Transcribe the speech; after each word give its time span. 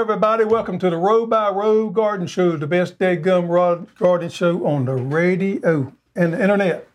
everybody. 0.00 0.44
Welcome 0.44 0.78
to 0.80 0.90
the 0.90 0.96
Row 0.98 1.24
by 1.24 1.48
Row 1.48 1.88
Garden 1.88 2.26
Show, 2.26 2.58
the 2.58 2.66
best 2.66 2.98
dead 2.98 3.22
gum 3.22 3.48
rod 3.48 3.86
garden 3.94 4.28
show 4.28 4.66
on 4.66 4.84
the 4.84 4.92
radio 4.92 5.90
and 6.14 6.34
the 6.34 6.42
internet. 6.42 6.86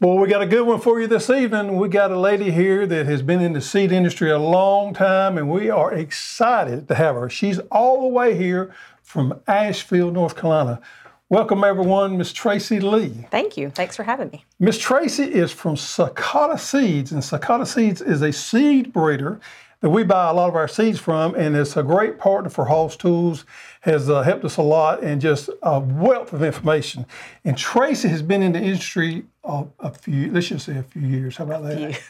Well, 0.00 0.16
we 0.16 0.26
got 0.28 0.40
a 0.40 0.46
good 0.46 0.66
one 0.66 0.80
for 0.80 0.98
you 0.98 1.06
this 1.06 1.28
evening. 1.28 1.76
We 1.76 1.90
got 1.90 2.10
a 2.10 2.18
lady 2.18 2.50
here 2.50 2.86
that 2.86 3.04
has 3.04 3.20
been 3.20 3.42
in 3.42 3.52
the 3.52 3.60
seed 3.60 3.92
industry 3.92 4.30
a 4.30 4.38
long 4.38 4.94
time, 4.94 5.36
and 5.36 5.50
we 5.50 5.68
are 5.68 5.92
excited 5.92 6.88
to 6.88 6.94
have 6.94 7.14
her. 7.14 7.28
She's 7.28 7.58
all 7.70 8.00
the 8.00 8.08
way 8.08 8.34
here 8.34 8.74
from 9.02 9.40
Asheville, 9.46 10.10
North 10.10 10.34
Carolina. 10.34 10.80
Welcome, 11.28 11.62
everyone, 11.62 12.16
Miss 12.16 12.32
Tracy 12.32 12.80
Lee. 12.80 13.26
Thank 13.30 13.58
you. 13.58 13.68
Thanks 13.68 13.96
for 13.96 14.02
having 14.02 14.30
me. 14.30 14.46
Miss 14.58 14.78
Tracy 14.78 15.24
is 15.24 15.52
from 15.52 15.74
Sakata 15.74 16.58
Seeds, 16.58 17.12
and 17.12 17.22
Sakata 17.22 17.66
Seeds 17.66 18.00
is 18.00 18.22
a 18.22 18.32
seed 18.32 18.94
breeder 18.94 19.40
that 19.84 19.90
we 19.90 20.02
buy 20.02 20.30
a 20.30 20.32
lot 20.32 20.48
of 20.48 20.56
our 20.56 20.66
seeds 20.66 20.98
from, 20.98 21.34
and 21.34 21.54
it's 21.54 21.76
a 21.76 21.82
great 21.82 22.18
partner 22.18 22.48
for 22.48 22.64
Hoss 22.64 22.96
Tools. 22.96 23.44
Has 23.82 24.08
uh, 24.08 24.22
helped 24.22 24.42
us 24.46 24.56
a 24.56 24.62
lot 24.62 25.02
and 25.02 25.20
just 25.20 25.50
a 25.62 25.78
wealth 25.78 26.32
of 26.32 26.42
information. 26.42 27.04
And 27.44 27.54
Tracy 27.54 28.08
has 28.08 28.22
been 28.22 28.42
in 28.42 28.52
the 28.52 28.60
industry 28.60 29.26
a, 29.44 29.66
a 29.80 29.92
few, 29.92 30.32
let's 30.32 30.48
just 30.48 30.64
say 30.64 30.78
a 30.78 30.82
few 30.82 31.02
years. 31.02 31.36
How 31.36 31.44
about 31.44 31.64
that? 31.64 32.00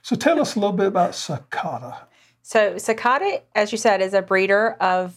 So 0.00 0.16
tell 0.16 0.40
us 0.40 0.56
a 0.56 0.58
little 0.58 0.74
bit 0.74 0.86
about 0.86 1.10
Sakata. 1.10 1.98
So 2.40 2.76
Sakata, 2.76 3.42
as 3.54 3.72
you 3.72 3.76
said, 3.76 4.00
is 4.00 4.14
a 4.14 4.22
breeder 4.22 4.72
of 4.80 5.14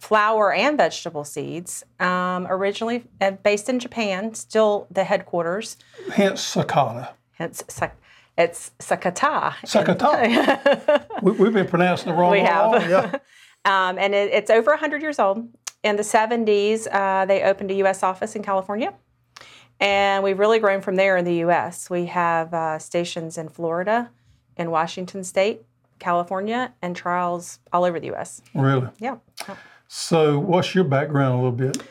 flower 0.00 0.52
and 0.52 0.76
vegetable 0.76 1.22
seeds. 1.22 1.84
Um, 2.00 2.48
originally 2.50 3.04
uh, 3.20 3.30
based 3.30 3.68
in 3.68 3.78
Japan, 3.78 4.34
still 4.34 4.88
the 4.90 5.04
headquarters. 5.04 5.76
Hence 6.12 6.56
Sakata. 6.56 7.10
Hence 7.34 7.62
Sak- 7.68 8.01
it's 8.36 8.70
Sakata. 8.78 9.52
Sakata. 9.64 11.22
we, 11.22 11.44
have 11.44 11.52
been 11.52 11.66
pronouncing 11.66 12.12
it 12.12 12.16
wrong. 12.16 12.32
We 12.32 12.40
have. 12.40 12.88
Yeah. 12.88 13.18
um, 13.64 13.98
and 13.98 14.14
it, 14.14 14.32
it's 14.32 14.50
over 14.50 14.70
100 14.70 15.02
years 15.02 15.18
old. 15.18 15.48
In 15.82 15.96
the 15.96 16.02
70s, 16.02 16.86
uh, 16.90 17.26
they 17.26 17.42
opened 17.42 17.70
a 17.70 17.74
U.S. 17.74 18.02
office 18.02 18.36
in 18.36 18.42
California. 18.42 18.94
And 19.80 20.22
we've 20.22 20.38
really 20.38 20.60
grown 20.60 20.80
from 20.80 20.94
there 20.94 21.16
in 21.16 21.24
the 21.24 21.34
U.S. 21.36 21.90
We 21.90 22.06
have 22.06 22.54
uh, 22.54 22.78
stations 22.78 23.36
in 23.36 23.48
Florida, 23.48 24.10
in 24.56 24.70
Washington 24.70 25.24
State, 25.24 25.62
California, 25.98 26.72
and 26.82 26.94
trials 26.94 27.58
all 27.72 27.84
over 27.84 27.98
the 27.98 28.06
U.S. 28.06 28.42
Really? 28.54 28.88
Yeah. 28.98 29.16
So, 29.88 30.38
what's 30.38 30.74
your 30.74 30.84
background 30.84 31.34
a 31.34 31.36
little 31.36 31.52
bit? 31.52 31.82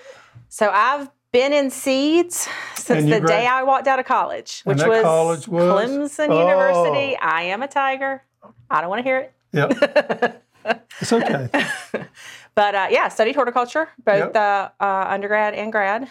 So, 0.48 0.70
I've 0.70 1.10
been 1.32 1.54
in 1.54 1.70
seeds 1.70 2.48
since 2.76 3.10
the 3.10 3.22
day 3.22 3.48
I 3.48 3.64
walked 3.64 3.88
out 3.88 4.00
of 4.00 4.06
college, 4.06 4.62
which 4.64 4.84
was, 4.84 5.02
college 5.02 5.48
was, 5.48 5.90
Clemson 5.90 6.30
oh. 6.30 6.40
University. 6.40 7.18
I 7.18 7.44
am 7.44 7.62
a 7.62 7.68
tiger. 7.68 8.24
I 8.70 8.82
don't 8.82 8.90
want 8.90 9.00
to 9.00 9.04
hear 9.04 9.20
it. 9.20 9.34
Yep. 9.54 10.44
it's 11.02 11.14
okay. 11.14 11.50
but 12.56 12.76
uh, 12.76 12.88
yeah, 12.90 13.08
studied 13.08 13.36
horticulture, 13.36 13.90
both 14.04 14.34
Yep. 14.34 14.36
uh, 14.36 14.70
uh, 14.80 15.06
undergrad 15.08 15.54
and 15.54 15.72
grad, 15.72 16.10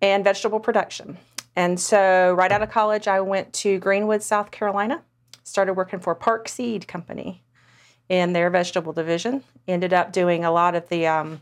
and 0.00 0.24
vegetable 0.24 0.60
production. 0.60 1.18
And 1.56 1.78
so, 1.80 2.34
right 2.34 2.52
out 2.52 2.62
of 2.62 2.70
college, 2.70 3.08
I 3.08 3.20
went 3.20 3.52
to 3.54 3.78
Greenwood, 3.78 4.22
South 4.22 4.50
Carolina. 4.50 5.02
Started 5.42 5.74
working 5.74 5.98
for 5.98 6.14
Park 6.14 6.48
Seed 6.48 6.86
Company 6.86 7.42
in 8.08 8.32
their 8.32 8.50
vegetable 8.50 8.92
division. 8.92 9.42
Ended 9.66 9.92
up 9.92 10.12
doing 10.12 10.44
a 10.44 10.52
lot 10.52 10.74
of 10.74 10.88
the 10.88 11.06
um, 11.06 11.40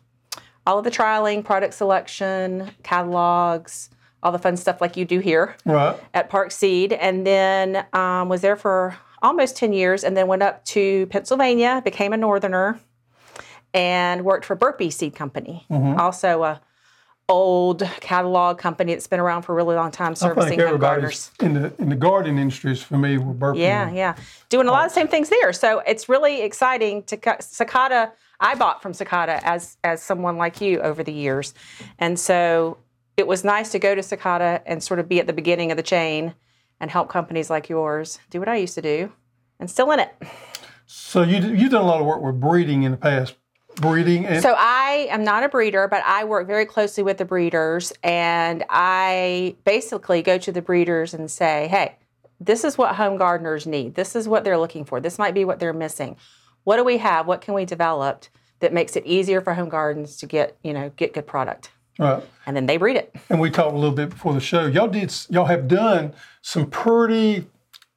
all 0.66 0.78
of 0.78 0.84
the 0.84 0.90
trialing, 0.90 1.44
product 1.44 1.74
selection, 1.74 2.70
catalogs, 2.82 3.88
all 4.22 4.32
the 4.32 4.38
fun 4.38 4.56
stuff 4.56 4.80
like 4.80 4.96
you 4.96 5.04
do 5.04 5.20
here 5.20 5.54
Right. 5.64 5.96
at 6.12 6.28
Park 6.28 6.50
Seed, 6.50 6.92
and 6.92 7.26
then 7.26 7.86
um, 7.92 8.28
was 8.28 8.40
there 8.40 8.56
for 8.56 8.96
almost 9.22 9.56
10 9.56 9.72
years, 9.72 10.02
and 10.04 10.16
then 10.16 10.26
went 10.26 10.42
up 10.42 10.64
to 10.66 11.06
Pennsylvania, 11.06 11.80
became 11.84 12.12
a 12.12 12.16
Northerner, 12.16 12.80
and 13.72 14.24
worked 14.24 14.44
for 14.44 14.56
Burpee 14.56 14.90
Seed 14.90 15.14
Company, 15.14 15.66
also 15.70 16.42
a 16.42 16.60
old 17.28 17.82
catalog 18.00 18.56
company 18.56 18.92
that's 18.94 19.08
been 19.08 19.18
around 19.18 19.42
for 19.42 19.52
a 19.52 19.56
really 19.56 19.74
long 19.74 19.90
time, 19.90 20.14
servicing 20.14 20.60
home 20.60 20.78
gardeners. 20.78 21.32
in 21.40 21.54
the 21.54 21.72
in 21.78 21.88
the 21.88 21.96
garden 21.96 22.38
industry 22.38 22.70
is 22.72 22.80
familiar 22.82 23.20
with 23.20 23.36
burpee. 23.38 23.60
Yeah, 23.60 23.90
yeah, 23.92 24.14
doing 24.48 24.68
a 24.68 24.70
lot 24.70 24.84
of 24.86 24.90
the 24.90 24.94
same 24.94 25.08
things 25.08 25.28
there. 25.28 25.52
So 25.52 25.80
it's 25.80 26.08
really 26.08 26.42
exciting 26.42 27.02
to 27.04 27.16
cut 27.16 27.40
Sakata. 27.40 28.12
I 28.40 28.54
bought 28.54 28.82
from 28.82 28.92
Sakata 28.92 29.40
as 29.42 29.76
as 29.82 30.02
someone 30.02 30.36
like 30.36 30.60
you 30.60 30.80
over 30.80 31.02
the 31.02 31.12
years, 31.12 31.54
and 31.98 32.18
so 32.18 32.78
it 33.16 33.26
was 33.26 33.44
nice 33.44 33.70
to 33.72 33.78
go 33.78 33.94
to 33.94 34.00
Sakata 34.00 34.62
and 34.66 34.82
sort 34.82 35.00
of 35.00 35.08
be 35.08 35.20
at 35.20 35.26
the 35.26 35.32
beginning 35.32 35.70
of 35.70 35.76
the 35.76 35.82
chain 35.82 36.34
and 36.80 36.90
help 36.90 37.08
companies 37.08 37.48
like 37.48 37.68
yours 37.68 38.18
do 38.30 38.38
what 38.38 38.48
I 38.48 38.56
used 38.56 38.74
to 38.74 38.82
do, 38.82 39.12
and 39.58 39.70
still 39.70 39.90
in 39.90 40.00
it. 40.00 40.14
So 40.86 41.22
you 41.22 41.38
you've 41.38 41.70
done 41.70 41.82
a 41.82 41.86
lot 41.86 42.00
of 42.00 42.06
work 42.06 42.22
with 42.22 42.40
breeding 42.40 42.82
in 42.82 42.92
the 42.92 42.98
past, 42.98 43.34
breeding 43.76 44.26
and 44.26 44.42
So 44.42 44.54
I 44.56 45.08
am 45.10 45.24
not 45.24 45.42
a 45.42 45.48
breeder, 45.48 45.88
but 45.88 46.02
I 46.04 46.24
work 46.24 46.46
very 46.46 46.66
closely 46.66 47.02
with 47.02 47.18
the 47.18 47.24
breeders, 47.24 47.92
and 48.02 48.64
I 48.68 49.56
basically 49.64 50.22
go 50.22 50.38
to 50.38 50.52
the 50.52 50.62
breeders 50.62 51.14
and 51.14 51.30
say, 51.30 51.68
"Hey, 51.68 51.96
this 52.38 52.64
is 52.64 52.76
what 52.76 52.96
home 52.96 53.16
gardeners 53.16 53.66
need. 53.66 53.94
This 53.94 54.14
is 54.14 54.28
what 54.28 54.44
they're 54.44 54.58
looking 54.58 54.84
for. 54.84 55.00
This 55.00 55.18
might 55.18 55.34
be 55.34 55.44
what 55.44 55.58
they're 55.58 55.72
missing. 55.72 56.16
What 56.66 56.78
do 56.78 56.84
we 56.84 56.98
have? 56.98 57.28
What 57.28 57.42
can 57.42 57.54
we 57.54 57.64
develop 57.64 58.24
that 58.58 58.72
makes 58.72 58.96
it 58.96 59.06
easier 59.06 59.40
for 59.40 59.54
home 59.54 59.68
gardens 59.68 60.16
to 60.16 60.26
get 60.26 60.56
you 60.64 60.72
know 60.72 60.90
get 60.96 61.14
good 61.14 61.26
product?" 61.28 61.70
right. 61.96 62.24
And 62.44 62.56
then 62.56 62.66
they 62.66 62.76
breed 62.76 62.96
it. 62.96 63.14
And 63.30 63.38
we 63.38 63.50
talked 63.52 63.72
a 63.72 63.78
little 63.78 63.94
bit 63.94 64.10
before 64.10 64.34
the 64.34 64.40
show. 64.40 64.66
Y'all 64.66 64.88
did 64.88 65.14
y'all 65.30 65.44
have 65.44 65.68
done 65.68 66.12
some 66.42 66.68
pretty 66.68 67.46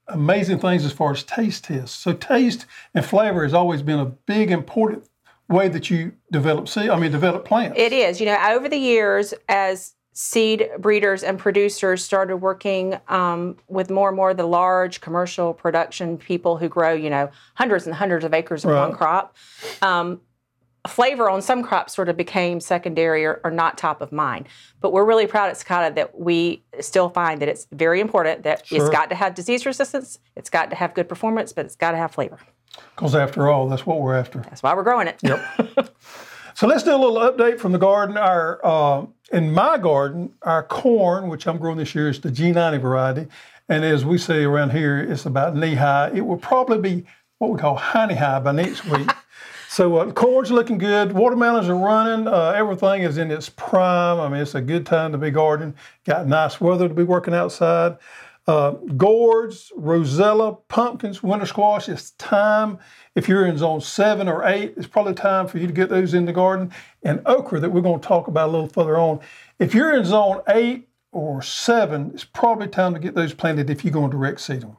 amazing 0.08 0.60
things 0.60 0.86
as 0.86 0.92
far 0.92 1.12
as 1.12 1.24
taste 1.24 1.64
tests. 1.64 1.98
So 1.98 2.14
taste 2.14 2.68
and 2.94 3.04
flavor 3.04 3.42
has 3.42 3.56
always 3.56 3.82
been 3.82 3.98
a 3.98 4.06
big 4.06 4.52
important 4.52 5.10
way 5.48 5.68
that 5.68 5.90
you 5.90 6.12
develop 6.32 6.68
seed. 6.68 6.92
I 6.92 7.00
mean 7.00 7.12
develop 7.12 7.46
plants. 7.46 7.76
It 7.76 7.92
is. 7.92 8.20
You 8.20 8.28
know, 8.28 8.38
over 8.52 8.70
the 8.70 8.78
years, 8.78 9.34
as 9.50 9.96
seed 10.20 10.70
breeders 10.80 11.24
and 11.24 11.40
producers 11.40 12.04
started 12.04 12.36
working 12.36 13.00
um, 13.08 13.56
with 13.70 13.90
more 13.90 14.10
and 14.10 14.18
more 14.18 14.32
of 14.32 14.36
the 14.36 14.46
large 14.46 15.00
commercial 15.00 15.54
production 15.54 16.18
people 16.18 16.58
who 16.58 16.68
grow, 16.68 16.92
you 16.92 17.10
know, 17.10 17.32
hundreds 17.56 17.88
and 17.88 17.96
hundreds 17.96 18.26
of 18.26 18.34
acres 18.34 18.66
of 18.66 18.72
one 18.72 18.92
crop, 18.92 19.34
um, 19.82 20.20
flavor 20.86 21.30
on 21.30 21.42
some 21.42 21.64
crops 21.64 21.96
sort 21.96 22.10
of 22.10 22.18
became 22.18 22.60
secondary 22.60 23.24
or, 23.24 23.40
or 23.46 23.50
not 23.50 23.78
top 23.78 24.02
of 24.02 24.12
mind. 24.12 24.46
But 24.82 24.92
we're 24.92 25.06
really 25.06 25.26
proud 25.26 25.52
at 25.52 25.56
Sakata 25.56 25.96
that 25.96 26.20
we 26.20 26.64
still 26.82 27.08
find 27.08 27.42
that 27.42 27.48
it's 27.48 27.66
very 27.72 28.02
important 28.02 28.44
that 28.44 28.68
Sure. 28.68 28.78
it's 28.78 28.90
got 28.90 29.10
to 29.12 29.16
have 29.16 29.34
disease 29.36 29.66
resistance, 29.66 30.20
it's 30.36 30.50
got 30.50 30.70
to 30.70 30.76
have 30.76 30.94
good 30.94 31.08
performance, 31.08 31.54
but 31.54 31.66
it's 31.66 31.78
got 31.78 31.92
to 31.92 31.98
have 31.98 32.12
flavor. 32.12 32.40
Because 32.94 33.16
after 33.16 33.48
all, 33.48 33.70
that's 33.70 33.86
what 33.86 34.02
we're 34.02 34.18
after. 34.18 34.40
That's 34.40 34.64
why 34.64 34.74
we're 34.76 34.84
growing 34.84 35.08
it. 35.08 35.18
Yep. 35.24 35.96
So 36.60 36.68
let's 36.68 36.84
do 36.84 36.94
a 36.94 36.98
little 36.98 37.20
update 37.20 37.58
from 37.58 37.72
the 37.72 37.78
garden. 37.78 38.18
Our 38.18 38.60
uh, 38.66 39.06
in 39.32 39.50
my 39.54 39.78
garden, 39.78 40.34
our 40.42 40.62
corn, 40.62 41.30
which 41.30 41.48
I'm 41.48 41.58
growing 41.58 41.78
this 41.78 41.96
year, 41.96 42.10
is 42.10 42.20
the 42.20 42.28
G90 42.28 42.82
variety, 42.82 43.28
and 43.70 43.86
as 43.86 44.04
we 44.04 44.18
say 44.18 44.44
around 44.44 44.72
here, 44.72 45.00
it's 45.00 45.26
about 45.26 45.56
knee 45.56 45.76
high. 45.76 46.12
It 46.14 46.20
will 46.20 46.36
probably 46.36 46.78
be 46.78 47.06
what 47.38 47.52
we 47.52 47.58
call 47.58 47.78
honey 47.78 48.16
high 48.16 48.42
by 48.42 48.52
next 48.52 48.84
week. 48.84 49.10
so 49.70 50.00
uh, 50.00 50.12
corn's 50.12 50.52
looking 50.52 50.78
good. 50.78 51.14
Watermelons 51.14 51.70
are 51.70 51.78
running. 51.78 52.28
Uh, 52.28 52.50
everything 52.50 53.04
is 53.04 53.18
in 53.18 53.32
its 53.32 53.48
prime. 53.48 54.20
I 54.20 54.28
mean, 54.28 54.42
it's 54.42 54.54
a 54.54 54.60
good 54.60 54.86
time 54.86 55.14
to 55.14 55.18
be 55.18 55.32
gardening. 55.32 55.76
Got 56.06 56.28
nice 56.28 56.60
weather 56.60 56.90
to 56.90 56.94
be 56.94 57.04
working 57.04 57.34
outside. 57.34 57.96
Uh, 58.50 58.72
gourds, 58.98 59.72
rosella, 59.76 60.54
pumpkins, 60.70 61.22
winter 61.22 61.46
squash. 61.46 61.88
It's 61.88 62.10
time. 62.14 62.80
If 63.14 63.30
you're 63.30 63.46
in 63.46 63.60
zone 63.60 63.80
seven 63.80 64.28
or 64.28 64.44
eight, 64.44 64.74
it's 64.76 64.88
probably 64.88 65.14
time 65.14 65.48
for 65.48 65.60
you 65.60 65.68
to 65.68 65.72
get 65.72 65.88
those 65.88 66.16
in 66.16 66.26
the 66.26 66.34
garden. 66.34 66.72
And 67.04 67.22
okra, 67.28 67.60
that 67.60 67.70
we're 67.70 67.82
going 67.82 68.00
to 68.00 68.08
talk 68.08 68.28
about 68.28 68.50
a 68.50 68.52
little 68.52 68.68
further 68.68 68.98
on. 68.98 69.20
If 69.60 69.76
you're 69.76 69.96
in 69.96 70.04
zone 70.04 70.42
eight 70.48 70.90
or 71.12 71.44
seven, 71.44 72.10
it's 72.16 72.24
probably 72.24 72.68
time 72.68 72.96
to 72.96 73.00
get 73.00 73.14
those 73.14 73.36
planted 73.36 73.70
if 73.70 73.86
you're 73.86 73.94
going 73.94 74.10
to 74.10 74.18
direct 74.18 74.42
seed 74.42 74.62
them. 74.62 74.78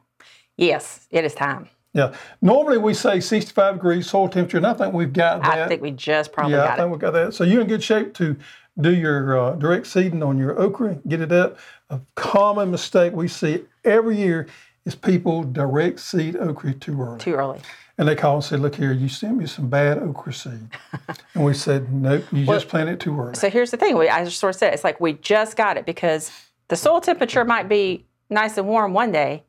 Yes, 0.57 1.07
it 1.09 1.23
is 1.23 1.33
time. 1.33 1.69
Yeah. 1.93 2.15
Normally 2.41 2.77
we 2.77 2.93
say 2.93 3.19
65 3.19 3.75
degrees 3.75 4.09
soil 4.09 4.29
temperature, 4.29 4.57
and 4.57 4.67
I 4.67 4.73
think 4.73 4.93
we've 4.93 5.11
got 5.11 5.41
that. 5.43 5.59
I 5.59 5.67
think 5.67 5.81
we 5.81 5.91
just 5.91 6.31
probably 6.31 6.53
yeah, 6.53 6.63
I 6.63 6.67
got 6.67 6.73
it. 6.73 6.81
think 6.81 6.91
we 6.93 6.97
got 6.99 7.11
that. 7.11 7.33
So 7.33 7.43
you're 7.43 7.61
in 7.61 7.67
good 7.67 7.83
shape 7.83 8.13
to 8.15 8.37
do 8.79 8.95
your 8.95 9.37
uh, 9.37 9.55
direct 9.55 9.87
seeding 9.87 10.23
on 10.23 10.37
your 10.37 10.59
okra, 10.59 10.99
get 11.07 11.21
it 11.21 11.31
up. 11.31 11.57
A 11.89 11.99
common 12.15 12.71
mistake 12.71 13.13
we 13.13 13.27
see 13.27 13.65
every 13.83 14.17
year 14.17 14.47
is 14.85 14.95
people 14.95 15.43
direct 15.43 15.99
seed 15.99 16.37
okra 16.37 16.73
too 16.73 16.99
early. 17.01 17.19
Too 17.19 17.33
early. 17.33 17.59
And 17.97 18.07
they 18.07 18.15
call 18.15 18.35
and 18.35 18.43
say, 18.43 18.55
look 18.55 18.75
here, 18.75 18.93
you 18.93 19.09
sent 19.09 19.37
me 19.37 19.45
some 19.45 19.69
bad 19.69 19.99
okra 19.99 20.33
seed. 20.33 20.69
and 21.35 21.43
we 21.43 21.53
said, 21.53 21.91
nope, 21.93 22.23
you 22.31 22.45
just 22.45 22.67
planted 22.67 22.93
it 22.93 22.99
too 23.01 23.19
early. 23.19 23.35
So 23.35 23.49
here's 23.49 23.71
the 23.71 23.77
thing. 23.77 23.97
We, 23.97 24.09
I 24.09 24.23
just 24.23 24.39
sort 24.39 24.55
of 24.55 24.59
said 24.59 24.73
it's 24.73 24.83
like 24.83 24.99
we 24.99 25.13
just 25.13 25.57
got 25.57 25.77
it 25.77 25.85
because 25.85 26.31
the 26.69 26.75
soil 26.75 27.01
temperature 27.01 27.43
might 27.43 27.67
be 27.67 28.05
nice 28.29 28.57
and 28.57 28.67
warm 28.67 28.93
one 28.93 29.11
day, 29.11 29.43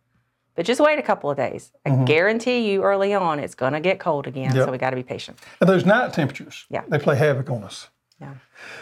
but 0.55 0.67
just 0.67 0.81
wait 0.81 0.99
a 0.99 1.03
couple 1.03 1.31
of 1.31 1.37
days. 1.37 1.73
I 1.87 1.91
mm-hmm. 1.91 2.05
guarantee 2.05 2.71
you 2.71 2.83
early 2.83 3.15
on 3.15 3.39
it's 3.39 3.55
going 3.55 3.73
to 3.73 3.81
get 3.81 3.99
cold 3.99 4.27
again. 4.27 4.55
Yep. 4.55 4.67
So 4.67 4.73
we 4.73 4.79
got 4.79 4.91
to 4.91 4.97
be 4.97 5.03
patient. 5.03 5.39
And 5.61 5.69
those 5.69 5.87
night 5.87 6.13
temperatures, 6.13 6.67
Yeah. 6.69 6.83
they 6.89 6.99
play 6.99 7.17
havoc 7.17 7.51
on 7.51 7.65
us. 7.65 7.89
Yeah. 8.21 8.35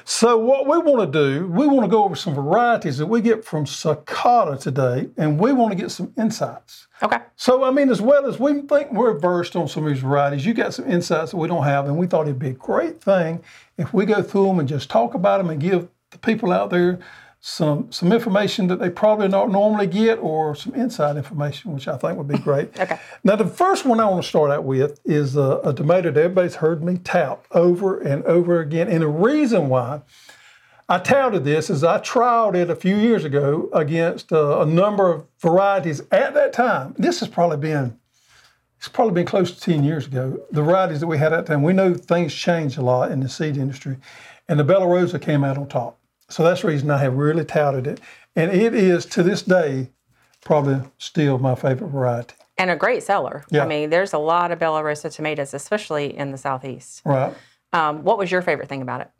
So 0.04 0.36
what 0.36 0.66
we 0.66 0.76
want 0.78 1.10
to 1.10 1.18
do, 1.18 1.46
we 1.46 1.66
want 1.66 1.82
to 1.82 1.88
go 1.88 2.04
over 2.04 2.14
some 2.14 2.34
varieties 2.34 2.98
that 2.98 3.06
we 3.06 3.22
get 3.22 3.42
from 3.44 3.64
Sakata 3.64 4.60
today, 4.60 5.08
and 5.16 5.38
we 5.38 5.52
want 5.54 5.72
to 5.72 5.76
get 5.76 5.90
some 5.90 6.12
insights. 6.18 6.88
Okay. 7.02 7.18
So 7.36 7.64
I 7.64 7.70
mean, 7.70 7.88
as 7.88 8.02
well 8.02 8.26
as 8.26 8.38
we 8.38 8.60
think 8.60 8.92
we're 8.92 9.18
versed 9.18 9.56
on 9.56 9.66
some 9.66 9.86
of 9.86 9.92
these 9.92 10.02
varieties, 10.02 10.44
you 10.44 10.52
got 10.52 10.74
some 10.74 10.90
insights 10.90 11.30
that 11.30 11.38
we 11.38 11.48
don't 11.48 11.64
have, 11.64 11.86
and 11.86 11.96
we 11.96 12.06
thought 12.06 12.26
it'd 12.26 12.38
be 12.38 12.50
a 12.50 12.52
great 12.52 13.00
thing 13.00 13.42
if 13.78 13.94
we 13.94 14.04
go 14.04 14.22
through 14.22 14.48
them 14.48 14.58
and 14.58 14.68
just 14.68 14.90
talk 14.90 15.14
about 15.14 15.38
them 15.38 15.48
and 15.48 15.60
give 15.60 15.88
the 16.10 16.18
people 16.18 16.52
out 16.52 16.68
there 16.68 16.98
some 17.42 17.90
some 17.90 18.12
information 18.12 18.66
that 18.66 18.78
they 18.78 18.90
probably 18.90 19.26
don't 19.28 19.50
normally 19.50 19.86
get, 19.86 20.18
or 20.18 20.54
some 20.54 20.74
inside 20.74 21.16
information, 21.16 21.72
which 21.72 21.88
I 21.88 21.96
think 21.96 22.18
would 22.18 22.28
be 22.28 22.38
great. 22.38 22.70
Okay. 22.80 22.98
Now, 23.24 23.36
the 23.36 23.46
first 23.46 23.84
one 23.84 24.00
I 24.00 24.06
want 24.06 24.22
to 24.22 24.28
start 24.28 24.50
out 24.50 24.64
with 24.64 25.00
is 25.04 25.36
a, 25.36 25.60
a 25.64 25.74
tomato 25.74 26.10
that 26.10 26.20
everybody's 26.20 26.56
heard 26.56 26.82
me 26.82 26.98
tout 26.98 27.44
over 27.50 28.00
and 28.00 28.24
over 28.24 28.60
again. 28.60 28.88
And 28.88 29.02
the 29.02 29.08
reason 29.08 29.68
why 29.68 30.00
I 30.88 30.98
touted 30.98 31.44
this 31.44 31.68
is 31.68 31.84
I 31.84 31.98
trialed 31.98 32.54
it 32.54 32.70
a 32.70 32.76
few 32.76 32.96
years 32.96 33.24
ago 33.24 33.68
against 33.72 34.32
uh, 34.32 34.60
a 34.60 34.66
number 34.66 35.12
of 35.12 35.26
varieties 35.40 36.00
at 36.10 36.34
that 36.34 36.52
time. 36.52 36.94
This 36.98 37.20
has 37.20 37.28
probably 37.28 37.58
been 37.58 37.98
it's 38.78 38.88
probably 38.88 39.12
been 39.12 39.26
close 39.26 39.52
to 39.52 39.60
10 39.60 39.84
years 39.84 40.06
ago. 40.06 40.40
The 40.52 40.62
varieties 40.62 41.00
that 41.00 41.06
we 41.06 41.18
had 41.18 41.34
at 41.34 41.44
that 41.44 41.52
time, 41.52 41.62
we 41.62 41.74
know 41.74 41.92
things 41.92 42.32
change 42.32 42.78
a 42.78 42.82
lot 42.82 43.12
in 43.12 43.20
the 43.20 43.28
seed 43.28 43.58
industry. 43.58 43.98
And 44.48 44.58
the 44.58 44.64
Bella 44.64 44.86
Rosa 44.86 45.18
came 45.18 45.44
out 45.44 45.58
on 45.58 45.68
top. 45.68 45.99
So 46.30 46.42
that's 46.42 46.62
the 46.62 46.68
reason 46.68 46.90
I 46.90 46.98
have 46.98 47.14
really 47.14 47.44
touted 47.44 47.86
it. 47.86 48.00
And 48.36 48.50
it 48.50 48.74
is 48.74 49.04
to 49.06 49.22
this 49.22 49.42
day 49.42 49.90
probably 50.42 50.80
still 50.98 51.38
my 51.38 51.54
favorite 51.54 51.88
variety. 51.88 52.34
And 52.56 52.70
a 52.70 52.76
great 52.76 53.02
seller. 53.02 53.44
Yeah. 53.50 53.64
I 53.64 53.66
mean, 53.66 53.90
there's 53.90 54.12
a 54.12 54.18
lot 54.18 54.52
of 54.52 54.58
Bella 54.58 54.82
Rosa 54.82 55.10
tomatoes, 55.10 55.54
especially 55.54 56.16
in 56.16 56.30
the 56.30 56.38
southeast. 56.38 57.02
Right. 57.04 57.34
Um, 57.72 58.04
what 58.04 58.18
was 58.18 58.30
your 58.30 58.42
favorite 58.42 58.68
thing 58.68 58.82
about 58.82 59.00
it? 59.02 59.10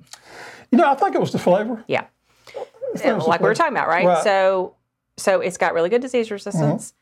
You 0.71 0.79
know, 0.79 0.91
I 0.91 0.95
think 0.95 1.15
it 1.15 1.21
was 1.21 1.33
the 1.33 1.39
flavor. 1.39 1.85
Yeah. 1.89 2.05
think 2.47 3.05
it 3.05 3.15
was 3.15 3.25
the 3.25 3.31
like 3.31 3.41
we 3.41 3.49
were 3.49 3.55
talking 3.55 3.73
about, 3.75 3.89
right? 3.89 4.07
Right. 4.07 4.25
So 4.25 4.77
so 5.17 5.41
it's 5.41 5.57
got 5.57 5.75
really 5.75 5.89
good 5.89 6.03
disease 6.03 6.31
resistance. 6.31 6.95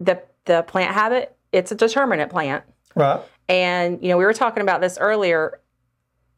The 0.00 0.22
the 0.44 0.62
plant 0.62 0.94
habit, 0.94 1.36
it's 1.52 1.72
a 1.72 1.74
determinate 1.74 2.30
plant. 2.30 2.64
Right. 2.94 3.20
And 3.48 4.02
you 4.02 4.08
know, 4.08 4.16
we 4.16 4.24
were 4.24 4.34
talking 4.34 4.62
about 4.62 4.80
this 4.80 4.98
earlier. 4.98 5.60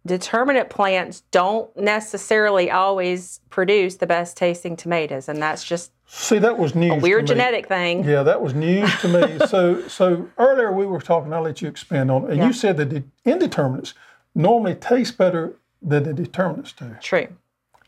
Determinate 0.06 0.70
plants 0.70 1.22
don't 1.32 1.74
necessarily 1.76 2.70
always 2.70 3.40
produce 3.50 3.96
the 3.96 4.06
best 4.06 4.36
tasting 4.36 4.76
tomatoes, 4.76 5.28
and 5.28 5.42
that's 5.42 5.62
just 5.64 5.92
See, 6.06 6.38
that 6.38 6.56
was 6.56 6.74
news. 6.74 7.02
weird 7.02 7.26
to 7.26 7.34
me. 7.34 7.38
genetic 7.40 7.66
thing. 7.68 8.04
Yeah, 8.04 8.22
that 8.22 8.40
was 8.40 8.54
news 8.54 8.90
to 9.02 9.08
me. 9.08 9.38
so, 9.46 9.86
so 9.88 10.28
earlier 10.38 10.72
we 10.72 10.86
were 10.86 11.00
talking. 11.00 11.32
I'll 11.34 11.42
let 11.42 11.60
you 11.60 11.68
expand 11.68 12.10
on 12.10 12.24
it. 12.24 12.30
And 12.30 12.38
Yeah. 12.38 12.46
you 12.46 12.52
said 12.54 12.78
that 12.78 12.88
the 12.90 13.02
indeterminates 13.26 13.92
normally 14.34 14.74
taste 14.76 15.18
better 15.18 15.54
than 15.82 16.04
the 16.04 16.14
determinants 16.14 16.72
do, 16.72 16.96
True. 17.02 17.28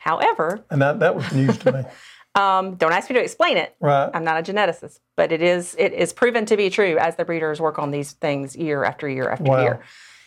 However, 0.01 0.65
and 0.71 0.81
that 0.83 0.99
that 1.01 1.15
was 1.15 1.31
news 1.33 1.57
to 1.59 1.73
me. 1.73 1.85
um, 2.35 2.75
don't 2.77 2.93
ask 2.93 3.09
me 3.09 3.15
to 3.15 3.23
explain 3.23 3.57
it. 3.57 3.75
Right. 3.81 4.11
I'm 4.13 4.25
not 4.25 4.39
a 4.39 4.53
geneticist, 4.53 4.99
but 5.17 5.31
it 5.33 5.43
is 5.43 5.75
it 5.79 5.93
is 5.93 6.13
proven 6.13 6.45
to 6.47 6.57
be 6.57 6.69
true 6.71 6.99
as 6.99 7.17
the 7.17 7.25
breeders 7.25 7.61
work 7.61 7.79
on 7.79 7.91
these 7.91 8.13
things 8.13 8.57
year 8.57 8.85
after 8.85 9.09
year 9.09 9.29
after 9.31 9.45
Wow. 9.45 9.63
year. 9.63 9.81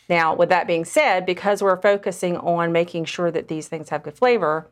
Now, 0.10 0.36
with 0.36 0.50
that 0.50 0.68
being 0.68 0.86
said, 0.86 1.26
because 1.26 1.64
we're 1.64 1.82
focusing 1.82 2.38
on 2.38 2.72
making 2.72 3.06
sure 3.06 3.32
that 3.32 3.48
these 3.48 3.68
things 3.68 3.90
have 3.90 4.04
good 4.04 4.18
flavor, 4.18 4.68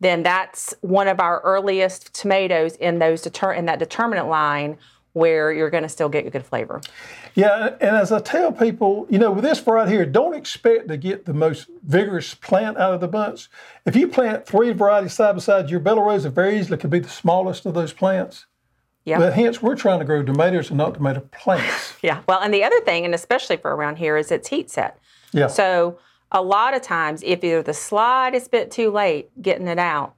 then 0.00 0.22
that's 0.22 0.74
one 0.80 1.08
of 1.08 1.20
our 1.20 1.40
earliest 1.40 2.14
tomatoes 2.14 2.74
in 2.76 2.98
those 2.98 3.22
deter- 3.22 3.52
in 3.52 3.66
that 3.66 3.78
determinant 3.78 4.28
line 4.28 4.78
where 5.12 5.52
you're 5.52 5.70
going 5.70 5.82
to 5.82 5.88
still 5.88 6.08
get 6.08 6.30
good 6.30 6.44
flavor. 6.46 6.80
Yeah, 7.34 7.76
and 7.80 7.96
as 7.96 8.12
I 8.12 8.20
tell 8.20 8.52
people, 8.52 9.06
you 9.10 9.18
know, 9.18 9.32
with 9.32 9.44
this 9.44 9.58
variety 9.58 9.92
here, 9.92 10.06
don't 10.06 10.34
expect 10.34 10.88
to 10.88 10.96
get 10.96 11.26
the 11.26 11.34
most 11.34 11.68
vigorous 11.84 12.34
plant 12.34 12.78
out 12.78 12.94
of 12.94 13.00
the 13.00 13.08
bunch. 13.08 13.48
If 13.84 13.96
you 13.96 14.08
plant 14.08 14.46
three 14.46 14.72
varieties 14.72 15.14
side 15.14 15.32
by 15.32 15.40
side, 15.40 15.70
your 15.70 15.80
Bella 15.80 16.02
Rosa 16.02 16.30
very 16.30 16.58
easily 16.58 16.78
could 16.78 16.90
be 16.90 17.00
the 17.00 17.08
smallest 17.08 17.66
of 17.66 17.74
those 17.74 17.92
plants. 17.92 18.46
Yeah. 19.04 19.18
But 19.18 19.32
hence, 19.32 19.62
we're 19.62 19.76
trying 19.76 19.98
to 20.00 20.04
grow 20.04 20.22
tomatoes 20.22 20.68
and 20.68 20.78
not 20.78 20.94
tomato 20.94 21.20
plants. 21.32 21.94
Yeah. 22.02 22.22
Well, 22.26 22.40
and 22.40 22.52
the 22.54 22.64
other 22.64 22.80
thing, 22.80 23.04
and 23.04 23.14
especially 23.14 23.58
for 23.58 23.74
around 23.74 23.96
here, 23.96 24.16
is 24.16 24.30
it's 24.30 24.48
heat 24.48 24.70
set. 24.70 24.98
Yeah. 25.32 25.48
So 25.48 25.98
a 26.32 26.42
lot 26.42 26.74
of 26.74 26.80
times, 26.80 27.22
if 27.24 27.44
either 27.44 27.62
the 27.62 27.74
slide 27.74 28.30
slightest 28.30 28.50
bit 28.50 28.70
too 28.70 28.90
late 28.90 29.30
getting 29.42 29.68
it 29.68 29.78
out, 29.78 30.14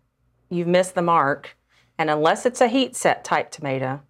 you've 0.49 0.69
missed 0.69 0.95
the 0.95 1.03
mark. 1.03 1.57
And 1.99 2.09
unless 2.11 2.47
it's 2.47 2.61
a 2.61 2.69
heat 2.69 2.95
set 2.95 3.25
type 3.25 3.51
tomato, 3.51 4.01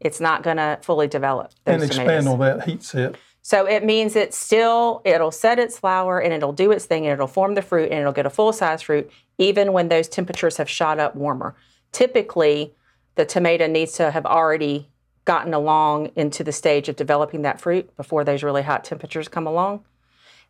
it's 0.00 0.20
not 0.20 0.42
going 0.42 0.58
to 0.58 0.78
fully 0.82 1.08
develop 1.08 1.52
and 1.66 1.82
expand 1.82 2.24
tomatoes. 2.24 2.26
on 2.26 2.38
that 2.40 2.64
heat 2.68 2.82
set. 2.82 3.16
So 3.42 3.66
it 3.66 3.84
means 3.84 4.16
it's 4.16 4.38
still, 4.38 5.02
it'll 5.04 5.30
set 5.30 5.58
its 5.58 5.78
flower 5.78 6.18
and 6.20 6.32
it'll 6.32 6.52
do 6.52 6.70
its 6.72 6.86
thing 6.86 7.04
and 7.04 7.12
it'll 7.12 7.26
form 7.26 7.54
the 7.54 7.62
fruit 7.62 7.90
and 7.90 8.00
it'll 8.00 8.12
get 8.12 8.26
a 8.26 8.30
full 8.30 8.52
size 8.52 8.82
fruit 8.82 9.10
even 9.36 9.72
when 9.72 9.88
those 9.88 10.08
temperatures 10.08 10.56
have 10.56 10.68
shot 10.68 10.98
up 10.98 11.14
warmer. 11.14 11.54
Typically, 11.92 12.74
the 13.14 13.24
tomato 13.24 13.66
needs 13.66 13.92
to 13.92 14.10
have 14.10 14.26
already 14.26 14.88
gotten 15.24 15.54
along 15.54 16.10
into 16.16 16.44
the 16.44 16.52
stage 16.52 16.88
of 16.88 16.96
developing 16.96 17.42
that 17.42 17.60
fruit 17.60 17.94
before 17.96 18.24
those 18.24 18.42
really 18.42 18.62
hot 18.62 18.84
temperatures 18.84 19.28
come 19.28 19.46
along. 19.46 19.84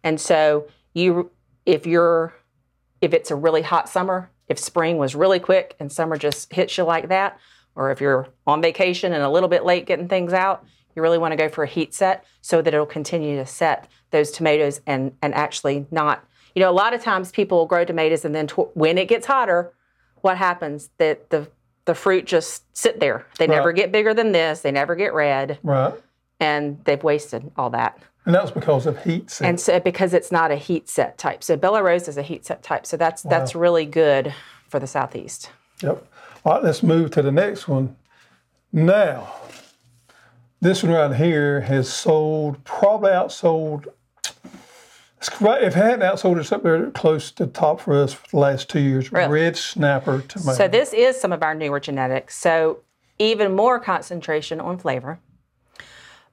And 0.03 0.21
so 0.21 0.69
you 0.93 1.31
if 1.67 1.87
you're 1.87 2.35
if 3.01 3.13
it's 3.13 3.31
a 3.31 3.37
really 3.37 3.63
hot 3.63 3.89
summer, 3.89 4.31
if 4.49 4.59
spring 4.59 4.97
was 4.97 5.15
really 5.15 5.39
quick 5.39 5.75
and 5.79 5.93
summer 5.93 6.17
just 6.17 6.53
hits 6.53 6.77
you 6.79 6.85
like 6.85 7.09
that, 7.09 7.39
or 7.75 7.91
if 7.91 8.01
you're 8.01 8.29
on 8.47 8.63
vacation 8.63 9.13
and 9.13 9.23
a 9.23 9.29
little 9.29 9.49
bit 9.49 9.65
late 9.65 9.87
getting 9.87 10.09
things 10.09 10.33
out, 10.33 10.65
you 10.95 11.03
really 11.03 11.19
want 11.19 11.33
to 11.33 11.37
go 11.37 11.49
for 11.49 11.65
a 11.65 11.69
heat 11.69 11.93
set 11.93 12.25
so 12.41 12.63
that 12.63 12.73
it'll 12.73 12.87
continue 12.87 13.37
to 13.37 13.47
set 13.47 13.89
those 14.11 14.31
tomatoes 14.31 14.81
and 14.87 15.13
and 15.23 15.35
actually 15.35 15.87
not. 15.91 16.25
You 16.55 16.61
know, 16.61 16.71
a 16.71 16.73
lot 16.73 16.95
of 16.95 17.03
times 17.03 17.33
people 17.33 17.59
will 17.59 17.67
grow 17.67 17.85
tomatoes 17.85 18.25
and 18.25 18.35
then 18.35 18.49
when 18.75 18.97
it 18.99 19.09
gets 19.09 19.27
hotter, 19.27 19.73
what 20.21 20.39
happens? 20.39 20.91
That 20.99 21.31
the 21.31 21.49
the 21.87 21.95
fruit 21.95 22.25
just 22.27 22.65
sit 22.77 23.01
there. 23.01 23.27
They 23.39 23.47
never 23.47 23.73
get 23.73 23.93
bigger 23.93 24.15
than 24.15 24.33
this. 24.33 24.61
They 24.61 24.73
never 24.73 24.95
get 24.97 25.13
red, 25.13 25.59
Right. 25.63 25.95
and 26.41 26.83
they've 26.85 27.03
wasted 27.03 27.51
all 27.57 27.71
that. 27.71 27.99
And 28.27 28.35
that's 28.35 28.51
because 28.51 28.87
of 28.87 29.03
heat 29.05 29.31
set. 29.31 29.47
And 29.49 29.61
so 29.61 29.79
because 29.81 30.15
it's 30.15 30.33
not 30.33 30.51
a 30.51 30.57
heat 30.57 30.89
set 30.89 31.19
type. 31.19 31.45
So 31.45 31.57
Bella 31.57 31.83
Rose 31.83 32.09
is 32.09 32.17
a 32.17 32.23
heat 32.23 32.47
set 32.47 32.63
type. 32.63 32.87
So 32.87 32.97
that's 32.97 33.21
that's 33.23 33.55
really 33.55 33.85
good 33.85 34.33
for 34.69 34.81
the 34.81 34.87
southeast. 34.87 35.51
Yep. 35.83 36.07
All 36.45 36.53
right, 36.55 36.65
let's 36.65 36.83
move 36.83 37.11
to 37.13 37.23
the 37.23 37.31
next 37.33 37.69
one. 37.69 37.97
Now, 38.73 39.35
this 40.61 40.83
one 40.83 40.93
right 40.93 41.15
here 41.15 41.61
has 41.61 41.93
sold, 41.93 42.65
probably 42.65 43.11
outsold. 43.11 43.87
It's 45.29 45.41
right- 45.41 45.63
If 45.63 45.77
it 45.77 45.81
hadn't 45.81 46.01
outsold, 46.01 46.39
it's 46.39 46.53
up 46.53 46.63
there 46.63 46.91
close 46.91 47.31
to 47.33 47.47
top 47.47 47.81
for 47.81 47.95
us 48.03 48.13
for 48.15 48.29
the 48.31 48.39
last 48.39 48.69
two 48.69 48.81
years. 48.81 49.13
Really? 49.13 49.29
Red 49.33 49.57
snapper 49.57 50.21
tomato. 50.29 50.53
So 50.57 50.69
this 50.69 50.93
is 50.93 51.21
some 51.21 51.33
of 51.33 51.43
our 51.43 51.55
newer 51.55 51.81
genetics. 51.81 52.37
So 52.37 52.81
even 53.19 53.55
more 53.55 53.79
concentration 53.79 54.61
on 54.61 54.79
flavor. 54.79 55.19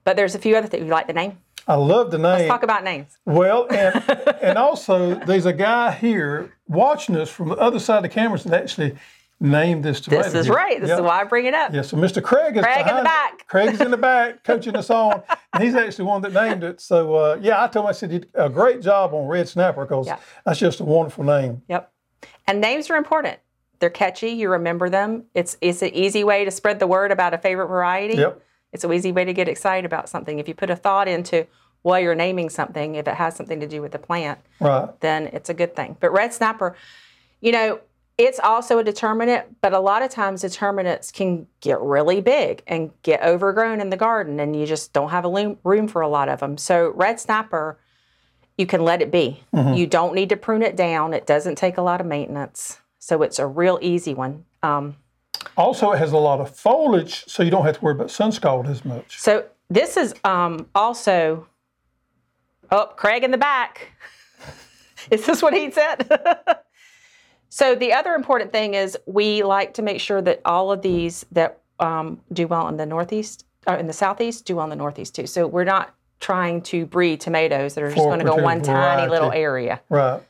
But 0.04 0.16
there's 0.16 0.34
a 0.34 0.38
few 0.38 0.56
other 0.56 0.66
things. 0.66 0.84
You 0.84 0.90
like 0.90 1.06
the 1.06 1.12
name? 1.12 1.38
I 1.68 1.76
love 1.76 2.10
the 2.10 2.18
name. 2.18 2.48
Talk 2.48 2.64
about 2.64 2.82
names. 2.82 3.16
Well, 3.24 3.68
and 3.70 3.94
and 4.42 4.58
also 4.58 5.14
there's 5.14 5.46
a 5.46 5.52
guy 5.52 5.92
here 5.92 6.52
watching 6.66 7.16
us 7.16 7.30
from 7.30 7.50
the 7.50 7.56
other 7.56 7.78
side 7.78 7.98
of 7.98 8.02
the 8.02 8.08
cameras 8.08 8.42
that 8.44 8.60
actually 8.60 8.96
named 9.42 9.84
this 9.84 10.00
tomato. 10.00 10.22
This 10.22 10.34
is 10.34 10.46
here. 10.46 10.54
right. 10.54 10.80
This 10.80 10.88
Yep. 10.88 10.98
is 11.00 11.02
why 11.02 11.20
I 11.20 11.24
bring 11.24 11.46
it 11.46 11.54
up. 11.54 11.74
Yeah, 11.74 11.82
so 11.82 11.96
Mr. 11.96 12.22
Craig 12.22 12.56
is 12.56 12.62
Craig 12.64 12.86
in 12.86 12.96
the 12.96 13.02
back. 13.02 13.46
Craig's 13.48 13.80
in 13.80 13.90
the 13.90 13.96
back 13.96 14.44
coaching 14.44 14.76
us 14.76 14.88
on, 14.88 15.22
and 15.52 15.62
he's 15.62 15.74
actually 15.74 16.04
one 16.04 16.22
that 16.22 16.32
named 16.32 16.62
it. 16.64 16.80
So 16.80 17.14
uh, 17.14 17.38
yeah, 17.40 17.62
I 17.62 17.66
told 17.66 17.84
him 17.86 17.88
I 17.90 17.92
said 17.92 18.12
you 18.12 18.20
did 18.20 18.30
a 18.34 18.48
great 18.48 18.80
job 18.80 19.12
on 19.12 19.26
Red 19.26 19.48
Snapper 19.48 19.84
because 19.84 20.06
Yeah. 20.06 20.18
that's 20.46 20.58
just 20.60 20.80
a 20.80 20.84
wonderful 20.84 21.24
name. 21.24 21.62
Yep. 21.68 21.92
And 22.46 22.60
names 22.60 22.88
are 22.88 22.96
important. 22.96 23.38
They're 23.80 23.90
catchy. 23.90 24.30
You 24.30 24.48
remember 24.50 24.88
them. 24.88 25.24
It's 25.34 25.56
it's 25.60 25.82
an 25.82 25.90
easy 25.92 26.22
way 26.22 26.44
to 26.44 26.50
spread 26.52 26.78
the 26.78 26.86
word 26.86 27.10
about 27.10 27.34
a 27.34 27.38
favorite 27.38 27.66
variety. 27.66 28.14
Yep. 28.14 28.40
It's 28.72 28.84
an 28.84 28.92
easy 28.92 29.10
way 29.12 29.24
to 29.24 29.32
get 29.34 29.48
excited 29.48 29.84
about 29.84 30.08
something. 30.08 30.38
If 30.38 30.46
you 30.48 30.54
put 30.54 30.70
a 30.70 30.76
thought 30.76 31.08
into 31.08 31.46
why 31.82 31.98
you're 31.98 32.14
naming 32.14 32.48
something, 32.48 32.94
if 32.94 33.08
it 33.08 33.14
has 33.14 33.34
something 33.34 33.58
to 33.58 33.66
do 33.66 33.82
with 33.82 33.90
the 33.90 33.98
plant, 33.98 34.38
Right. 34.60 34.88
then 35.00 35.26
it's 35.32 35.50
a 35.50 35.54
good 35.54 35.74
thing. 35.74 35.96
But 35.98 36.12
red 36.12 36.32
snapper, 36.32 36.76
you 37.40 37.50
know, 37.50 37.80
it's 38.24 38.38
also 38.38 38.78
a 38.78 38.84
determinant, 38.84 39.60
but 39.60 39.72
a 39.72 39.78
lot 39.80 40.02
of 40.02 40.10
times 40.10 40.42
determinants 40.42 41.10
can 41.10 41.46
get 41.60 41.80
really 41.80 42.20
big 42.20 42.62
and 42.66 42.90
get 43.02 43.22
overgrown 43.22 43.80
in 43.80 43.90
the 43.90 43.96
garden, 43.96 44.40
and 44.40 44.54
you 44.54 44.66
just 44.66 44.92
don't 44.92 45.10
have 45.10 45.24
a 45.24 45.28
loom, 45.28 45.58
room 45.64 45.88
for 45.88 46.02
a 46.02 46.08
lot 46.08 46.28
of 46.28 46.40
them. 46.40 46.56
So 46.58 46.90
red 46.90 47.18
snapper, 47.20 47.78
you 48.58 48.66
can 48.66 48.82
let 48.84 49.00
it 49.02 49.10
be. 49.10 49.42
You 49.74 49.86
don't 49.86 50.14
need 50.14 50.28
to 50.28 50.36
prune 50.36 50.62
it 50.62 50.76
down. 50.76 51.14
It 51.14 51.26
doesn't 51.26 51.56
take 51.56 51.78
a 51.78 51.82
lot 51.82 52.00
of 52.00 52.06
maintenance, 52.06 52.78
so 52.98 53.22
it's 53.22 53.38
a 53.38 53.46
real 53.46 53.78
easy 53.82 54.14
one. 54.14 54.44
Um, 54.62 54.96
Also, 55.56 55.90
it 55.92 55.98
has 55.98 56.12
a 56.12 56.18
lot 56.18 56.40
of 56.40 56.54
foliage, 56.54 57.24
so 57.26 57.42
you 57.42 57.50
don't 57.50 57.64
have 57.64 57.78
to 57.78 57.84
worry 57.84 57.94
about 57.94 58.10
sun 58.10 58.30
scald 58.32 58.66
as 58.68 58.84
much. 58.84 59.18
So 59.18 59.44
this 59.70 59.96
is 59.96 60.14
um, 60.24 60.66
also. 60.74 61.46
Oh, 62.70 62.86
Craig 62.96 63.22
in 63.24 63.30
the 63.32 63.38
back. 63.38 63.88
is 65.10 65.26
this 65.26 65.42
what 65.42 65.52
he 65.52 65.70
said? 65.70 66.08
so 67.52 67.74
the 67.74 67.92
other 67.92 68.14
important 68.14 68.50
thing 68.50 68.72
is 68.72 68.96
we 69.04 69.42
like 69.42 69.74
to 69.74 69.82
make 69.82 70.00
sure 70.00 70.22
that 70.22 70.40
all 70.46 70.72
of 70.72 70.80
these 70.80 71.26
that 71.32 71.60
um, 71.80 72.18
do 72.32 72.46
well 72.46 72.66
in 72.68 72.78
the 72.78 72.86
northeast, 72.86 73.44
or 73.66 73.76
in 73.76 73.86
the 73.86 73.92
southeast, 73.92 74.46
do 74.46 74.56
well 74.56 74.64
in 74.64 74.70
the 74.70 74.76
northeast 74.76 75.14
too. 75.14 75.26
So 75.26 75.46
we're 75.46 75.64
not 75.64 75.94
trying 76.18 76.62
to 76.62 76.86
breed 76.86 77.20
tomatoes 77.20 77.74
that 77.74 77.84
are 77.84 77.90
just 77.90 77.98
going 77.98 78.20
to 78.20 78.24
go 78.24 78.36
one 78.36 78.60
particular 78.60 78.80
tiny 78.80 79.10
little 79.10 79.32
area. 79.32 79.82
Right. 79.90 80.22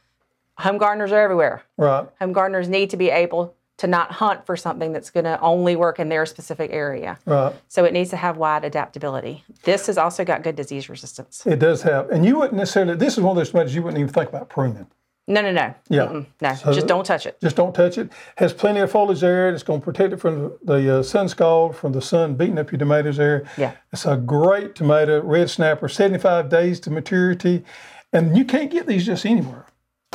home 0.59 0.79
gardeners 0.79 1.13
are 1.13 1.21
everywhere. 1.21 1.63
Right. 1.77 2.09
Home 2.19 2.33
gardeners 2.33 2.69
need 2.69 2.91
to 2.91 2.97
be 2.97 3.11
able 3.11 3.55
to 3.79 3.87
not 3.87 4.11
hunt 4.11 4.45
for 4.45 4.57
something 4.57 4.93
that's 4.93 5.11
going 5.11 5.25
to 5.25 5.41
only 5.41 5.77
work 5.77 6.01
in 6.01 6.09
their 6.09 6.27
specific 6.27 6.73
area. 6.73 7.21
Right. 7.25 7.55
So 7.69 7.85
it 7.85 7.93
needs 7.93 8.11
to 8.11 8.17
have 8.17 8.37
wide 8.37 8.65
adaptability. 8.65 9.45
This 9.63 9.87
has 9.87 9.97
also 9.97 10.25
got 10.25 10.43
good 10.43 10.57
disease 10.57 10.89
resistance. 10.89 11.47
It 11.47 11.61
does 11.61 11.83
have, 11.83 12.11
and 12.11 12.27
you 12.27 12.39
wouldn't 12.39 12.55
necessarily. 12.55 12.97
This 12.97 13.15
is 13.15 13.21
one 13.21 13.31
of 13.31 13.37
those 13.37 13.51
tomatoes 13.51 13.77
you 13.77 13.83
wouldn't 13.83 14.01
even 14.01 14.13
think 14.13 14.29
about 14.29 14.49
pruning. 14.49 14.89
No, 15.29 15.41
no, 15.41 15.53
no. 15.53 15.75
Yeah. 15.89 16.07
Mm-mm, 16.07 16.27
no, 16.41 16.73
just 16.73 16.89
don't 16.89 17.07
touch 17.07 17.27
it. 17.27 17.41
Just 17.41 17.55
don't 17.55 17.73
touch 17.73 17.97
it. 17.97 18.11
Has 18.37 18.53
plenty 18.53 18.81
of 18.81 18.91
foliage 18.91 19.21
there. 19.21 19.51
It's 19.51 19.63
going 19.63 19.81
to 19.81 19.85
protect 19.85 20.13
it 20.13 20.17
from 20.19 20.53
the, 20.65 20.99
uh, 20.99 21.03
sun 21.03 21.29
scald, 21.29 21.77
from 21.77 21.93
the 21.93 22.03
sun 22.03 22.35
beating 22.35 22.59
up 22.59 22.73
your 22.73 22.79
tomatoes 22.81 23.19
there. 23.19 23.45
Yeah. 23.57 23.73
It's 23.93 24.05
a 24.05 24.17
great 24.17 24.75
tomato, 24.75 25.23
red 25.23 25.49
snapper, 25.49 25.89
75 25.89 26.49
days 26.49 26.81
to 26.81 26.91
maturity. 26.91 27.65
And 28.13 28.37
you 28.37 28.45
can't 28.45 28.71
get 28.71 28.87
these 28.89 29.07
just 29.07 29.25
anywhere. 29.25 29.67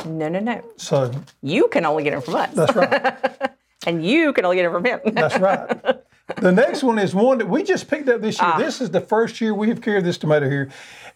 No, 0.04 0.28
no, 0.28 0.40
no. 0.40 0.62
So 0.76 1.10
You 1.42 1.68
can 1.68 1.86
only 1.86 2.04
get 2.04 2.10
them 2.10 2.20
from 2.22 2.36
us. 2.36 2.52
that's 2.54 2.74
right. 2.76 3.50
and 3.86 4.04
you 4.04 4.32
can 4.34 4.44
only 4.44 4.56
get 4.56 4.64
them 4.64 4.72
from 4.72 4.84
him. 4.84 5.00
that's 5.14 5.38
right. 5.38 5.96
The 6.36 6.52
next 6.52 6.82
one 6.82 6.98
is 6.98 7.14
one 7.14 7.38
that 7.38 7.48
we 7.48 7.62
just 7.62 7.88
picked 7.88 8.06
up 8.10 8.20
this 8.20 8.38
year. 8.38 8.52
This 8.58 8.82
is 8.82 8.90
the 8.90 9.00
first 9.00 9.40
year 9.40 9.54
we 9.54 9.70
have 9.70 9.80
carried 9.80 10.04
this 10.04 10.18
tomato 10.18 10.46
here. 10.48 10.68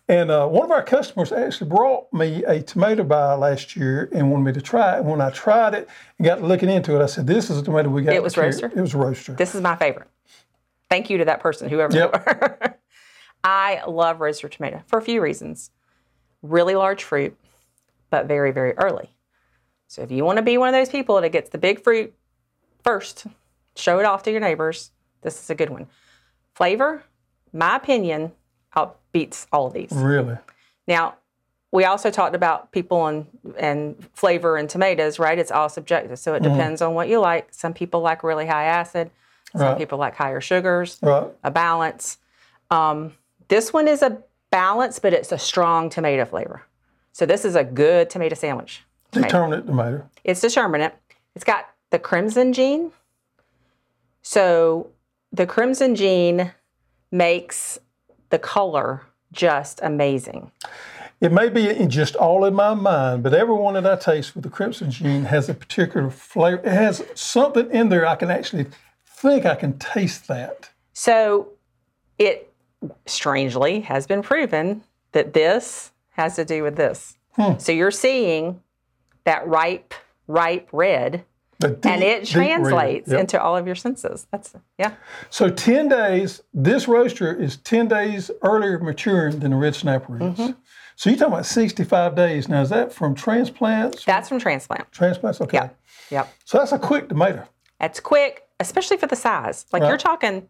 And 0.09 0.31
uh, 0.31 0.47
one 0.49 0.65
of 0.65 0.71
our 0.71 0.83
customers 0.83 1.33
actually 1.33 1.71
brought 1.71 2.13
me 2.13 2.45
a 2.45 2.61
tomato 2.63 3.05
buy 3.05 3.35
last 3.35 3.77
year 3.77 4.09
and 4.13 4.31
wanted 4.31 4.45
me 4.45 4.53
to 4.53 4.61
try 4.61 4.97
it. 4.97 5.01
And 5.01 5.09
when 5.09 5.21
I 5.21 5.31
tried 5.31 5.75
it 5.75 5.89
and 6.19 6.27
got 6.27 6.43
looking 6.43 6.69
into 6.69 6.99
it, 7.01 7.03
I 7.03 7.07
said, 7.07 7.27
"This 7.27 7.51
is 7.51 7.59
a 7.59 7.63
tomato 7.63 7.89
we 7.89 8.03
got." 8.03 8.15
It 8.15 8.23
was 8.23 8.35
carry." 8.35 8.49
Roadster? 8.49 8.67
It 8.67 8.81
was 8.81 8.95
Roadster. 8.95 9.33
this 9.35 9.55
is 9.55 9.61
my 9.61 9.77
favorite. 9.77 10.09
Thank 10.91 11.09
you 11.09 11.19
to 11.19 11.25
that 11.27 11.41
person, 11.41 11.71
whoever 11.71 11.95
Yep. 11.97 12.13
they 12.13 12.33
were. 12.33 12.79
I 13.45 13.83
love 13.87 14.21
Roadster 14.21 14.49
tomato 14.49 14.83
for 14.87 14.99
a 14.99 15.03
few 15.03 15.21
reasons. 15.23 15.71
Really 16.43 16.75
large 16.75 17.05
fruit, 17.05 17.37
but 18.11 18.27
very, 18.27 18.51
very 18.51 18.73
early. 18.79 19.11
So 19.87 20.03
if 20.03 20.11
you 20.11 20.25
want 20.25 20.37
to 20.37 20.43
be 20.43 20.59
one 20.59 20.69
of 20.69 20.75
those 20.75 20.89
people 20.89 21.21
that 21.21 21.31
gets 21.31 21.51
the 21.51 21.59
big 21.59 21.83
fruit 21.83 22.13
first, 22.83 23.27
show 23.77 23.99
it 24.01 24.05
off 24.05 24.23
to 24.25 24.31
your 24.31 24.41
neighbors, 24.41 24.91
this 25.23 25.41
is 25.41 25.49
a 25.51 25.55
good 25.55 25.71
one. 25.71 25.87
Flavor, 26.55 27.05
my 27.53 27.77
opinion, 27.77 28.33
outbeats 28.77 29.47
all 29.53 29.67
of 29.67 29.73
these. 29.73 29.91
Really. 29.93 30.37
Now, 30.87 31.15
we 31.71 31.85
also 31.85 32.11
talked 32.11 32.35
about 32.35 32.71
people 32.73 33.07
and 33.07 33.27
and 33.59 33.97
flavor 34.15 34.57
and 34.57 34.69
tomatoes, 34.69 35.19
right? 35.19 35.39
It's 35.39 35.51
all 35.51 35.69
subjective, 35.69 36.19
so 36.19 36.35
it 36.35 36.43
depends 36.43 36.83
on 36.83 36.95
what 36.95 37.09
you 37.09 37.19
like. 37.19 37.49
Some 37.53 37.73
people 37.73 38.01
like 38.01 38.23
really 38.23 38.47
high 38.47 38.65
acid. 38.65 39.11
Some 39.53 39.61
Right. 39.63 39.79
people 39.79 39.99
like 39.99 40.15
higher 40.15 40.41
sugars. 40.41 40.99
Right. 41.03 41.27
A 41.45 41.51
balance. 41.51 42.19
Um, 42.71 43.13
this 43.49 43.73
one 43.73 43.87
is 43.89 44.03
a 44.03 44.19
balance, 44.51 44.99
but 44.99 45.13
it's 45.13 45.31
a 45.33 45.39
strong 45.39 45.91
tomato 45.91 46.25
flavor. 46.25 46.63
So 47.13 47.27
this 47.27 47.45
is 47.45 47.55
a 47.55 47.65
good 47.65 48.09
tomato 48.11 48.35
sandwich. 48.35 48.83
Tomato. 49.11 49.29
Determinate 49.29 49.67
tomato. 49.67 50.09
It's 50.25 50.41
determinate. 50.41 50.95
It's 51.35 51.45
got 51.45 51.69
the 51.91 51.99
crimson 51.99 52.53
gene. 52.55 52.93
So 54.23 54.89
the 55.33 55.47
crimson 55.47 55.95
gene 55.97 56.53
makes 57.11 57.79
the 58.33 58.39
color 58.41 59.03
just 59.31 59.79
amazing. 59.83 60.51
It 61.21 61.31
may 61.31 61.49
be 61.49 61.87
just 61.87 62.17
all 62.17 62.45
in 62.45 62.55
my 62.55 62.75
mind, 62.75 63.23
but 63.23 63.33
every 63.33 63.55
one 63.55 63.75
that 63.75 63.87
I 63.87 63.95
taste 63.95 64.35
with 64.35 64.43
the 64.43 64.51
crimson 64.51 64.91
gene 64.91 65.25
has 65.27 65.49
a 65.49 65.55
particular 65.55 66.11
flavor. 66.11 66.61
It 66.65 66.73
has 66.73 67.05
something 67.15 67.71
in 67.71 67.91
there 67.91 68.05
I 68.05 68.17
can 68.17 68.31
actually 68.31 68.67
think 69.07 69.47
I 69.47 69.55
can 69.55 69.79
taste 69.79 70.27
that. 70.27 70.71
So 70.95 71.51
it 72.19 72.53
strangely 73.07 73.83
has 73.83 74.09
been 74.09 74.23
proven 74.23 74.83
that 75.13 75.33
this 75.33 75.93
has 76.11 76.35
to 76.37 76.45
do 76.45 76.65
with 76.65 76.75
this. 76.75 77.17
Hmm. 77.35 77.59
So 77.59 77.71
you're 77.71 77.93
seeing 77.93 78.61
that 79.25 79.47
ripe, 79.47 79.95
ripe 80.27 80.69
red, 80.73 81.25
The 81.63 81.89
and 81.89 82.03
it 82.03 82.27
translates 82.27 83.09
Yep. 83.09 83.21
into 83.21 83.41
all 83.43 83.57
of 83.57 83.67
your 83.67 83.75
senses. 83.75 84.27
That's 84.31 84.55
yeah. 84.79 84.95
So 85.31 85.49
10 85.51 85.89
days, 85.89 86.43
this 86.53 86.87
Roadster 86.89 87.35
is 87.35 87.57
10 87.59 87.89
days 87.89 88.31
earlier 88.43 88.79
maturing 88.79 89.39
than 89.41 89.51
the 89.53 89.57
red 89.57 89.75
snapper 89.75 90.17
is. 90.17 90.23
Mm-hmm. 90.23 90.53
So 90.97 91.11
you're 91.11 91.19
talking 91.19 91.33
about 91.33 91.47
65 91.47 92.15
days. 92.15 92.49
Now, 92.49 92.61
is 92.63 92.69
that 92.69 92.93
from 92.93 93.15
transplants? 93.15 94.05
That's 94.05 94.29
from 94.29 94.39
transplant. 94.39 94.91
Transplants? 94.93 95.41
Okay. 95.41 95.57
Yeah. 95.57 95.71
Yep. 96.11 96.29
So 96.45 96.59
that's 96.59 96.73
a 96.73 96.79
quick 96.79 97.09
tomato. 97.09 97.49
It's 97.81 97.99
quick, 97.99 98.47
especially 98.61 98.99
for 98.99 99.07
the 99.07 99.17
size. 99.17 99.67
Like 99.73 99.83
you're 99.83 99.97
talking, 99.99 100.49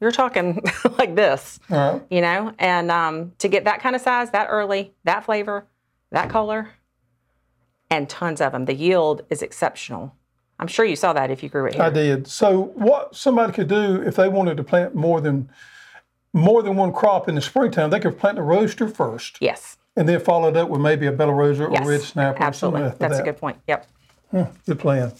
you're 0.00 0.10
talking 0.10 0.60
like 0.98 1.14
this, 1.14 1.60
right. 1.68 2.00
you 2.10 2.20
know. 2.20 2.52
And 2.58 2.90
um, 2.90 3.32
to 3.38 3.48
get 3.48 3.64
that 3.64 3.80
kind 3.80 3.94
of 3.94 4.02
size, 4.02 4.30
that 4.30 4.46
early, 4.50 4.94
that 5.04 5.24
flavor, 5.24 5.66
that 6.10 6.28
color, 6.30 6.70
and 7.90 8.08
tons 8.08 8.40
of 8.40 8.52
them. 8.52 8.64
The 8.64 8.74
yield 8.74 9.22
is 9.28 9.42
exceptional. 9.42 10.16
I'm 10.62 10.68
sure 10.68 10.84
you 10.84 10.94
saw 10.94 11.12
that 11.12 11.28
if 11.28 11.42
you 11.42 11.48
grew 11.48 11.66
it 11.66 11.74
here. 11.74 11.82
I 11.82 11.90
did. 11.90 12.28
So 12.28 12.66
what 12.74 13.16
somebody 13.16 13.52
could 13.52 13.66
do 13.66 14.00
if 14.00 14.14
they 14.14 14.28
wanted 14.28 14.56
to 14.58 14.62
plant 14.62 14.94
more 14.94 15.20
than 15.20 15.50
more 16.32 16.62
than 16.62 16.76
one 16.76 16.92
crop 16.92 17.28
in 17.28 17.34
the 17.34 17.40
springtime, 17.40 17.90
they 17.90 17.98
could 17.98 18.16
plant 18.16 18.36
the 18.36 18.42
Roadster 18.42 18.86
first 18.86 19.38
yes. 19.40 19.76
and 19.96 20.08
then 20.08 20.20
follow 20.20 20.48
it 20.48 20.56
up 20.56 20.68
with 20.68 20.80
maybe 20.80 21.06
a 21.06 21.12
Bella 21.12 21.32
Rosa 21.34 21.64
or 21.64 21.72
Yes. 21.72 21.84
red 21.84 22.00
snapper 22.00 22.38
or 22.38 22.46
Absolutely. 22.46 22.92
That's 22.96 23.16
that. 23.16 23.20
a 23.20 23.24
good 23.24 23.38
point. 23.38 23.58
Yep. 23.66 23.88
Good 24.64 24.78
plan. 24.78 25.12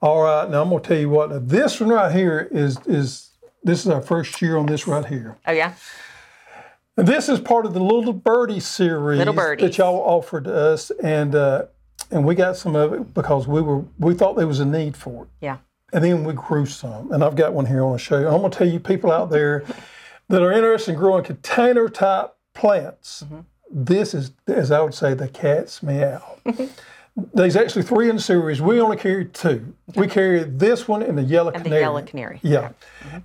All 0.00 0.22
right, 0.22 0.48
now 0.48 0.62
I'm 0.62 0.70
gonna 0.70 0.80
tell 0.80 0.96
you 0.96 1.10
what. 1.10 1.48
This 1.48 1.80
one 1.80 1.90
right 1.90 2.12
here 2.12 2.48
is 2.52 2.78
is 2.86 3.30
this 3.64 3.84
is 3.84 3.90
our 3.90 4.00
first 4.00 4.40
year 4.40 4.56
on 4.56 4.66
this 4.66 4.86
right 4.86 5.04
here. 5.04 5.36
Oh 5.44 5.52
yeah. 5.52 5.74
And 6.96 7.08
this 7.08 7.28
is 7.28 7.40
part 7.40 7.66
of 7.66 7.74
the 7.74 7.82
Little 7.82 8.12
Birdie 8.12 8.60
series 8.60 9.18
Little 9.18 9.34
that 9.34 9.76
y'all 9.76 9.96
offered 9.96 10.44
to 10.44 10.54
us, 10.54 10.92
and 11.02 11.34
uh, 11.34 11.66
and 12.10 12.24
we 12.24 12.34
got 12.34 12.56
some 12.56 12.74
of 12.76 12.92
it 12.92 13.14
because 13.14 13.46
we 13.46 13.60
were 13.60 13.82
we 13.98 14.14
thought 14.14 14.36
there 14.36 14.46
was 14.46 14.60
a 14.60 14.64
need 14.66 14.96
for 14.96 15.24
it, 15.24 15.28
Yeah. 15.40 15.58
and 15.92 16.02
then 16.04 16.24
we 16.24 16.32
grew 16.32 16.66
some. 16.66 17.12
And 17.12 17.22
I've 17.24 17.36
got 17.36 17.52
one 17.52 17.66
here 17.66 17.80
I 17.82 17.86
want 17.86 17.98
to 18.00 18.04
show 18.04 18.18
you. 18.20 18.26
I'm 18.28 18.40
gonna 18.40 18.50
tell 18.50 18.68
you 18.68 18.80
people 18.80 19.10
out 19.12 19.30
there 19.30 19.64
that 20.28 20.42
are 20.42 20.52
interested 20.52 20.92
in 20.92 20.98
growing 20.98 21.24
container 21.24 21.88
type 21.88 22.34
plants. 22.54 23.24
Mm-hmm. 23.24 23.40
This 23.70 24.14
is, 24.14 24.32
as 24.46 24.70
I 24.70 24.80
would 24.80 24.94
say, 24.94 25.12
the 25.14 25.28
cat's 25.28 25.82
meow. 25.82 26.22
There's 27.34 27.56
actually 27.56 27.82
three 27.82 28.08
in 28.08 28.16
the 28.16 28.22
series. 28.22 28.62
We 28.62 28.80
only 28.80 28.96
carry 28.96 29.24
two. 29.24 29.74
We 29.96 30.06
carry 30.06 30.44
this 30.44 30.86
one 30.86 31.02
and 31.02 31.18
the 31.18 31.22
yellow 31.22 31.50
And 31.50 31.60
the 31.64 31.64
canary. 31.64 31.82
yellow 31.82 32.02
canary. 32.02 32.38
Yeah. 32.44 32.70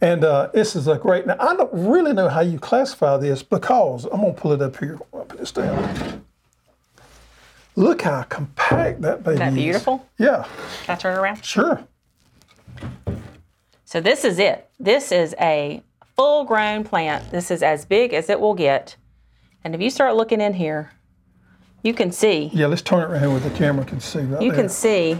And 0.02 0.24
uh, 0.24 0.50
this 0.52 0.75
is 0.75 0.88
a 0.88 0.98
great. 0.98 1.28
Now, 1.28 1.36
I 1.40 1.56
don't 1.56 1.70
really 1.72 2.12
know 2.12 2.28
how 2.28 2.42
you 2.42 2.58
classify 2.58 3.18
this 3.18 3.44
because 3.44 4.06
I'm 4.06 4.22
going 4.22 4.34
to 4.34 4.42
pull 4.42 4.52
it 4.52 4.63
up 4.63 4.75
here. 4.78 4.98
I'll 5.13 5.25
put 5.25 5.40
this 5.40 5.52
down. 5.52 6.23
Look 7.75 8.03
how 8.03 8.22
compact 8.24 9.01
that 9.01 9.24
baby 9.24 9.36
Isn't 9.36 9.39
that 9.39 9.60
is. 9.60 9.63
beautiful? 9.63 10.08
Yeah, 10.20 10.46
Can 10.84 10.96
I 10.96 11.00
turn 11.00 11.18
it 11.18 11.20
around? 11.22 11.44
sure. 11.44 11.84
So 13.86 14.00
this 14.01 14.24
is 14.25 14.39
it. 14.39 14.70
This 14.80 15.12
is 15.12 15.36
a 15.39 15.84
full 16.15 16.46
grown 16.46 16.84
plant. 16.84 17.32
This 17.32 17.51
is 17.51 17.62
as 17.63 17.86
big 17.86 18.13
as 18.13 18.30
it 18.30 18.39
will 18.39 18.53
get. 18.56 18.96
And 19.63 19.74
if 19.75 19.82
you 19.82 19.89
start 19.89 20.15
looking 20.15 20.42
in 20.42 20.53
here, 20.53 20.92
you 21.84 21.94
can 21.94 22.12
see, 22.12 22.50
Yeah, 22.53 22.68
let's 22.68 22.82
turn 22.82 23.01
it 23.01 23.13
around 23.13 23.32
where 23.32 23.39
the 23.39 23.50
camera 23.51 23.86
can 23.86 24.00
see 24.00 24.20
right 24.20 24.42
you 24.42 24.51
there. 24.51 24.62
can 24.62 24.70
see 24.70 25.12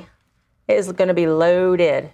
it 0.68 0.74
is 0.74 0.92
going 0.92 1.08
to 1.10 1.14
be 1.14 1.28
loaded. 1.28 2.12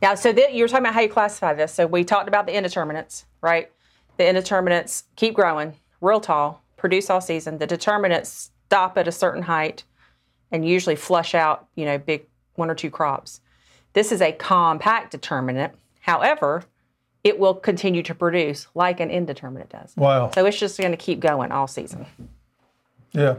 Now, 0.00 0.14
so 0.14 0.32
that 0.32 0.54
you're 0.54 0.68
talking 0.68 0.84
about 0.84 0.94
how 0.94 1.00
you 1.00 1.08
classify 1.08 1.54
this. 1.54 1.72
So 1.74 1.86
we 1.86 2.04
talked 2.04 2.28
about 2.28 2.46
the 2.46 2.54
indeterminates, 2.56 3.26
right? 3.40 3.70
The 4.16 4.28
indeterminates 4.28 5.04
keep 5.16 5.34
growing, 5.34 5.74
real 6.00 6.20
tall, 6.20 6.62
produce 6.76 7.10
all 7.10 7.20
season. 7.20 7.58
The 7.58 7.66
determinants 7.66 8.52
stop 8.68 8.98
at 8.98 9.08
a 9.08 9.12
certain 9.12 9.42
height 9.42 9.82
and 10.50 10.68
usually 10.68 10.94
flush 10.94 11.34
out, 11.34 11.66
you 11.74 11.86
know, 11.86 11.96
big 11.96 12.26
one 12.56 12.68
or 12.68 12.74
two 12.74 12.90
crops. 12.90 13.40
This 13.94 14.12
is 14.12 14.20
a 14.20 14.30
compact 14.32 15.10
determinant. 15.10 15.72
However, 16.00 16.64
it 17.24 17.38
will 17.38 17.54
continue 17.54 18.02
to 18.02 18.14
produce 18.14 18.66
like 18.74 19.00
an 19.00 19.10
indeterminate 19.10 19.70
does. 19.70 19.94
Wow. 19.96 20.30
So 20.34 20.44
it's 20.44 20.58
just 20.58 20.78
going 20.78 20.90
to 20.90 20.98
keep 20.98 21.18
going 21.18 21.50
all 21.50 21.66
season. 21.66 22.04
Yeah. 23.12 23.36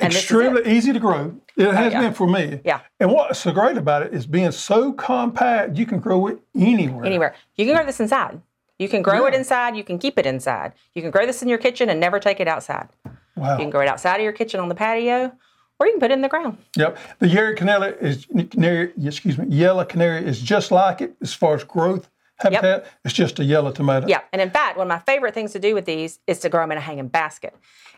And 0.00 0.12
Extremely 0.12 0.70
easy 0.70 0.92
to 0.92 1.00
grow. 1.00 1.34
It 1.56 1.64
oh, 1.64 1.70
has 1.70 1.94
yeah. 1.94 2.00
been 2.02 2.12
for 2.12 2.26
me. 2.26 2.60
Yeah. 2.62 2.80
And 3.00 3.10
what's 3.10 3.38
so 3.38 3.52
great 3.52 3.78
about 3.78 4.02
it 4.02 4.12
is 4.12 4.26
being 4.26 4.52
so 4.52 4.92
compact, 4.92 5.78
you 5.78 5.86
can 5.86 5.98
grow 5.98 6.26
it 6.26 6.38
anywhere. 6.54 7.06
Anywhere. 7.06 7.34
You 7.56 7.64
can 7.64 7.74
grow 7.74 7.86
this 7.86 8.00
inside. 8.00 8.42
You 8.78 8.88
can 8.88 9.00
grow 9.00 9.24
it 9.26 9.34
inside. 9.34 9.76
You 9.76 9.84
can 9.84 9.98
keep 9.98 10.18
it 10.18 10.26
inside. 10.26 10.72
You 10.94 11.00
can 11.00 11.10
grow 11.10 11.24
this 11.24 11.40
in 11.40 11.48
your 11.48 11.58
kitchen 11.58 11.88
and 11.88 11.98
never 11.98 12.20
take 12.20 12.40
it 12.40 12.48
outside. 12.48 12.88
Wow. 13.36 13.52
You 13.52 13.58
can 13.58 13.70
grow 13.70 13.80
it 13.82 13.88
outside 13.88 14.16
of 14.16 14.22
your 14.22 14.32
kitchen 14.32 14.60
on 14.60 14.68
the 14.68 14.74
patio, 14.74 15.32
or 15.78 15.86
you 15.86 15.92
can 15.92 16.00
put 16.00 16.10
it 16.10 16.14
in 16.14 16.22
the 16.22 16.28
ground. 16.28 16.58
Yep. 16.76 16.98
The 17.18 17.28
yellow 17.28 17.54
canary 17.54 17.94
is 18.00 18.26
canary, 18.50 18.92
excuse 19.02 19.38
me, 19.38 19.46
yellow 19.48 19.84
canary 19.84 20.24
is 20.24 20.40
just 20.40 20.70
like 20.70 21.00
it 21.00 21.16
as 21.20 21.32
far 21.32 21.54
as 21.54 21.64
growth 21.64 22.08
habitat. 22.36 22.86
It's 23.04 23.14
just 23.14 23.38
a 23.38 23.44
yellow 23.44 23.72
tomato. 23.72 24.06
Yeah. 24.06 24.20
And 24.32 24.42
in 24.42 24.50
fact, 24.50 24.76
one 24.76 24.86
of 24.86 24.88
my 24.88 24.98
favorite 25.00 25.34
things 25.34 25.52
to 25.52 25.58
do 25.58 25.74
with 25.74 25.84
these 25.84 26.18
is 26.26 26.40
to 26.40 26.48
grow 26.48 26.62
them 26.62 26.72
in 26.72 26.78
a 26.78 26.82
hanging 26.82 27.08
basket. 27.08 27.54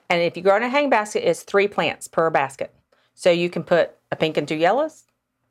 And 0.09 0.21
if 0.21 0.37
you 0.37 0.43
grow 0.43 0.57
in 0.57 0.63
a 0.63 0.69
hanging 0.69 0.91
basket, 0.91 1.29
it's 1.29 1.43
three 1.43 1.67
plants 1.67 2.09
per 2.09 2.31
basket. 2.31 2.75
So 3.15 3.31
you 3.31 3.49
can 3.49 3.65
put 3.65 3.93
a 4.13 4.17
pink 4.17 4.37
and 4.37 4.47
two 4.47 4.57
yellows, 4.57 5.05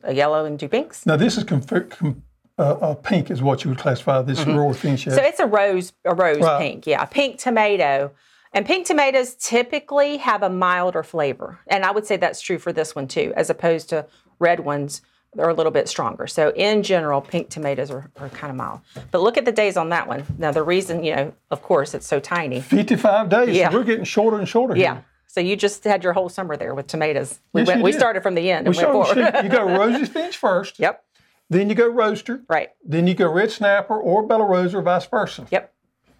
a 0.03 0.13
yellow 0.13 0.45
and 0.45 0.59
two 0.59 0.67
pinks. 0.69 1.05
Now 1.05 1.15
this 1.15 1.37
is 1.37 1.43
conf- 1.43 1.89
com- 1.89 2.23
uh, 2.59 2.61
uh, 2.73 2.93
pink 2.93 3.31
is 3.31 3.41
what 3.41 3.63
you 3.63 3.71
would 3.71 3.79
classify 3.79 4.21
this 4.21 4.45
Rosy 4.45 4.79
Finch 4.79 5.07
as. 5.07 5.13
Mm-hmm. 5.13 5.23
So 5.23 5.27
it's 5.27 5.39
a 5.39 5.47
rose, 5.47 5.93
a 6.05 6.13
rose 6.13 6.39
Right. 6.39 6.59
pink, 6.59 6.85
yeah, 6.85 7.01
a 7.01 7.07
pink 7.07 7.39
tomato. 7.39 8.11
And 8.53 8.65
pink 8.65 8.85
tomatoes 8.85 9.35
typically 9.35 10.17
have 10.17 10.43
a 10.43 10.49
milder 10.49 11.03
flavor. 11.03 11.59
And 11.67 11.83
I 11.83 11.91
would 11.91 12.05
say 12.05 12.17
that's 12.17 12.39
true 12.41 12.59
for 12.59 12.71
this 12.71 12.95
one 12.95 13.07
too, 13.07 13.33
as 13.35 13.49
opposed 13.49 13.89
to 13.89 14.05
red 14.39 14.59
ones 14.59 15.01
that 15.33 15.41
are 15.41 15.49
a 15.49 15.53
little 15.53 15.71
bit 15.71 15.89
stronger. 15.89 16.27
So 16.27 16.51
in 16.55 16.83
general, 16.83 17.19
pink 17.19 17.49
tomatoes 17.49 17.89
are, 17.89 18.11
are 18.17 18.29
kind 18.29 18.51
of 18.51 18.55
mild. 18.57 18.81
But 19.09 19.21
look 19.21 19.37
at 19.37 19.45
the 19.45 19.51
days 19.51 19.75
on 19.77 19.89
that 19.89 20.07
one. 20.07 20.23
Now 20.37 20.51
the 20.51 20.61
reason, 20.61 21.03
you 21.03 21.15
know, 21.15 21.33
of 21.49 21.63
course, 21.63 21.95
it's 21.95 22.05
so 22.05 22.19
tiny. 22.19 22.61
55 22.61 23.29
days. 23.29 23.55
Yeah. 23.55 23.73
We're 23.73 23.83
getting 23.83 24.05
shorter 24.05 24.37
and 24.37 24.47
shorter. 24.47 24.77
Yeah. 24.77 24.93
Here. 24.95 25.05
So 25.25 25.39
you 25.41 25.55
just 25.55 25.83
had 25.83 26.03
your 26.03 26.13
whole 26.13 26.29
summer 26.29 26.55
there 26.55 26.75
with 26.75 26.85
tomatoes. 26.85 27.39
We 27.53 27.61
Yes, 27.61 27.67
went. 27.69 27.81
We 27.81 27.91
started 27.91 28.21
from 28.21 28.35
the 28.35 28.51
end 28.51 28.67
and 28.67 28.75
We 28.75 28.83
went 28.83 29.05
started- 29.05 29.31
forward. 29.33 29.43
you 29.43 29.49
go 29.49 29.65
Rosy 29.77 30.05
Finch 30.05 30.37
first. 30.37 30.77
yep. 30.77 31.03
Then 31.49 31.69
you 31.69 31.75
go 31.75 31.87
Roadster. 31.87 32.41
Right. 32.47 32.69
Then 32.85 33.07
you 33.07 33.13
go 33.15 33.29
red 33.31 33.51
snapper 33.51 33.97
or 33.97 34.25
Bella 34.27 34.45
Rosa 34.45 34.77
or 34.77 34.81
vice 34.83 35.05
versa. 35.07 35.45
Yep. 35.51 35.72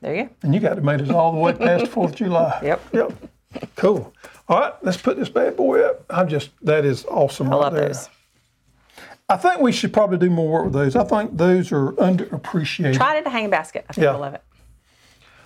There 0.03 0.13
you 0.15 0.23
go. 0.25 0.29
And 0.43 0.53
you 0.53 0.59
got 0.59 0.75
tomatoes 0.75 1.09
all 1.09 1.31
the 1.31 1.37
way 1.39 1.53
past 1.53 1.85
4th 1.85 2.09
of 2.09 2.15
July. 2.15 2.59
Yep. 2.63 2.81
Yep. 2.93 3.13
Cool. 3.77 4.13
All 4.49 4.59
right, 4.59 4.73
let's 4.81 4.97
put 4.97 5.15
this 5.17 5.29
bad 5.29 5.55
boy 5.55 5.81
up. 5.81 6.03
I'm 6.09 6.27
just, 6.27 6.49
that 6.63 6.83
is 6.85 7.05
awesome 7.05 7.47
I 7.47 7.51
right 7.51 7.57
love 7.61 7.73
there. 7.73 7.87
those. 7.87 8.09
I 9.29 9.37
think 9.37 9.61
we 9.61 9.71
should 9.71 9.93
probably 9.93 10.17
do 10.17 10.29
more 10.29 10.49
work 10.51 10.65
with 10.65 10.73
those. 10.73 10.95
I 10.97 11.05
think 11.05 11.37
those 11.37 11.71
are 11.71 11.93
underappreciated. 11.93 12.95
Try 12.97 13.15
it 13.15 13.19
in 13.19 13.25
a 13.27 13.29
hanging 13.29 13.49
basket. 13.49 13.85
I 13.89 13.93
think 13.93 14.03
Yeah. 14.03 14.11
you'll 14.11 14.19
love 14.21 14.33
it. 14.33 14.43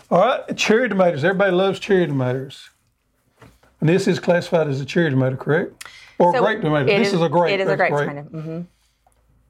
All 0.09 0.19
right, 0.19 0.57
cherry 0.57 0.89
tomatoes. 0.89 1.23
Everybody 1.23 1.51
loves 1.51 1.79
cherry 1.79 2.07
tomatoes. 2.07 2.69
And 3.79 3.87
this 3.89 4.07
is 4.07 4.19
classified 4.19 4.67
as 4.69 4.81
a 4.81 4.85
cherry 4.85 5.11
tomato, 5.11 5.35
correct? 5.35 5.85
Or 6.17 6.33
So 6.33 6.41
grape 6.41 6.61
tomato. 6.61 6.85
This 6.87 7.13
is, 7.13 7.21
a 7.21 7.29
grape. 7.29 7.53
It 7.53 7.59
is 7.59 7.69
a 7.69 7.77
grape 7.77 7.91
grape. 7.91 8.09
tomato. 8.09 8.29
Mhm. 8.31 8.65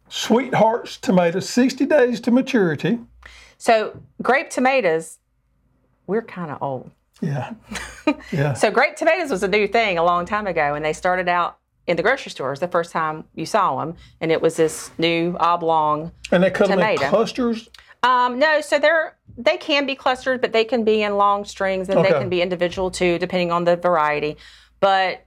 Sweethearts 0.09 0.97
tomatoes, 0.97 1.47
60 1.47 1.85
days 1.85 2.19
to 2.21 2.31
maturity. 2.31 2.99
So 3.57 3.99
grape 4.21 4.49
tomatoes, 4.49 5.19
we're 6.05 6.21
kind 6.21 6.51
of 6.51 6.61
old. 6.61 6.91
Yeah. 7.21 7.53
Yeah. 8.31 8.53
So 8.53 8.71
grape 8.71 8.95
tomatoes 8.95 9.29
was 9.31 9.43
a 9.43 9.49
new 9.49 9.67
thing 9.67 9.97
a 9.97 10.03
long 10.03 10.25
time 10.25 10.47
ago, 10.47 10.75
and 10.75 10.83
they 10.85 10.93
started 10.93 11.27
out 11.27 11.57
in 11.87 11.97
the 11.97 12.03
grocery 12.03 12.31
stores 12.31 12.61
the 12.61 12.67
first 12.67 12.91
time 12.91 13.25
you 13.35 13.45
saw 13.45 13.79
them, 13.79 13.95
and 14.21 14.31
it 14.31 14.41
was 14.41 14.55
this 14.55 14.91
new 14.97 15.35
oblong. 15.39 16.13
and 16.31 16.41
they 16.41 16.49
come 16.49 16.71
in 16.71 16.97
clusters. 16.97 17.69
Um, 18.03 18.39
no, 18.39 18.61
so 18.61 18.79
they're 18.79 19.17
they 19.37 19.57
can 19.57 19.85
be 19.85 19.93
clustered, 19.95 20.39
but 20.39 20.53
they 20.53 20.63
can 20.63 20.83
be 20.85 21.03
in 21.03 21.17
long 21.17 21.43
strings, 21.43 21.89
and 21.89 22.03
they 22.03 22.09
can 22.11 22.29
be 22.29 22.41
individual 22.41 22.89
too, 22.91 23.19
depending 23.19 23.51
on 23.51 23.65
the 23.65 23.75
variety. 23.75 24.37
But 24.79 25.25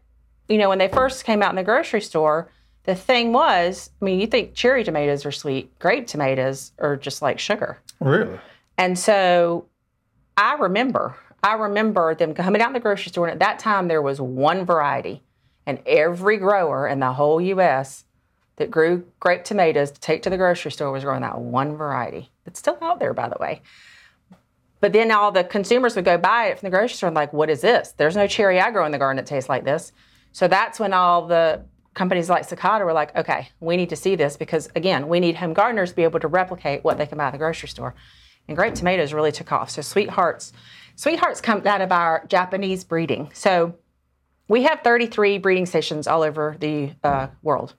you 0.48 0.56
know, 0.56 0.70
when 0.70 0.78
they 0.78 0.88
first 0.88 1.24
came 1.24 1.42
out 1.42 1.50
in 1.50 1.56
the 1.56 1.62
grocery 1.64 2.00
store, 2.00 2.50
the 2.84 2.94
thing 2.94 3.32
was, 3.32 3.90
I 4.00 4.04
mean, 4.04 4.20
you 4.20 4.26
think 4.26 4.54
cherry 4.54 4.84
tomatoes 4.84 5.26
are 5.26 5.32
sweet, 5.32 5.78
grape 5.78 6.06
tomatoes 6.06 6.72
are 6.78 6.96
just 6.96 7.22
like 7.22 7.38
sugar. 7.38 7.78
Really? 8.00 8.38
And 8.78 8.98
so 8.98 9.66
I 10.36 10.54
remember, 10.54 11.16
I 11.42 11.54
remember 11.54 12.14
them 12.14 12.34
coming 12.34 12.62
out 12.62 12.68
in 12.68 12.72
the 12.74 12.80
grocery 12.80 13.10
store, 13.10 13.26
and 13.26 13.32
at 13.32 13.38
that 13.40 13.58
time 13.58 13.88
there 13.88 14.02
was 14.02 14.20
one 14.20 14.64
variety, 14.64 15.22
and 15.66 15.78
every 15.86 16.38
grower 16.38 16.88
in 16.88 17.00
the 17.00 17.12
whole 17.12 17.40
U.S. 17.40 18.04
that 18.56 18.70
grew 18.70 19.04
grape 19.20 19.44
tomatoes 19.44 19.90
to 19.90 20.00
take 20.00 20.22
to 20.22 20.30
the 20.30 20.38
grocery 20.38 20.72
store 20.72 20.90
was 20.90 21.04
growing 21.04 21.20
that 21.20 21.38
one 21.38 21.76
variety. 21.76 22.30
It's 22.46 22.58
still 22.58 22.78
out 22.80 22.98
there, 22.98 23.12
by 23.12 23.28
the 23.28 23.36
way. 23.38 23.60
But 24.80 24.94
then 24.94 25.10
all 25.10 25.30
the 25.30 25.44
consumers 25.44 25.94
would 25.94 26.06
go 26.06 26.16
buy 26.16 26.46
it 26.46 26.58
from 26.58 26.66
the 26.66 26.70
grocery 26.70 26.96
store 26.96 27.08
and 27.08 27.14
like, 27.14 27.34
what 27.34 27.50
is 27.50 27.60
this? 27.60 27.92
There's 27.92 28.16
no 28.16 28.26
cherry 28.26 28.58
I 28.58 28.70
grow 28.70 28.86
in 28.86 28.92
the 28.92 28.98
garden 28.98 29.16
that 29.16 29.26
tastes 29.26 29.50
like 29.50 29.64
this. 29.64 29.92
So 30.32 30.48
that's 30.48 30.80
when 30.80 30.94
all 30.94 31.26
the 31.26 31.62
companies 31.94 32.30
like 32.30 32.48
Sakata 32.48 32.84
were 32.84 32.92
like, 32.92 33.14
okay, 33.16 33.48
we 33.60 33.76
need 33.76 33.88
to 33.90 33.96
see 33.96 34.14
this 34.14 34.36
because 34.36 34.68
again, 34.76 35.08
we 35.08 35.20
need 35.20 35.36
home 35.36 35.52
gardeners 35.52 35.90
to 35.90 35.96
be 35.96 36.04
able 36.04 36.20
to 36.20 36.28
replicate 36.28 36.84
what 36.84 36.98
they 36.98 37.06
can 37.06 37.18
buy 37.18 37.26
at 37.26 37.32
the 37.32 37.38
grocery 37.38 37.68
store. 37.68 37.94
And 38.48 38.56
grape 38.56 38.74
tomatoes 38.74 39.12
really 39.12 39.32
took 39.32 39.52
off. 39.52 39.70
So 39.70 39.82
sweethearts, 39.82 40.52
sweethearts 40.96 41.40
come 41.40 41.66
out 41.66 41.80
of 41.80 41.92
our 41.92 42.24
Japanese 42.26 42.84
breeding. 42.84 43.30
So 43.32 43.76
we 44.48 44.64
have 44.64 44.80
33 44.82 45.38
breeding 45.38 45.66
stations 45.66 46.06
all 46.06 46.22
over 46.22 46.56
the 46.58 46.92
uh, 47.04 47.28
world. 47.42 47.74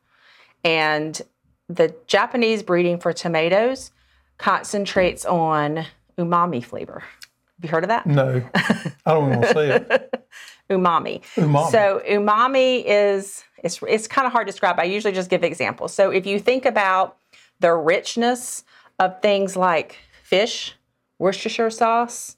And 0.63 1.19
the 1.67 1.93
Japanese 2.07 2.63
breeding 2.63 2.99
for 2.99 3.13
tomatoes 3.13 3.91
concentrates 4.37 5.25
on 5.25 5.85
umami 6.17 6.63
flavor. 6.63 6.99
Have 6.99 7.63
you 7.63 7.69
heard 7.69 7.83
of 7.83 7.89
that? 7.89 8.05
No. 8.05 8.41
I 8.55 9.13
don't 9.13 9.27
even 9.27 9.39
want 9.39 9.49
to 9.49 9.53
say 9.53 9.69
it. 9.75 10.27
umami. 10.69 11.21
Umami. 11.35 11.71
So 11.71 12.01
umami 12.09 12.83
is 12.85 13.43
it's 13.63 13.79
it's 13.87 14.07
kind 14.07 14.25
of 14.25 14.33
hard 14.33 14.47
to 14.47 14.51
describe. 14.51 14.79
I 14.79 14.83
usually 14.83 15.13
just 15.13 15.29
give 15.29 15.43
examples. 15.43 15.93
So 15.93 16.09
if 16.11 16.25
you 16.25 16.39
think 16.39 16.65
about 16.65 17.17
the 17.59 17.73
richness 17.73 18.63
of 18.99 19.21
things 19.21 19.55
like 19.55 19.99
fish, 20.23 20.75
Worcestershire 21.19 21.69
sauce, 21.69 22.37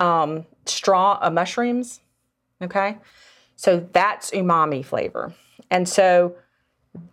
um, 0.00 0.46
straw 0.64 1.18
uh, 1.20 1.30
mushrooms, 1.30 2.00
okay, 2.62 2.98
so 3.56 3.88
that's 3.92 4.30
umami 4.30 4.84
flavor, 4.84 5.34
and 5.70 5.88
so 5.88 6.36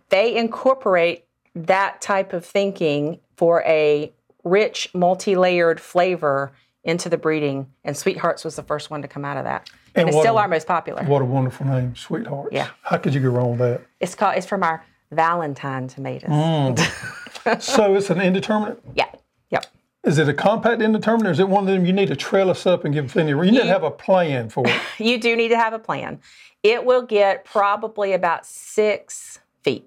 they 0.08 0.36
incorporate 0.36 1.24
that 1.54 2.00
type 2.00 2.32
of 2.32 2.46
thinking 2.46 3.18
for 3.36 3.62
a 3.66 4.12
rich, 4.44 4.88
multi-layered 4.94 5.80
flavor 5.80 6.52
into 6.84 7.08
the 7.08 7.16
breeding. 7.16 7.66
And 7.84 7.96
Sweethearts 7.96 8.44
was 8.44 8.56
the 8.56 8.62
first 8.62 8.90
one 8.90 9.02
to 9.02 9.08
come 9.08 9.24
out 9.24 9.36
of 9.36 9.44
that, 9.44 9.70
and, 9.94 10.02
And 10.02 10.08
it's 10.08 10.18
still 10.18 10.38
a- 10.38 10.42
our 10.42 10.48
most 10.48 10.66
popular. 10.66 11.02
What 11.04 11.22
a 11.22 11.24
wonderful 11.24 11.66
name, 11.66 11.94
Sweethearts. 11.96 12.50
Yeah. 12.52 12.68
How 12.82 12.96
could 12.98 13.14
you 13.14 13.20
go 13.20 13.28
wrong 13.28 13.50
with 13.50 13.58
that? 13.60 13.82
It's 14.00 14.14
called. 14.14 14.36
It's 14.36 14.46
from 14.46 14.62
our 14.62 14.84
Valentine 15.10 15.88
tomatoes. 15.88 16.30
Mm. 16.30 17.60
so 17.62 17.94
it's 17.94 18.08
an 18.10 18.20
indeterminate. 18.20 18.82
Yeah. 18.94 19.06
Yep. 19.50 19.66
Is 20.04 20.18
it 20.18 20.28
a 20.28 20.34
compact 20.34 20.80
indeterminate, 20.80 21.28
or 21.28 21.32
is 21.32 21.38
it 21.40 21.48
one 21.48 21.64
of 21.64 21.74
them 21.74 21.84
you 21.84 21.92
need 21.92 22.08
to 22.08 22.16
trellis 22.16 22.66
up 22.66 22.84
and 22.84 22.94
give 22.94 23.08
plenty? 23.08 23.32
Of, 23.32 23.44
You 23.44 23.52
need 23.52 23.58
to 23.58 23.66
have 23.66 23.82
a 23.84 23.90
plan 23.90 24.48
for 24.48 24.66
it. 24.66 24.80
You 24.98 25.18
do 25.18 25.36
need 25.36 25.48
to 25.48 25.56
have 25.58 25.72
a 25.74 25.78
plan. 25.78 26.20
It 26.62 26.84
will 26.84 27.02
get 27.02 27.44
probably 27.44 28.12
about 28.12 28.46
six 28.46 29.40
feet. 29.62 29.86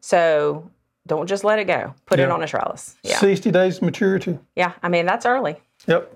So 0.00 0.70
don't 1.06 1.26
just 1.26 1.44
let 1.44 1.58
it 1.58 1.66
go. 1.66 1.94
Put 2.06 2.18
it 2.18 2.30
on 2.30 2.42
a 2.42 2.46
trellis. 2.46 2.96
Yeah. 3.02 3.18
60 3.18 3.50
days 3.50 3.80
maturity. 3.82 4.38
Yeah. 4.56 4.72
I 4.82 4.88
mean, 4.88 5.06
that's 5.06 5.26
early. 5.26 5.56
Yep. 5.86 6.15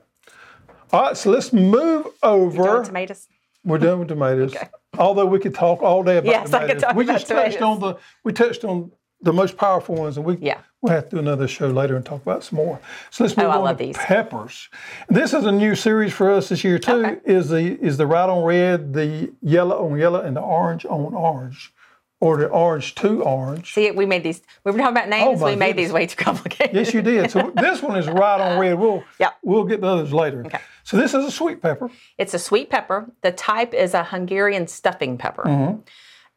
All 0.93 1.03
right, 1.03 1.17
so 1.17 1.31
let's 1.31 1.53
move 1.53 2.07
over. 2.23 2.63
Doing 2.63 2.85
tomatoes. 2.85 3.29
We're 3.65 3.79
done 3.79 4.01
with 4.01 4.09
tomatoes. 4.09 4.55
okay. 4.57 4.69
Although 4.99 5.27
we 5.27 5.39
could 5.39 5.55
talk 5.55 5.83
all 5.83 6.03
day 6.03 6.17
about 6.19 6.31
Yes, 6.31 6.53
I 6.53 6.61
tomatoes. 6.61 6.71
could 6.75 6.81
talk 6.89 6.97
we 6.97 7.05
about 7.05 7.13
just 7.15 7.27
touched 7.29 7.63
on 7.63 7.79
the 7.81 7.97
we 8.25 8.33
touched 8.33 8.65
on 8.65 8.91
the 9.23 9.33
most 9.33 9.57
powerful 9.57 9.95
ones, 9.95 10.17
and 10.17 10.25
we 10.27 10.37
Yeah. 10.37 10.59
we'll 10.81 10.95
have 10.95 11.05
to 11.11 11.17
do 11.17 11.19
another 11.19 11.47
show 11.47 11.69
later 11.69 11.95
and 11.95 12.05
talk 12.05 12.23
about 12.23 12.43
some 12.43 12.57
more. 12.57 12.81
So 13.11 13.23
let's 13.25 13.37
oh, 13.39 13.43
move 13.43 13.51
Oh, 13.51 13.53
I 13.53 13.59
on 13.59 13.65
love 13.65 13.77
to 13.79 13.85
these. 13.85 13.97
peppers. 13.97 14.69
This 15.09 15.35
is 15.35 15.45
a 15.45 15.53
new 15.53 15.75
series 15.75 16.13
for 16.13 16.31
us 16.31 16.49
this 16.49 16.65
year 16.65 16.79
too. 16.79 17.05
Okay. 17.05 17.21
Is 17.25 17.51
the 17.51 17.79
is 17.81 17.97
the 17.99 18.07
red 18.07 18.29
on 18.31 18.43
red, 18.45 18.95
the 18.95 19.33
yellow 19.43 19.87
on 19.89 19.97
yellow, 19.99 20.21
and 20.23 20.35
the 20.37 20.41
orange 20.41 20.87
on 20.87 21.15
orange, 21.15 21.73
or 22.21 22.39
the 22.39 22.47
orange 22.49 22.95
to 22.97 23.23
orange. 23.23 23.75
See, 23.75 23.91
we 23.91 24.07
made 24.07 24.23
these. 24.25 24.41
We 24.65 24.73
were 24.73 24.79
talking 24.79 24.97
about 24.97 25.09
names. 25.11 25.41
Oh, 25.41 25.45
we 25.45 25.55
made 25.55 25.69
goodness. 25.77 25.85
these 25.89 25.93
way 25.93 26.07
too 26.07 26.17
complicated. 26.17 26.75
Yes, 26.75 26.95
you 26.95 27.03
did. 27.03 27.31
So 27.31 27.53
this 27.57 27.83
one 27.83 27.99
is 27.99 28.09
right 28.09 28.41
on 28.41 28.59
red. 28.59 28.79
We'll 28.79 29.05
Yep. 29.19 29.35
we'll 29.43 29.65
get 29.65 29.83
the 29.83 29.87
others 29.87 30.13
later. 30.15 30.45
Okay. 30.47 30.59
So 30.85 30.97
this 30.97 31.15
is 31.15 31.25
a 31.25 31.31
sweet 31.31 31.61
pepper. 31.63 31.91
It's 32.19 32.35
a 32.35 32.39
sweet 32.39 32.71
pepper. 32.71 33.11
The 33.23 33.33
type 33.33 33.75
is 33.75 33.95
a 33.95 34.05
Hungarian 34.05 34.67
stuffing 34.67 35.19
pepper. 35.19 35.45
Mm-hmm. 35.45 35.81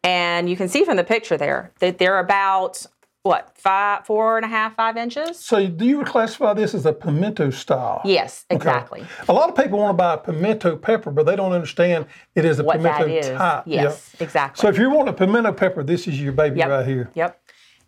And 0.03 0.49
you 0.49 0.55
can 0.57 0.67
see 0.67 0.83
from 0.83 0.97
the 0.97 1.03
picture 1.03 1.37
there 1.37 1.71
that 1.79 1.97
they're 1.97 2.19
about, 2.19 2.85
what, 3.23 3.51
five, 3.57 4.05
four 4.05 4.35
and 4.35 4.45
a 4.45 4.49
half, 4.49 4.75
five 4.75 4.97
inches? 4.97 5.39
So 5.39 5.65
do 5.65 5.85
you 5.85 6.03
classify 6.03 6.53
this 6.53 6.73
as 6.73 6.85
a 6.85 6.91
pimento 6.91 7.51
style? 7.51 8.01
Yes, 8.03 8.45
exactly. 8.49 8.99
Okay. 8.99 9.09
A 9.29 9.33
lot 9.33 9.47
of 9.49 9.55
people 9.55 9.79
want 9.79 9.91
to 9.93 9.97
buy 9.97 10.15
a 10.15 10.17
pimento 10.17 10.75
pepper, 10.75 11.09
but 11.09 11.25
they 11.25 11.37
don't 11.37 11.53
understand 11.53 12.05
it 12.35 12.43
is 12.43 12.59
a 12.59 12.65
What 12.65 12.77
pimento 12.77 13.07
that 13.07 13.17
is. 13.17 13.27
type. 13.29 13.63
Yes, 13.65 14.13
Yeah. 14.19 14.23
exactly. 14.25 14.61
So 14.61 14.67
if 14.67 14.77
you 14.77 14.89
want 14.89 15.07
a 15.07 15.13
pimento 15.13 15.53
pepper, 15.53 15.83
this 15.83 16.05
is 16.05 16.19
your 16.21 16.33
baby 16.33 16.59
Yep. 16.59 16.69
right 16.69 16.85
here. 16.85 17.09
Yep. 17.13 17.39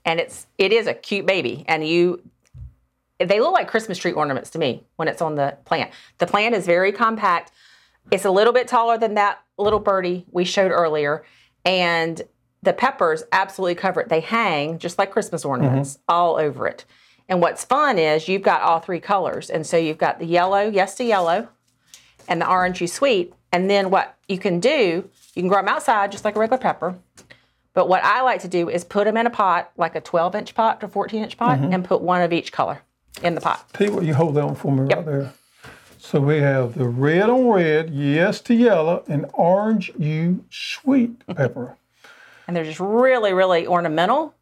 And 0.05 0.19
it's 0.21 0.47
it 0.57 0.71
is 0.71 0.87
a 0.87 0.93
cute 0.93 1.25
baby. 1.25 1.65
And 1.67 1.85
you 1.85 2.21
they 3.19 3.39
look 3.39 3.53
like 3.53 3.67
Christmas 3.67 3.97
tree 3.97 4.11
ornaments 4.11 4.49
to 4.51 4.59
me 4.59 4.83
when 4.97 5.07
it's 5.07 5.21
on 5.21 5.35
the 5.35 5.57
plant. 5.65 5.91
The 6.17 6.27
plant 6.27 6.55
is 6.55 6.65
very 6.65 6.91
compact. 6.91 7.51
It's 8.11 8.25
a 8.25 8.31
little 8.31 8.53
bit 8.53 8.67
taller 8.67 8.97
than 8.97 9.15
that 9.15 9.41
little 9.57 9.79
birdie 9.79 10.25
we 10.31 10.43
showed 10.43 10.71
earlier. 10.71 11.23
And 11.63 12.21
the 12.61 12.73
peppers 12.73 13.23
absolutely 13.31 13.75
cover 13.75 14.01
it. 14.01 14.09
They 14.09 14.19
hang 14.19 14.79
just 14.79 14.97
like 14.97 15.11
Christmas 15.11 15.45
ornaments 15.45 15.93
mm-hmm. 15.93 16.03
all 16.09 16.35
over 16.35 16.67
it. 16.67 16.85
And 17.29 17.41
what's 17.41 17.63
fun 17.63 17.97
is 17.97 18.27
you've 18.27 18.41
got 18.41 18.61
all 18.61 18.79
three 18.79 18.99
colors. 18.99 19.49
And 19.49 19.65
so 19.65 19.77
you've 19.77 19.97
got 19.97 20.19
the 20.19 20.25
yellow, 20.25 20.69
yes 20.69 20.95
to 20.95 21.03
yellow, 21.03 21.47
and 22.27 22.41
the 22.41 22.45
orangey 22.45 22.89
sweet. 22.89 23.33
And 23.51 23.69
then 23.69 23.89
what 23.89 24.17
you 24.27 24.37
can 24.37 24.59
do, 24.59 25.09
you 25.33 25.41
can 25.41 25.47
grow 25.47 25.59
them 25.59 25.69
outside 25.69 26.11
just 26.11 26.25
like 26.25 26.35
a 26.35 26.39
regular 26.39 26.59
pepper. 26.59 26.95
But 27.73 27.87
what 27.89 28.03
I 28.03 28.21
like 28.21 28.41
to 28.41 28.47
do 28.47 28.69
is 28.69 28.83
put 28.83 29.05
them 29.05 29.17
in 29.17 29.25
a 29.25 29.29
pot, 29.29 29.71
like 29.77 29.95
a 29.95 30.01
12 30.01 30.35
inch 30.35 30.55
pot 30.55 30.81
to 30.81 30.87
14 30.87 31.23
inch 31.23 31.37
pot, 31.37 31.59
mm-hmm. 31.59 31.73
and 31.73 31.85
put 31.85 32.01
one 32.01 32.21
of 32.21 32.33
each 32.33 32.51
color 32.51 32.81
in 33.23 33.35
the 33.35 33.41
pot. 33.41 33.65
You 33.79 33.91
what, 33.91 34.03
you 34.05 34.13
hold 34.13 34.35
that 34.35 34.45
one 34.45 34.55
for 34.55 34.71
me 34.71 34.81
right 34.81 35.05
there. 35.05 35.33
So 35.97 36.19
we 36.19 36.37
have 36.37 36.77
the 36.77 36.87
red 36.87 37.29
on 37.29 37.47
red, 37.47 37.89
yes 37.89 38.39
to 38.41 38.53
yellow, 38.53 39.03
and 39.07 39.25
orange 39.33 39.91
you 39.97 40.45
sweet 40.49 41.25
pepper. 41.27 41.77
And 42.47 42.55
they're 42.55 42.63
just 42.63 42.79
really, 42.79 43.33
really 43.33 43.65
ornamental, 43.65 44.35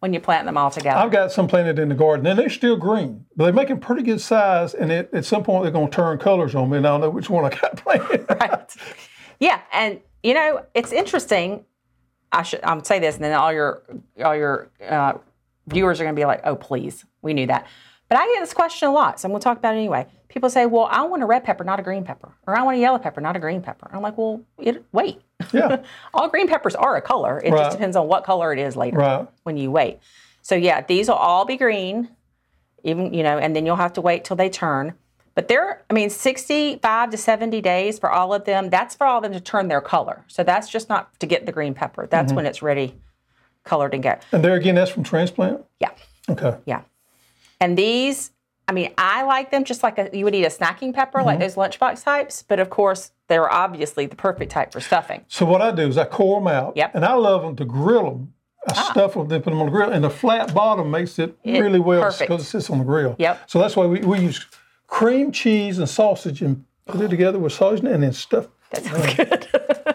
when 0.00 0.14
you 0.14 0.20
plant 0.20 0.46
them 0.46 0.56
all 0.56 0.70
together. 0.70 0.98
I've 0.98 1.10
got 1.10 1.30
some 1.30 1.46
planted 1.46 1.78
in 1.78 1.90
the 1.90 1.94
garden, 1.94 2.26
and 2.26 2.38
they're 2.38 2.48
still 2.50 2.76
green, 2.76 3.26
but 3.36 3.44
they're 3.44 3.52
making 3.52 3.80
pretty 3.80 4.02
good 4.02 4.20
size. 4.20 4.74
And 4.74 4.90
it, 4.90 5.10
at 5.12 5.24
some 5.24 5.44
point, 5.44 5.62
they're 5.62 5.72
going 5.72 5.90
to 5.90 5.94
turn 5.94 6.18
colors 6.18 6.54
on 6.54 6.70
me, 6.70 6.78
and 6.78 6.86
I 6.86 6.90
don't 6.90 7.02
know 7.02 7.10
which 7.10 7.30
one 7.30 7.44
I 7.44 7.50
got 7.50 7.76
planted. 7.84 8.26
right. 8.28 8.76
Yeah, 9.38 9.60
and 9.72 10.00
you 10.22 10.34
know 10.34 10.64
it's 10.74 10.92
interesting. 10.92 11.64
I 12.32 12.42
should 12.42 12.60
I'm 12.62 12.82
say 12.82 12.98
this, 12.98 13.16
and 13.16 13.24
then 13.24 13.34
all 13.34 13.52
your 13.52 13.82
all 14.24 14.34
your 14.36 14.70
uh, 14.86 15.14
viewers 15.66 16.00
are 16.00 16.04
going 16.04 16.14
to 16.14 16.20
be 16.20 16.26
like, 16.26 16.40
"Oh, 16.44 16.56
please, 16.56 17.04
we 17.22 17.34
knew 17.34 17.46
that." 17.46 17.66
But 18.10 18.18
I 18.18 18.26
get 18.34 18.40
this 18.40 18.52
question 18.52 18.88
a 18.88 18.92
lot, 18.92 19.18
so 19.20 19.26
I'm 19.26 19.30
going 19.32 19.40
to 19.40 19.44
talk 19.44 19.56
about 19.56 19.74
it 19.74 19.78
anyway. 19.78 20.04
People 20.28 20.50
say, 20.50 20.66
"Well, 20.66 20.88
I 20.90 21.02
want 21.02 21.22
a 21.22 21.26
red 21.26 21.44
pepper, 21.44 21.64
not 21.64 21.78
a 21.80 21.82
green 21.82 22.04
pepper," 22.04 22.32
or 22.46 22.56
"I 22.58 22.62
want 22.64 22.76
a 22.76 22.80
yellow 22.80 22.98
pepper, 22.98 23.20
not 23.20 23.36
a 23.36 23.38
green 23.38 23.62
pepper." 23.62 23.88
I'm 23.92 24.02
like, 24.02 24.18
"Well, 24.18 24.42
it, 24.58 24.84
wait. 24.92 25.22
Yeah, 25.52 25.82
all 26.14 26.28
green 26.28 26.48
peppers 26.48 26.74
are 26.74 26.96
a 26.96 27.00
color. 27.02 27.40
It 27.42 27.52
Right. 27.52 27.60
just 27.60 27.72
depends 27.76 27.96
on 27.96 28.08
what 28.08 28.24
color 28.24 28.52
it 28.52 28.58
is 28.58 28.76
later 28.76 28.98
right. 28.98 29.28
when 29.44 29.56
you 29.56 29.70
wait." 29.70 30.00
So 30.42 30.54
yeah, 30.56 30.80
these 30.82 31.06
will 31.08 31.14
all 31.14 31.44
be 31.44 31.56
green, 31.56 32.08
even 32.82 33.14
you 33.14 33.22
know, 33.22 33.38
and 33.38 33.54
then 33.54 33.64
you'll 33.64 33.76
have 33.76 33.92
to 33.94 34.00
wait 34.00 34.24
till 34.24 34.36
they 34.36 34.50
turn. 34.50 34.94
But 35.36 35.46
they're, 35.46 35.82
I 35.88 35.94
mean, 35.94 36.10
65 36.10 37.10
to 37.10 37.16
70 37.16 37.60
days 37.60 38.00
for 38.00 38.10
all 38.10 38.34
of 38.34 38.44
them. 38.44 38.68
That's 38.68 38.96
for 38.96 39.06
all 39.06 39.18
of 39.18 39.22
them 39.22 39.32
to 39.32 39.40
turn 39.40 39.68
their 39.68 39.80
color. 39.80 40.24
So 40.26 40.42
that's 40.42 40.68
just 40.68 40.88
not 40.88 41.18
to 41.20 41.26
get 41.26 41.46
the 41.46 41.52
green 41.52 41.72
pepper. 41.72 42.08
That's 42.08 42.26
Mm-hmm. 42.30 42.36
when 42.36 42.46
it's 42.46 42.60
ready, 42.62 42.96
colored 43.64 43.94
and 43.94 44.02
get. 44.02 44.24
And 44.32 44.44
there 44.44 44.54
again, 44.56 44.74
that's 44.74 44.90
from 44.90 45.04
transplant. 45.04 45.64
Yeah, 45.78 45.90
Okay. 46.28 46.56
yeah. 46.66 46.82
And 47.60 47.76
these, 47.76 48.30
I 48.68 48.72
mean, 48.72 48.92
I 48.96 49.22
like 49.24 49.50
them 49.50 49.64
just 49.64 49.82
like 49.82 49.98
a, 49.98 50.10
you 50.16 50.24
would 50.24 50.34
eat 50.34 50.44
a 50.44 50.48
snacking 50.48 50.94
pepper, 50.94 51.22
like 51.22 51.38
Mm-hmm. 51.38 51.42
those 51.42 51.54
lunchbox 51.56 52.02
types. 52.04 52.42
But 52.42 52.58
of 52.60 52.70
course, 52.70 53.12
they're 53.28 53.52
obviously 53.52 54.06
the 54.06 54.16
perfect 54.16 54.50
type 54.52 54.72
for 54.72 54.80
stuffing. 54.80 55.24
So 55.28 55.44
what 55.46 55.60
I 55.62 55.70
do 55.70 55.82
is 55.86 55.98
I 55.98 56.04
core 56.06 56.40
them 56.40 56.48
out, 56.48 56.76
Yep. 56.76 56.90
Ah. 56.92 56.96
and 56.96 57.04
I 57.04 57.14
love 57.14 57.42
them 57.42 57.56
to 57.56 57.64
grill 57.64 58.04
them. 58.10 58.34
I 58.68 58.74
stuff 58.90 59.14
them, 59.14 59.26
then 59.28 59.40
put 59.42 59.50
them 59.50 59.60
on 59.60 59.66
the 59.66 59.72
grill, 59.72 59.90
and 59.90 60.04
the 60.04 60.10
flat 60.10 60.52
bottom 60.52 60.90
makes 60.90 61.18
it, 61.18 61.34
really 61.44 61.80
well 61.80 62.14
because 62.18 62.42
it 62.42 62.44
sits 62.44 62.68
on 62.70 62.78
the 62.78 62.84
grill. 62.84 63.16
Yep. 63.18 63.48
So 63.50 63.58
that's 63.58 63.74
why 63.74 63.86
we, 63.86 64.00
we 64.00 64.20
use 64.20 64.46
cream 64.86 65.32
cheese 65.32 65.78
and 65.78 65.88
sausage 65.88 66.42
and 66.42 66.64
put 66.86 67.00
it 67.00 67.08
together 67.08 67.38
with 67.38 67.52
sausage 67.54 67.84
and 67.84 68.02
then 68.02 68.12
stuff. 68.12 68.48
That 68.70 68.84
sounds 68.84 69.14
good. 69.14 69.48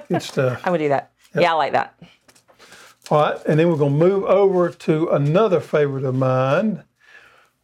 Good 0.10 0.22
stuff. 0.22 0.62
I 0.66 0.70
would 0.72 0.78
do 0.80 0.90
that. 0.90 1.12
Yeah, 1.36 1.52
I 1.54 1.56
like 1.56 1.72
that. 1.74 1.98
All 3.12 3.22
right, 3.22 3.38
and 3.46 3.60
then 3.60 3.70
we're 3.70 3.78
going 3.78 3.94
to 3.94 4.06
move 4.06 4.24
over 4.24 4.70
to 4.70 5.10
another 5.10 5.60
favorite 5.60 6.04
of 6.04 6.16
mine, 6.16 6.84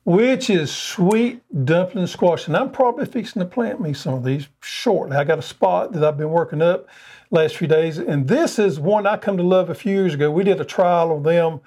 which 0.03 0.49
is 0.49 0.71
sweet 0.71 1.41
dumpling 1.65 2.07
squash. 2.07 2.47
And 2.47 2.57
I'm 2.57 2.71
probably 2.71 3.05
fixing 3.05 3.39
to 3.41 3.45
plant 3.45 3.79
me 3.79 3.93
some 3.93 4.13
of 4.15 4.23
these 4.23 4.47
shortly. 4.61 5.15
I 5.15 5.23
got 5.23 5.39
a 5.39 5.43
spot 5.43 5.93
that 5.93 6.03
I've 6.03 6.17
been 6.17 6.31
working 6.31 6.61
up 6.61 6.87
last 7.29 7.55
few 7.57 7.67
days, 7.67 7.97
and 7.97 8.27
this 8.27 8.59
is 8.59 8.79
one 8.79 9.05
I 9.07 9.15
come 9.17 9.37
to 9.37 9.43
love 9.43 9.69
a 9.69 9.75
few 9.75 9.93
years 9.93 10.13
ago. 10.13 10.29
We 10.31 10.43
did 10.43 10.59
a 10.59 10.65
trial 10.65 11.15
of 11.15 11.23
them, 11.23 11.61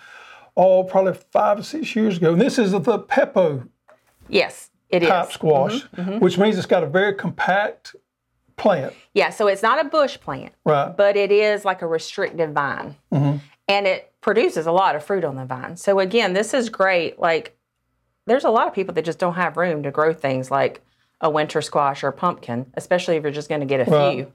all 0.56 0.84
probably 0.84 1.14
five 1.14 1.58
or 1.58 1.62
six 1.62 1.94
years 1.96 2.16
ago. 2.18 2.32
And 2.32 2.40
this 2.40 2.58
is 2.58 2.72
the 2.72 2.80
Pepo 2.80 3.68
Yes, 4.28 4.70
it 4.90 5.02
is. 5.02 5.08
type 5.08 5.30
squash, 5.32 5.84
Mm-hmm, 5.96 6.18
which 6.18 6.36
means 6.38 6.56
it's 6.58 6.66
got 6.66 6.82
a 6.82 6.86
very 6.88 7.14
compact 7.14 7.94
plant, 8.56 8.92
Yeah, 9.14 9.30
so 9.30 9.48
it's 9.48 9.62
not 9.62 9.84
a 9.84 9.88
bush 9.88 10.18
plant. 10.20 10.52
right? 10.64 10.96
but 10.96 11.16
it 11.16 11.32
is 11.32 11.64
like 11.64 11.82
a 11.82 11.86
restrictive 11.86 12.52
vine. 12.52 12.96
And 13.66 13.86
it 13.86 14.12
produces 14.20 14.66
a 14.66 14.72
lot 14.72 14.94
of 14.96 15.02
fruit 15.04 15.24
on 15.24 15.36
the 15.36 15.46
vine. 15.46 15.76
So, 15.78 15.98
again, 15.98 16.34
this 16.34 16.52
is 16.52 16.68
great. 16.68 17.18
Like, 17.18 17.56
there's 18.26 18.44
a 18.44 18.50
lot 18.50 18.66
of 18.68 18.74
people 18.74 18.94
that 18.94 19.04
just 19.04 19.18
don't 19.18 19.34
have 19.34 19.56
room 19.56 19.82
to 19.82 19.90
grow 19.90 20.12
things 20.12 20.50
like 20.50 20.80
a 21.20 21.30
winter 21.30 21.60
squash 21.62 22.02
or 22.04 22.12
pumpkin, 22.12 22.66
especially 22.74 23.16
if 23.16 23.22
you're 23.22 23.32
just 23.32 23.48
going 23.48 23.60
to 23.60 23.66
get 23.66 23.86
a 23.86 23.90
Right. 23.90 24.14
few. 24.16 24.32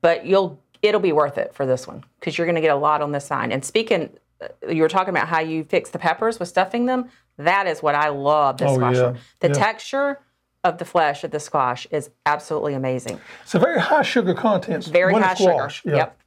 But 0.00 0.26
you'll, 0.26 0.60
it'll 0.82 1.00
be 1.00 1.12
worth 1.12 1.38
it 1.38 1.54
for 1.54 1.66
this 1.66 1.86
one 1.86 2.04
because 2.20 2.38
you're 2.38 2.46
going 2.46 2.54
to 2.54 2.60
get 2.60 2.70
a 2.70 2.76
lot 2.76 3.02
on 3.02 3.12
this 3.12 3.28
vine. 3.28 3.50
And 3.52 3.64
speaking, 3.64 4.10
uh, 4.40 4.48
you 4.68 4.82
were 4.82 4.88
talking 4.88 5.10
about 5.10 5.28
how 5.28 5.40
you 5.40 5.64
fix 5.64 5.90
the 5.90 5.98
peppers 5.98 6.38
with 6.38 6.48
stuffing 6.48 6.86
them. 6.86 7.08
That 7.36 7.66
is 7.66 7.82
what 7.82 7.94
I 7.94 8.08
love. 8.10 8.58
This 8.58 8.70
Oh, 8.70 8.74
squash. 8.76 8.94
yeah. 8.96 9.14
The 9.40 9.48
Yeah. 9.48 9.54
texture 9.54 10.20
of 10.64 10.78
the 10.78 10.84
flesh 10.84 11.24
of 11.24 11.30
the 11.30 11.40
squash 11.40 11.86
is 11.90 12.10
absolutely 12.26 12.74
amazing. 12.74 13.20
It's 13.42 13.54
a 13.54 13.58
very 13.58 13.80
high 13.80 14.02
sugar 14.02 14.34
content. 14.34 14.84
Very 14.84 15.14
high 15.14 15.34
squash. 15.34 15.82
sugar. 15.82 15.96
Yep. 15.96 16.18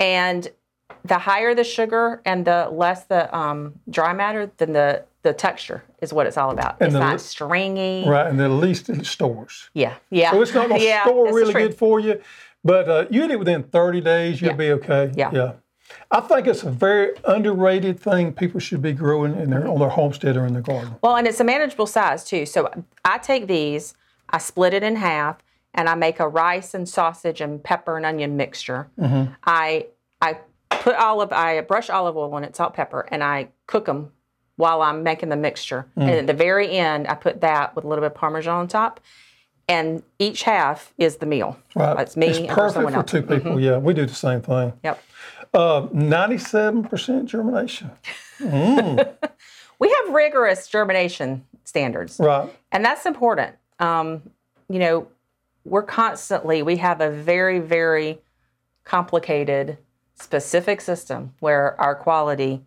And 0.00 0.48
the 1.04 1.18
higher 1.18 1.54
the 1.54 1.64
sugar 1.64 2.20
and 2.24 2.44
the 2.44 2.68
less 2.70 3.04
the 3.04 3.34
um, 3.36 3.74
dry 3.90 4.12
matter, 4.12 4.50
then 4.58 4.72
the 4.72 5.04
the 5.22 5.32
texture 5.32 5.84
is 6.00 6.12
what 6.12 6.26
it's 6.26 6.36
all 6.36 6.50
about. 6.50 6.76
it's 6.80 6.92
the- 6.92 6.98
not 6.98 7.20
stringy. 7.20 8.04
Right, 8.06 8.26
and 8.26 8.40
at 8.40 8.50
least 8.50 8.88
it 8.88 9.06
stores. 9.06 9.70
Yeah, 9.74 9.94
yeah. 10.10 10.32
So 10.32 10.42
it's 10.42 10.54
not 10.54 10.68
going 10.68 10.80
to 10.80 10.86
yeah, 10.86 11.04
store 11.04 11.32
really 11.32 11.52
good 11.52 11.74
for 11.76 12.00
you, 12.00 12.20
but 12.64 12.88
uh, 12.88 13.06
you 13.10 13.24
eat 13.24 13.30
it 13.30 13.38
within 13.38 13.62
30 13.62 14.00
days, 14.00 14.40
you'll 14.40 14.50
Yeah. 14.52 14.56
be 14.56 14.70
okay. 14.72 15.12
Yeah. 15.14 15.30
Yeah. 15.32 15.52
I 16.10 16.20
think 16.20 16.46
it's 16.46 16.62
a 16.62 16.70
very 16.70 17.14
underrated 17.24 18.00
thing 18.00 18.32
people 18.32 18.60
should 18.60 18.80
be 18.80 18.92
growing 18.92 19.36
in 19.38 19.50
their, 19.50 19.68
on 19.68 19.78
their 19.78 19.90
homestead 19.90 20.36
or 20.36 20.46
in 20.46 20.54
their 20.54 20.62
garden. 20.62 20.94
Well, 21.02 21.16
and 21.16 21.26
it's 21.26 21.38
a 21.40 21.44
manageable 21.44 21.86
size 21.86 22.24
too. 22.24 22.46
So 22.46 22.70
I 23.04 23.18
take 23.18 23.46
these, 23.46 23.94
I 24.30 24.38
split 24.38 24.72
it 24.72 24.82
in 24.82 24.96
half, 24.96 25.36
and 25.74 25.88
I 25.88 25.94
make 25.94 26.18
a 26.18 26.26
rice 26.28 26.72
and 26.74 26.88
sausage 26.88 27.40
and 27.42 27.62
pepper 27.62 27.96
and 27.96 28.06
onion 28.06 28.36
mixture. 28.36 28.88
Mm-hmm. 28.98 29.32
I 29.44 29.86
I 30.22 30.38
put 30.70 30.94
olive, 30.96 31.32
I 31.32 31.60
brush 31.60 31.90
olive 31.90 32.16
oil 32.16 32.32
on 32.34 32.44
it, 32.44 32.56
salt, 32.56 32.72
pepper, 32.74 33.06
and 33.10 33.22
I 33.22 33.48
cook 33.66 33.84
them 33.86 34.12
while 34.62 34.80
I'm 34.80 35.02
making 35.02 35.28
the 35.28 35.36
mixture. 35.36 35.86
Mm. 35.96 36.02
And 36.02 36.10
at 36.10 36.26
the 36.28 36.32
very 36.32 36.70
end, 36.70 37.08
I 37.08 37.14
put 37.14 37.40
that 37.40 37.74
with 37.74 37.84
a 37.84 37.88
little 37.88 38.02
bit 38.02 38.12
of 38.12 38.14
Parmesan 38.14 38.54
on 38.54 38.68
top. 38.68 39.00
And 39.68 40.04
each 40.20 40.44
half 40.44 40.94
is 40.98 41.16
the 41.16 41.26
meal. 41.26 41.58
Right. 41.74 41.98
It's 41.98 42.16
me 42.16 42.28
It's 42.28 42.38
and 42.38 42.48
perfect 42.48 42.74
someone 42.74 42.92
for 42.92 43.00
else. 43.00 43.10
two 43.10 43.22
people. 43.22 43.58
Yeah, 43.58 43.78
we 43.78 43.92
do 43.92 44.06
the 44.06 44.14
same 44.14 44.40
thing. 44.40 44.72
Yep. 44.84 45.02
Uh, 45.52 45.82
97% 45.88 47.24
germination. 47.26 47.90
We 49.82 49.88
have 49.88 50.14
rigorous 50.14 50.68
germination 50.68 51.44
standards. 51.64 52.20
Right. 52.20 52.48
And 52.70 52.84
that's 52.84 53.04
important. 53.04 53.56
Um, 53.80 54.22
you 54.68 54.78
know, 54.78 55.08
we're 55.64 55.82
constantly, 55.82 56.62
we 56.62 56.76
have 56.76 57.00
a 57.00 57.10
very, 57.10 57.58
very 57.58 58.20
complicated, 58.84 59.78
specific 60.14 60.80
system 60.80 61.34
where 61.40 61.80
our 61.80 61.96
quality 61.96 62.62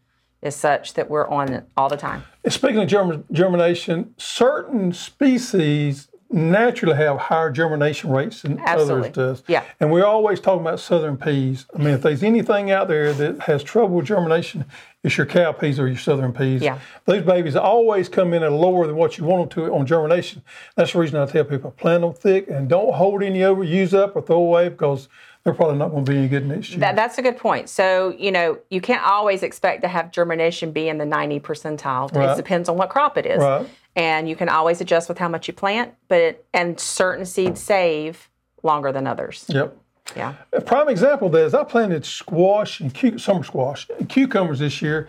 is 0.46 0.56
such 0.56 0.94
that 0.94 1.10
we're 1.10 1.28
on 1.28 1.52
it 1.52 1.66
all 1.76 1.90
the 1.90 1.98
time. 1.98 2.24
And 2.44 2.54
Speaking 2.54 2.80
of 2.80 2.88
germ- 2.88 3.26
germination, 3.32 4.14
certain 4.18 4.94
species 4.94 6.08
naturally 6.32 6.96
have 6.98 7.18
higher 7.18 7.50
germination 7.52 8.10
rates 8.10 8.42
than 8.42 8.60
Absolutely. 8.60 9.10
others 9.10 9.12
does. 9.12 9.44
Yeah. 9.48 9.64
And 9.80 9.92
we're 9.92 10.06
always 10.06 10.40
talking 10.40 10.62
about 10.62 10.80
southern 10.80 11.18
peas. 11.18 11.66
I 11.74 11.78
mean, 11.78 11.90
if 11.90 12.02
there's 12.02 12.24
anything 12.24 12.72
out 12.72 12.88
there 12.88 13.14
that 13.14 13.42
has 13.42 13.64
trouble 13.64 13.96
with 13.96 14.08
germination, 14.08 14.66
it's 15.04 15.18
your 15.18 15.28
cow 15.28 15.52
peas 15.52 15.80
or 15.80 15.88
your 15.88 15.98
southern 15.98 16.34
peas. 16.34 16.62
Yeah. 16.62 16.80
Those 17.06 17.24
babies 17.24 17.56
always 17.56 18.10
come 18.10 18.34
in 18.34 18.44
at 18.44 18.52
lower 18.52 18.86
than 18.88 18.96
what 18.96 19.18
you 19.18 19.24
want 19.24 19.50
them 19.52 19.66
to 19.66 19.74
on 19.74 19.86
germination. 19.86 20.42
That's 20.76 20.94
the 20.94 21.00
reason 21.00 21.20
I 21.20 21.26
tell 21.28 21.44
people 21.44 21.72
plant 21.72 22.02
them 22.02 22.14
thick 22.14 22.50
and 22.50 22.68
don't 22.68 22.94
hold 22.94 23.24
any 23.24 23.44
over, 23.44 23.64
use 23.64 23.94
up 23.94 24.16
or 24.16 24.22
throw 24.22 24.38
away 24.38 24.70
because 24.70 25.08
they're 25.46 25.54
probably 25.54 25.78
not 25.78 25.92
going 25.92 26.04
to 26.04 26.12
be 26.12 26.18
any 26.18 26.28
good 26.28 26.48
next 26.48 26.72
year. 26.72 26.80
That, 26.80 26.96
that's 26.96 27.20
a 27.20 27.22
good 27.22 27.38
point. 27.38 27.70
So, 27.70 28.16
you 28.18 28.32
know, 28.32 28.58
you 28.72 28.82
can't 28.82 29.06
always 29.06 29.44
expect 29.44 29.84
to 29.84 29.88
have 29.88 30.12
germination 30.12 30.72
be 30.72 30.90
in 30.90 30.98
the 30.98 31.06
90 31.06 31.40
percentile. 31.40 32.14
Right. 32.14 32.32
It 32.32 32.36
depends 32.36 32.68
on 32.68 32.78
what 32.78 32.90
crop 32.90 33.16
it 33.16 33.28
is. 33.28 33.38
Right. 33.38 33.70
And 33.96 34.28
you 34.28 34.36
can 34.36 34.50
always 34.50 34.82
adjust 34.82 35.08
with 35.08 35.20
how 35.20 35.30
much 35.30 35.48
you 35.48 35.54
plant, 35.54 35.94
but 36.08 36.20
it, 36.20 36.46
and 36.52 36.80
certain 36.80 37.26
seeds 37.26 37.62
save 37.62 38.28
longer 38.64 38.92
than 38.92 39.06
others. 39.08 39.46
yep. 39.48 39.78
Yeah. 40.16 40.36
A 40.54 40.62
prime 40.62 40.88
example 40.90 41.28
of 41.28 41.34
that 41.34 41.46
is 41.46 41.54
I 41.56 41.64
planted 41.64 42.06
squash 42.06 42.80
and 42.80 42.94
cu- 42.94 43.18
summer 43.18 43.44
squash 43.44 43.88
and 43.98 44.08
cucumbers 44.08 44.60
this 44.60 44.80
year, 44.80 45.08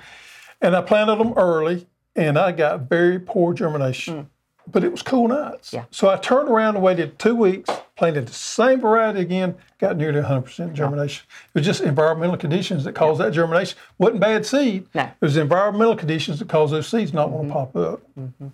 and 0.63 0.75
I 0.75 0.81
planted 0.81 1.19
them 1.19 1.35
early, 1.37 1.87
and 2.15 2.39
I 2.39 2.53
got 2.53 2.89
very 2.89 3.19
poor 3.19 3.53
germination. 3.53 4.15
Hmm. 4.15 4.23
But 4.69 4.83
it 4.83 4.91
was 4.91 5.03
cool 5.03 5.29
nights. 5.29 5.73
Yeah. 5.73 5.85
So 5.91 6.09
I 6.09 6.17
turned 6.17 6.49
around 6.49 6.75
and 6.75 6.83
waited 6.85 7.19
two 7.19 7.35
weeks, 7.37 7.71
planted 7.95 8.27
the 8.27 8.33
same 8.33 8.81
variety 8.81 9.21
again, 9.21 9.55
got 9.79 9.97
nearly 9.97 10.21
100% 10.21 10.73
germination. 10.73 11.25
It 11.55 11.59
was 11.61 11.67
just 11.67 11.81
environmental 11.83 12.37
conditions 12.37 12.85
that 12.85 12.95
caused 12.95 13.21
that 13.21 13.33
germination. 13.33 13.79
wasn't 13.99 14.21
bad 14.21 14.45
seed. 14.45 14.89
No. 14.95 15.03
It 15.03 15.13
was 15.21 15.37
environmental 15.37 15.97
conditions 15.97 16.41
that 16.41 16.49
caused 16.49 16.73
those 16.73 16.89
seeds 16.89 17.13
not 17.13 17.31
want 17.31 17.49
to 17.49 17.55
mm-hmm. 17.55 17.59
pop 17.59 17.77
up. 17.77 18.03
Mm-hmm. 18.19 18.49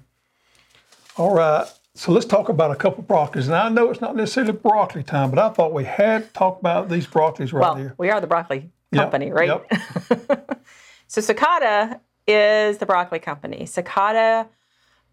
All 1.17 1.35
right. 1.35 1.67
So 1.95 2.13
let's 2.13 2.27
talk 2.27 2.49
about 2.49 2.71
a 2.71 2.77
couple 2.77 3.01
of 3.01 3.07
broccolis. 3.07 3.49
Now 3.49 3.65
I 3.65 3.69
know 3.69 3.91
it's 3.91 4.01
not 4.01 4.17
necessarily 4.17 4.53
broccoli 4.53 5.03
time, 5.03 5.31
but 5.31 5.39
I 5.39 5.49
thought 5.51 5.73
we 5.73 5.85
had 5.85 6.27
to 6.27 6.33
talk 6.33 6.59
about 6.61 6.89
these 6.89 7.07
broccolis 7.07 7.53
right 7.53 7.61
Well, 7.61 7.75
here. 7.75 7.95
we 7.99 8.11
are 8.11 8.21
the 8.21 8.27
broccoli 8.27 8.71
Yep, 8.93 9.03
company, 9.03 9.31
right? 9.33 9.49
yep. 9.49 10.61
So 11.07 11.21
Sakata 11.21 12.01
is 12.27 12.79
the 12.79 12.87
broccoli 12.87 13.19
company. 13.19 13.65
Sakata, 13.65 14.49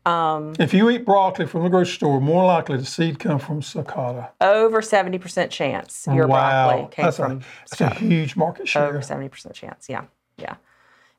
Um, 0.06 0.54
if 0.60 0.74
you 0.74 0.90
eat 0.90 1.06
broccoli 1.06 1.46
from 1.46 1.64
the 1.64 1.70
grocery 1.70 1.96
store, 1.96 2.22
more 2.22 2.46
likely 2.46 2.78
the 2.78 2.86
seed 2.86 3.20
come 3.20 3.38
from 3.38 3.62
Sakata. 3.62 4.30
over 4.42 4.82
70% 4.82 5.50
chance 5.50 6.08
your 6.12 6.28
broccoli 6.28 6.88
came 6.90 7.06
that's, 7.06 7.18
from 7.18 7.32
a, 7.32 7.42
that's 7.70 7.82
a 7.82 7.94
huge 7.96 8.36
market 8.36 8.68
share. 8.68 8.86
over 8.86 9.00
70% 9.00 9.54
chance. 9.54 9.88
Yeah. 9.90 10.06
Yeah. 10.38 10.56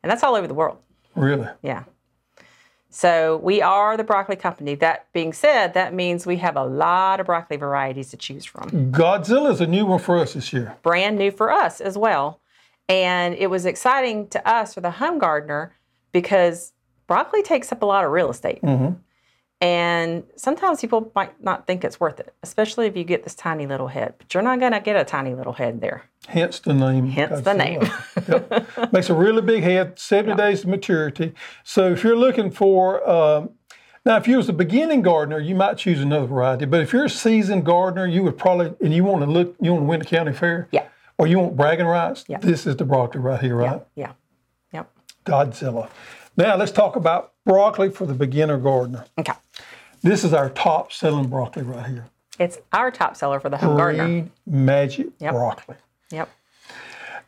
And 0.03 0.11
that's 0.11 0.23
all 0.23 0.35
over 0.35 0.47
the 0.47 0.55
world. 0.55 0.79
Really. 1.15 1.49
Yeah. 1.63 1.85
So 2.89 3.37
we 3.37 3.63
are 3.63 3.97
the 3.97 4.03
broccoli 4.03 4.35
company. 4.35 4.75
That 4.75 5.13
being 5.13 5.33
said, 5.33 5.75
that 5.75 5.95
means 5.95 6.27
we 6.27 6.39
have 6.39 6.57
a 6.57 6.65
lot 6.65 7.21
of 7.21 7.27
broccoli 7.27 7.57
varieties 7.57 8.11
to 8.11 8.17
choose 8.17 8.45
from. 8.45 8.91
Godzilla 8.91 9.53
is 9.53 9.61
a 9.61 9.67
new 9.67 9.87
one 9.87 10.01
for 10.01 10.19
us 10.19 10.35
this 10.35 10.53
year. 10.53 10.77
Brand 10.83 11.17
new 11.17 11.31
for 11.31 11.53
us 11.53 11.81
as 11.81 11.97
well. 11.97 12.41
And 12.89 13.37
it 13.37 13.49
was 13.49 13.65
exciting 13.65 14.27
to 14.29 14.49
us 14.49 14.75
for 14.75 14.81
the 14.81 14.91
home 14.91 15.19
gardener 15.19 15.77
because 16.11 16.73
broccoli 17.11 17.43
takes 17.43 17.73
up 17.73 17.83
a 17.83 17.87
lot 17.87 18.05
of 18.05 18.13
real 18.13 18.31
estate. 18.31 18.63
Mhm. 18.63 18.95
And 19.61 20.23
sometimes 20.37 20.81
people 20.81 21.11
might 21.17 21.43
not 21.43 21.67
think 21.67 21.85
it's 21.85 21.99
worth 21.99 22.21
it, 22.21 22.33
especially 22.45 22.87
if 22.87 22.97
you 22.97 23.03
get 23.03 23.25
this 23.25 23.35
tiny 23.35 23.67
little 23.67 23.89
head. 23.89 24.15
But 24.17 24.33
you're 24.33 24.45
not 24.45 24.61
going 24.61 24.71
to 24.73 24.79
get 24.81 24.95
a 24.95 25.05
tiny 25.05 25.35
little 25.35 25.53
head 25.55 25.81
there. 25.81 26.05
Hence 26.29 26.61
the 26.61 26.73
name. 26.73 27.09
Hence 27.09 27.41
the 27.41 27.53
name. 27.53 27.83
Yep. 28.29 28.93
Makes 28.93 29.11
a 29.11 29.15
really 29.15 29.43
big 29.43 29.65
head, 29.65 29.99
70 29.99 30.37
days 30.37 30.61
to 30.63 30.69
maturity. 30.69 31.35
So 31.65 31.91
if 31.91 32.05
you're 32.05 32.17
looking 32.17 32.53
for, 32.53 33.07
um, 33.11 33.51
now 34.07 34.17
if 34.17 34.29
you 34.29 34.37
was 34.37 34.49
a 34.49 34.53
beginning 34.53 35.03
gardener, 35.03 35.41
you 35.41 35.57
might 35.57 35.77
choose 35.79 36.01
another 36.01 36.27
variety. 36.27 36.65
But 36.65 36.81
if 36.81 36.93
you're 36.93 37.07
a 37.07 37.11
seasoned 37.11 37.67
gardener, 37.67 38.07
you 38.07 38.23
would 38.23 38.39
probably, 38.39 38.73
and 38.81 38.95
you 38.95 39.03
want 39.03 39.25
to 39.25 39.31
look, 39.31 39.57
you 39.61 39.73
want 39.73 39.83
to 39.83 39.89
win 39.89 39.99
the 39.99 40.07
county 40.07 40.33
fair, 40.33 40.69
Yeah. 40.71 40.85
or 41.19 41.27
you 41.27 41.41
want 41.41 41.57
bragging 41.57 41.87
rights, 41.87 42.25
Yeah. 42.29 42.39
this 42.39 42.69
is 42.69 42.77
the 42.77 42.85
broccoli 42.85 43.21
right 43.21 43.41
here, 43.41 43.57
right? 43.57 43.83
Yeah. 43.97 44.13
Yep. 44.73 44.89
Godzilla. 45.27 45.89
Now 46.37 46.57
let's 46.57 46.73
talk 46.73 46.97
about 46.97 47.33
broccoli 47.45 47.91
for 47.91 48.07
the 48.07 48.15
beginner 48.15 48.59
gardener. 48.59 49.05
Okay. 49.19 49.33
This 50.03 50.25
is 50.25 50.33
our 50.33 50.51
top 50.51 50.93
selling 50.93 51.29
broccoli 51.29 51.63
right 51.63 51.87
here. 51.87 52.07
It's 52.39 52.59
our 52.73 52.91
top 52.91 53.17
seller 53.17 53.39
for 53.41 53.51
the 53.51 53.59
home 53.59 53.77
gardener. 53.77 54.05
Green 54.07 54.31
Magic 54.47 55.09
Yep. 55.19 55.33
broccoli. 55.33 55.77
Yep. 56.11 56.29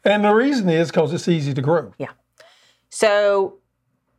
And 0.04 0.24
the 0.24 0.32
reason 0.32 0.68
is 0.68 0.90
because 0.90 1.12
it's 1.12 1.28
easy 1.28 1.52
to 1.54 1.60
grow. 1.62 1.92
Yeah. 1.98 2.10
So, 2.88 3.58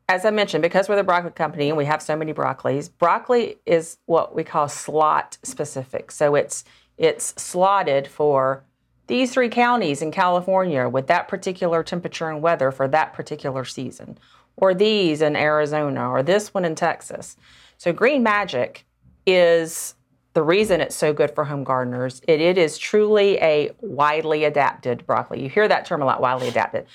as 0.08 0.26
I 0.26 0.32
mentioned, 0.32 0.62
because 0.62 0.88
we're 0.88 0.96
the 0.96 1.04
broccoli 1.04 1.32
company 1.32 1.70
and 1.70 1.78
we 1.78 1.86
have 1.86 2.02
so 2.02 2.16
many 2.16 2.34
broccolis, 2.34 2.90
broccoli 3.00 3.58
is 3.66 3.98
what 4.06 4.36
we 4.36 4.44
call 4.44 4.68
slot 4.68 5.38
specific. 5.44 6.12
So 6.12 6.36
it's 6.36 6.64
it's 6.98 7.34
slotted 7.42 8.08
for 8.08 8.64
these 9.08 9.34
three 9.34 9.50
counties 9.50 10.02
in 10.02 10.12
California 10.12 10.88
with 10.88 11.08
that 11.08 11.28
particular 11.28 11.84
temperature 11.84 12.30
and 12.30 12.42
weather 12.42 12.72
for 12.72 12.88
that 12.88 13.14
particular 13.14 13.66
season, 13.66 14.18
or 14.58 14.74
these 14.74 15.22
in 15.22 15.36
Arizona, 15.36 16.10
or 16.10 16.24
this 16.24 16.54
one 16.54 16.66
in 16.66 16.76
Texas. 16.76 17.36
So 17.78 17.92
Green 17.92 18.24
Magic 18.24 18.86
is 19.26 19.96
the 20.34 20.44
reason 20.44 20.82
it's 20.82 20.96
so 20.96 21.14
good 21.14 21.32
for 21.32 21.46
home 21.46 21.64
gardeners. 21.64 22.22
It, 22.28 22.42
it 22.42 22.58
is 22.58 22.78
truly 22.78 23.38
a 23.38 23.72
widely 23.82 24.44
adapted 24.44 25.06
broccoli. 25.06 25.42
You 25.44 25.50
hear 25.50 25.68
that 25.68 25.86
term 25.86 26.02
a 26.02 26.06
lot, 26.06 26.22
widely 26.22 26.48
adapted 26.48 26.88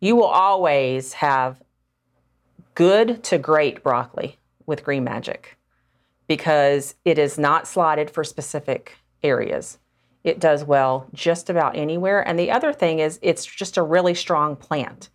you 0.00 0.16
will 0.16 0.24
always 0.24 1.14
have 1.14 1.60
good 2.74 3.22
to 3.24 3.38
great 3.38 3.82
broccoli 3.82 4.38
with 4.66 4.84
Green 4.84 5.04
Magic 5.04 5.56
because 6.28 6.94
it 7.04 7.18
is 7.18 7.38
not 7.38 7.66
slotted 7.66 8.10
for 8.10 8.22
specific 8.22 8.96
areas. 9.22 9.78
It 10.22 10.38
does 10.38 10.64
well 10.64 11.08
just 11.14 11.48
about 11.50 11.76
anywhere. 11.76 12.26
And 12.26 12.38
the 12.38 12.50
other 12.50 12.72
thing 12.72 12.98
is, 12.98 13.18
it's 13.22 13.44
just 13.44 13.76
a 13.76 13.82
really 13.82 14.14
strong 14.14 14.56
plant. 14.56 15.08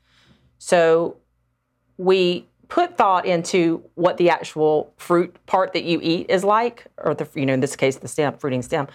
So 0.58 1.18
we 2.04 2.48
put 2.68 2.98
thought 2.98 3.26
into 3.26 3.84
what 3.96 4.18
the 4.18 4.30
actual 4.30 4.94
fruit 4.98 5.36
part 5.46 5.74
that 5.74 5.84
you 5.84 6.00
eat 6.02 6.26
is 6.30 6.44
like, 6.44 6.88
or 6.98 7.14
the, 7.14 7.28
you 7.36 7.46
know, 7.46 7.54
in 7.54 7.60
this 7.60 7.76
case, 7.76 7.98
the 7.98 8.08
stem, 8.08 8.38
fruiting 8.38 8.62
stem. 8.62 8.88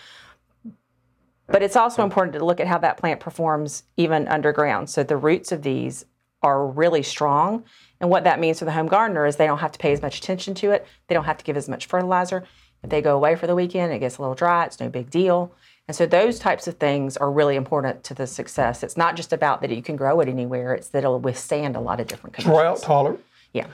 But 1.47 1.63
it's 1.63 1.77
also 1.77 2.05
important 2.05 2.35
to 2.35 2.45
look 2.45 2.61
at 2.61 2.67
how 2.67 2.79
that 2.79 2.99
plant 2.99 3.21
performs 3.21 3.85
even 3.97 4.29
underground. 4.29 4.91
So 4.91 5.03
the 5.03 5.17
roots 5.17 5.53
of 5.53 5.63
these 5.63 6.05
are 6.43 6.67
really 6.67 7.03
strong. 7.03 7.65
And 8.01 8.11
what 8.11 8.25
that 8.25 8.39
means 8.39 8.59
for 8.59 8.65
the 8.65 8.73
home 8.73 8.87
gardener 8.87 9.27
is 9.27 9.37
they 9.37 9.47
don't 9.47 9.59
have 9.59 9.73
to 9.73 9.79
pay 9.79 9.93
as 9.93 10.03
much 10.03 10.19
attention 10.19 10.55
to 10.57 10.73
it. 10.73 10.87
They 11.07 11.15
don't 11.15 11.25
have 11.25 11.39
to 11.39 11.45
give 11.45 11.57
as 11.57 11.69
much 11.69 11.87
fertilizer. 11.87 12.45
If 12.83 12.91
they 12.91 13.01
go 13.01 13.17
away 13.17 13.35
for 13.35 13.47
the 13.47 13.55
weekend, 13.55 13.93
it 13.93 13.99
gets 14.01 14.19
a 14.19 14.23
little 14.23 14.35
dry, 14.35 14.67
it's 14.67 14.79
no 14.79 14.89
big 14.89 15.11
deal. 15.11 15.53
And 15.89 15.97
so 15.97 16.05
those 16.07 16.39
types 16.39 16.69
of 16.69 16.75
things 16.75 17.17
are 17.17 17.31
really 17.33 17.57
important 17.57 18.05
to 18.05 18.15
the 18.15 18.27
success. 18.27 18.83
It's 18.83 18.97
not 18.97 19.17
just 19.17 19.33
about 19.33 19.63
that 19.63 19.71
you 19.71 19.83
can 19.83 19.97
grow 19.97 20.21
it 20.21 20.29
anywhere, 20.29 20.75
it's 20.75 20.89
that 20.89 20.99
it'll 20.99 21.19
withstand 21.19 21.77
a 21.77 21.81
lot 21.81 21.99
of 21.99 22.07
different 22.07 22.35
conditions. 22.35 22.55
Drought 22.55 22.83
tolerant. 22.83 23.25
Yeah. 23.55 23.67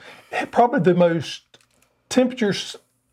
Probably 0.51 0.79
the 0.79 0.95
most 0.95 1.41
temperature 2.07 2.53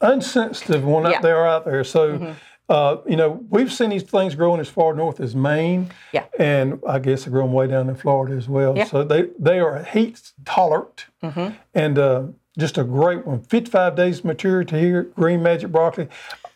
unsensitive 0.00 0.84
one 0.84 1.02
Yeah. 1.02 1.08
Mm-hmm. 1.08 1.16
out 1.16 1.22
there 1.22 1.46
out 1.46 1.64
there. 1.64 1.84
So, 1.84 2.36
uh, 2.68 2.98
you 3.08 3.16
know, 3.16 3.44
we've 3.50 3.72
seen 3.72 3.90
these 3.90 4.04
things 4.04 4.36
growing 4.36 4.60
as 4.60 4.68
far 4.68 4.94
north 4.94 5.18
as 5.20 5.34
Maine. 5.34 5.90
Yeah. 6.12 6.24
And 6.38 6.80
I 6.88 7.00
guess 7.00 7.24
they're 7.24 7.32
growing 7.32 7.52
way 7.52 7.66
down 7.66 7.88
in 7.88 7.96
Florida 7.96 8.36
as 8.36 8.48
well. 8.48 8.76
Yeah. 8.76 8.84
Mm-hmm. 8.84 8.96
So 8.96 9.04
they, 9.04 9.28
they 9.38 9.58
are 9.58 9.82
heat 9.82 10.32
tolerant 10.44 11.06
and 11.74 11.98
uh, 11.98 12.26
just 12.58 12.78
a 12.78 12.84
great 12.84 13.26
one. 13.26 13.40
55 13.40 13.96
days 13.96 14.24
maturity 14.24 14.78
here, 14.78 15.04
green 15.04 15.42
magic 15.42 15.70
broccoli. 15.72 16.08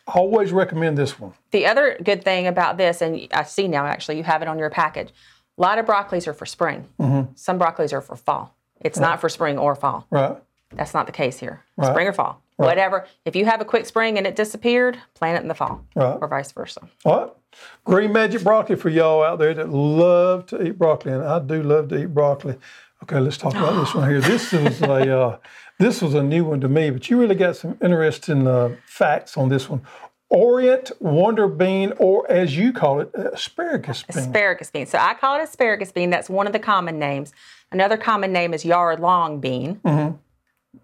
Always 0.07 0.51
recommend 0.51 0.97
this 0.97 1.19
one. 1.19 1.33
The 1.51 1.65
other 1.65 1.97
good 2.03 2.23
thing 2.23 2.47
about 2.47 2.77
this, 2.77 3.01
and 3.01 3.27
I 3.33 3.43
see 3.43 3.67
now 3.67 3.85
actually 3.85 4.17
you 4.17 4.23
have 4.23 4.41
it 4.41 4.47
on 4.47 4.57
your 4.57 4.69
package, 4.69 5.09
a 5.57 5.61
lot 5.61 5.79
of 5.79 5.85
broccolis 5.85 6.27
are 6.27 6.33
for 6.33 6.45
spring. 6.45 6.87
Some 7.35 7.59
broccolis 7.59 7.91
are 7.91 8.01
for 8.01 8.15
fall. 8.15 8.55
It's 8.79 8.99
not 8.99 9.19
for 9.19 9.27
spring 9.27 9.57
or 9.57 9.75
fall. 9.75 10.05
Right. 10.11 10.37
That's 10.73 10.93
not 10.93 11.07
the 11.07 11.11
case 11.11 11.39
here. 11.39 11.63
Spring 11.81 12.07
or 12.07 12.13
fall. 12.13 12.41
Whatever. 12.57 13.05
If 13.25 13.35
you 13.35 13.45
have 13.45 13.61
a 13.61 13.65
quick 13.65 13.85
spring 13.85 14.17
and 14.17 14.25
it 14.25 14.35
disappeared, 14.35 14.97
plant 15.13 15.37
it 15.37 15.41
in 15.41 15.47
the 15.47 15.55
fall. 15.55 15.83
Right. 15.95 16.17
Or 16.21 16.27
vice 16.27 16.51
versa. 16.51 16.87
What? 17.03 17.39
Green 17.85 18.11
magic 18.11 18.43
broccoli 18.43 18.75
for 18.75 18.89
y'all 18.89 19.23
out 19.23 19.39
there 19.39 19.53
that 19.53 19.69
love 19.69 20.45
to 20.47 20.61
eat 20.61 20.77
broccoli, 20.77 21.13
and 21.13 21.23
I 21.23 21.39
do 21.39 21.63
love 21.63 21.89
to 21.89 22.03
eat 22.03 22.13
broccoli. 22.13 22.55
Okay, 23.03 23.19
let's 23.19 23.37
talk 23.37 23.55
about 23.55 23.79
this 23.79 23.93
one 23.93 24.09
here. 24.09 24.21
This 24.21 24.53
is 24.53 24.81
a 24.81 25.19
uh, 25.19 25.37
this 25.79 26.01
was 26.01 26.13
a 26.13 26.23
new 26.23 26.45
one 26.45 26.61
to 26.61 26.67
me, 26.67 26.89
but 26.89 27.09
you 27.09 27.19
really 27.19 27.35
got 27.35 27.55
some 27.55 27.77
interesting 27.81 28.47
uh, 28.47 28.75
facts 28.85 29.37
on 29.37 29.49
this 29.49 29.69
one. 29.69 29.81
Orient 30.29 30.91
wonder 30.99 31.47
bean, 31.47 31.93
or 31.97 32.29
as 32.29 32.57
you 32.57 32.73
call 32.73 32.99
it, 32.99 33.11
asparagus 33.15 34.03
bean. 34.03 34.17
Asparagus 34.17 34.69
bean. 34.71 34.85
So 34.85 34.97
I 34.97 35.13
call 35.13 35.39
it 35.39 35.43
asparagus 35.43 35.91
bean. 35.91 36.09
That's 36.09 36.29
one 36.29 36.47
of 36.47 36.53
the 36.53 36.59
common 36.59 36.99
names. 36.99 37.31
Another 37.71 37.95
common 37.95 38.33
name 38.33 38.53
is 38.53 38.65
yard 38.65 38.99
long 38.99 39.39
bean. 39.39 39.75
Mm-hmm. 39.85 40.15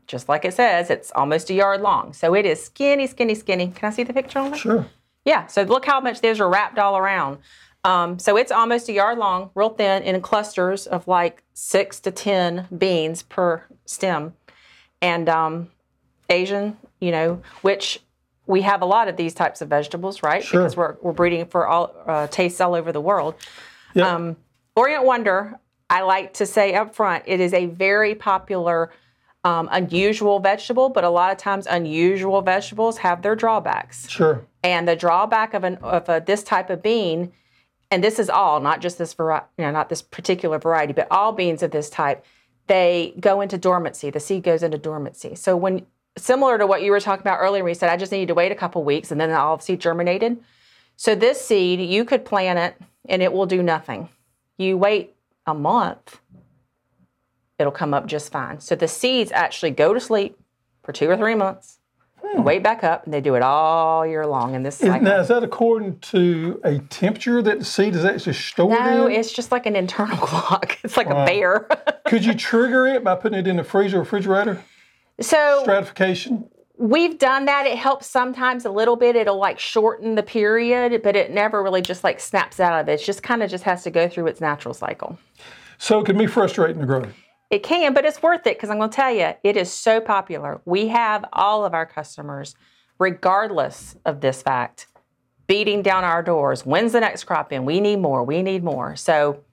Just 0.07 0.29
like 0.29 0.45
it 0.45 0.53
says, 0.53 0.89
it's 0.89 1.11
almost 1.11 1.49
a 1.49 1.53
yard 1.53 1.81
long. 1.81 2.13
So 2.13 2.33
it 2.33 2.45
is 2.45 2.63
skinny, 2.63 3.05
skinny, 3.05 3.35
skinny. 3.35 3.67
Can 3.67 3.87
I 3.87 3.91
see 3.91 4.03
the 4.03 4.13
picture 4.13 4.39
on 4.39 4.51
that? 4.51 4.59
Sure. 4.59 4.87
Yeah, 5.25 5.47
so 5.47 5.63
look 5.63 5.85
how 5.85 5.99
much 5.99 6.21
those 6.21 6.39
are 6.39 6.49
wrapped 6.49 6.77
all 6.77 6.97
around. 6.97 7.39
Um, 7.85 8.19
so 8.19 8.37
it's 8.37 8.51
almost 8.51 8.87
a 8.87 8.93
yard 8.93 9.17
long, 9.17 9.49
real 9.55 9.69
thin, 9.69 10.03
in 10.03 10.19
clusters 10.21 10.87
of 10.87 11.07
like 11.07 11.43
six 11.53 11.99
to 12.01 12.11
10 12.11 12.67
beans 12.77 13.23
per 13.23 13.63
stem. 13.85 14.33
And 15.03 15.27
um, 15.29 15.69
Asian, 16.29 16.77
you 16.99 17.11
know, 17.11 17.41
which 17.61 17.99
we 18.47 18.61
have 18.61 18.81
a 18.81 18.85
lot 18.85 19.07
of 19.07 19.17
these 19.17 19.33
types 19.33 19.61
of 19.61 19.67
vegetables, 19.67 20.23
right? 20.23 20.43
Sure. 20.43 20.61
Because 20.61 20.75
we're, 20.75 20.95
we're 21.01 21.11
breeding 21.11 21.45
for 21.45 21.67
all 21.67 21.93
uh, 22.07 22.27
tastes 22.27 22.59
all 22.61 22.73
over 22.73 22.91
the 22.91 23.01
world. 23.01 23.35
Yeah. 23.93 24.07
Um, 24.07 24.37
Orient 24.75 25.05
Wonder, 25.05 25.59
I 25.89 26.01
like 26.01 26.33
to 26.35 26.45
say 26.45 26.73
up 26.73 26.95
front, 26.95 27.25
it 27.27 27.39
is 27.39 27.53
a 27.53 27.65
very 27.67 28.15
popular, 28.15 28.91
um, 29.43 29.67
unusual 29.71 30.39
vegetable, 30.39 30.89
but 30.89 31.03
a 31.03 31.09
lot 31.09 31.31
of 31.31 31.37
times 31.37 31.67
unusual 31.67 32.41
vegetables 32.41 32.97
have 32.99 33.21
their 33.21 33.35
drawbacks. 33.35 34.09
Sure. 34.09 34.45
And 34.63 34.87
the 34.87 34.95
drawback 34.95 35.53
of 35.53 35.63
an 35.65 35.75
of 35.83 36.07
a, 36.07 36.23
this 36.25 36.43
type 36.43 36.69
of 36.69 36.81
bean, 36.81 37.33
and 37.91 38.03
this 38.03 38.17
is 38.19 38.29
all, 38.29 38.61
not 38.61 38.81
just 38.81 38.97
this 38.97 39.13
variety, 39.13 39.45
you 39.57 39.65
know, 39.65 39.71
not 39.71 39.89
this 39.89 40.01
particular 40.01 40.59
variety, 40.59 40.93
but 40.93 41.07
all 41.11 41.33
beans 41.33 41.61
of 41.61 41.71
this 41.71 41.89
type, 41.89 42.23
they 42.67 43.13
go 43.19 43.41
into 43.41 43.57
dormancy. 43.57 44.09
The 44.09 44.19
seed 44.19 44.43
goes 44.43 44.63
into 44.63 44.77
dormancy. 44.77 45.35
So 45.35 45.55
when 45.55 45.85
similar 46.17 46.57
to 46.57 46.67
what 46.67 46.81
you 46.81 46.91
were 46.91 46.99
talking 46.99 47.21
about 47.21 47.39
earlier, 47.39 47.67
you 47.67 47.75
said 47.75 47.89
I 47.89 47.97
just 47.97 48.11
need 48.11 48.27
to 48.27 48.33
wait 48.33 48.51
a 48.51 48.55
couple 48.55 48.83
weeks 48.83 49.11
and 49.11 49.19
then 49.19 49.31
all 49.31 49.57
the 49.57 49.63
seed 49.63 49.81
germinated. 49.81 50.37
So 50.95 51.15
this 51.15 51.43
seed, 51.43 51.79
you 51.79 52.05
could 52.05 52.25
plant 52.25 52.59
it 52.59 52.87
and 53.09 53.21
it 53.21 53.33
will 53.33 53.45
do 53.45 53.63
nothing. 53.63 54.09
You 54.57 54.77
wait 54.77 55.15
a 55.45 55.53
month, 55.53 56.19
it'll 57.59 57.71
come 57.71 57.93
up 57.93 58.05
just 58.05 58.31
fine. 58.31 58.59
So 58.59 58.75
the 58.75 58.87
seeds 58.87 59.31
actually 59.31 59.71
go 59.71 59.93
to 59.93 59.99
sleep 59.99 60.39
for 60.83 60.91
two 60.91 61.09
or 61.09 61.17
three 61.17 61.35
months, 61.35 61.79
and 62.33 62.45
wait 62.45 62.63
back 62.63 62.83
up, 62.83 63.05
and 63.05 63.13
they 63.13 63.21
do 63.21 63.35
it 63.35 63.41
all 63.43 64.05
year 64.05 64.25
long 64.25 64.55
in 64.55 64.63
this 64.63 64.81
Is, 64.81 64.87
cycle. 64.87 65.05
now, 65.05 65.19
is 65.19 65.27
that 65.27 65.43
according 65.43 65.99
to 65.99 66.59
a 66.63 66.79
temperature 66.79 67.41
that 67.41 67.59
the 67.59 67.65
seed 67.65 67.95
is 67.95 68.05
actually 68.05 68.33
stored 68.33 68.71
No, 68.79 69.07
in? 69.07 69.13
it's 69.13 69.31
just 69.31 69.51
like 69.51 69.65
an 69.65 69.75
internal 69.75 70.17
clock. 70.21 70.77
It's 70.83 70.97
like 70.97 71.07
a 71.09 71.25
bear. 71.25 71.67
Could 72.05 72.25
you 72.25 72.33
trigger 72.33 72.87
it 72.87 73.03
by 73.03 73.15
putting 73.15 73.39
it 73.39 73.47
in 73.47 73.57
the 73.57 73.63
freezer 73.63 73.97
or 73.97 74.01
refrigerator? 74.01 74.61
so 75.19 75.59
Stratification? 75.63 76.45
we've 76.77 77.19
done 77.19 77.45
that. 77.45 77.65
It 77.67 77.77
helps 77.77 78.07
sometimes 78.07 78.65
a 78.65 78.71
little 78.71 78.95
bit. 78.95 79.15
It'll 79.15 79.37
like 79.37 79.59
shorten 79.59 80.15
the 80.15 80.23
period, 80.23 81.01
but 81.03 81.15
it 81.15 81.31
never 81.31 81.61
really 81.61 81.81
just 81.81 82.03
like 82.03 82.19
snaps 82.19 82.59
out 82.59 82.79
of 82.81 82.89
it. 82.89 82.99
It 83.01 83.03
just 83.05 83.21
kind 83.23 83.43
of 83.43 83.49
just 83.49 83.63
has 83.65 83.83
to 83.83 83.91
go 83.91 84.07
through 84.09 84.27
its 84.27 84.41
natural 84.41 84.73
cycle. 84.73 85.17
So 85.77 85.99
it 85.99 86.05
can 86.05 86.17
be 86.17 86.27
frustrating 86.27 86.79
to 86.79 86.85
grow. 86.87 87.03
It 87.53 87.61
can, 87.61 87.93
but 87.93 88.03
it's 88.03 88.23
worth 88.23 88.47
it 88.47 88.57
because 88.57 88.71
I'm 88.71 88.79
going 88.79 88.89
to 88.89 88.95
tell 88.95 89.13
you, 89.13 89.31
it 89.43 89.55
is 89.55 89.71
so 89.71 90.01
popular. 90.01 90.59
We 90.65 90.87
have 90.87 91.23
all 91.31 91.65
of 91.65 91.75
our 91.75 91.85
customers, 91.85 92.55
regardless 92.97 93.95
of 94.05 94.21
this 94.21 94.41
fact, 94.41 94.87
beating 95.45 95.83
down 95.83 96.03
our 96.03 96.23
doors. 96.23 96.65
When's 96.65 96.93
the 96.93 96.99
next 96.99 97.25
crop 97.25 97.53
in? 97.53 97.63
We 97.63 97.79
need 97.79 97.97
more. 97.97 98.23
We 98.23 98.41
need 98.41 98.63
more. 98.63 98.95
So 98.95 99.43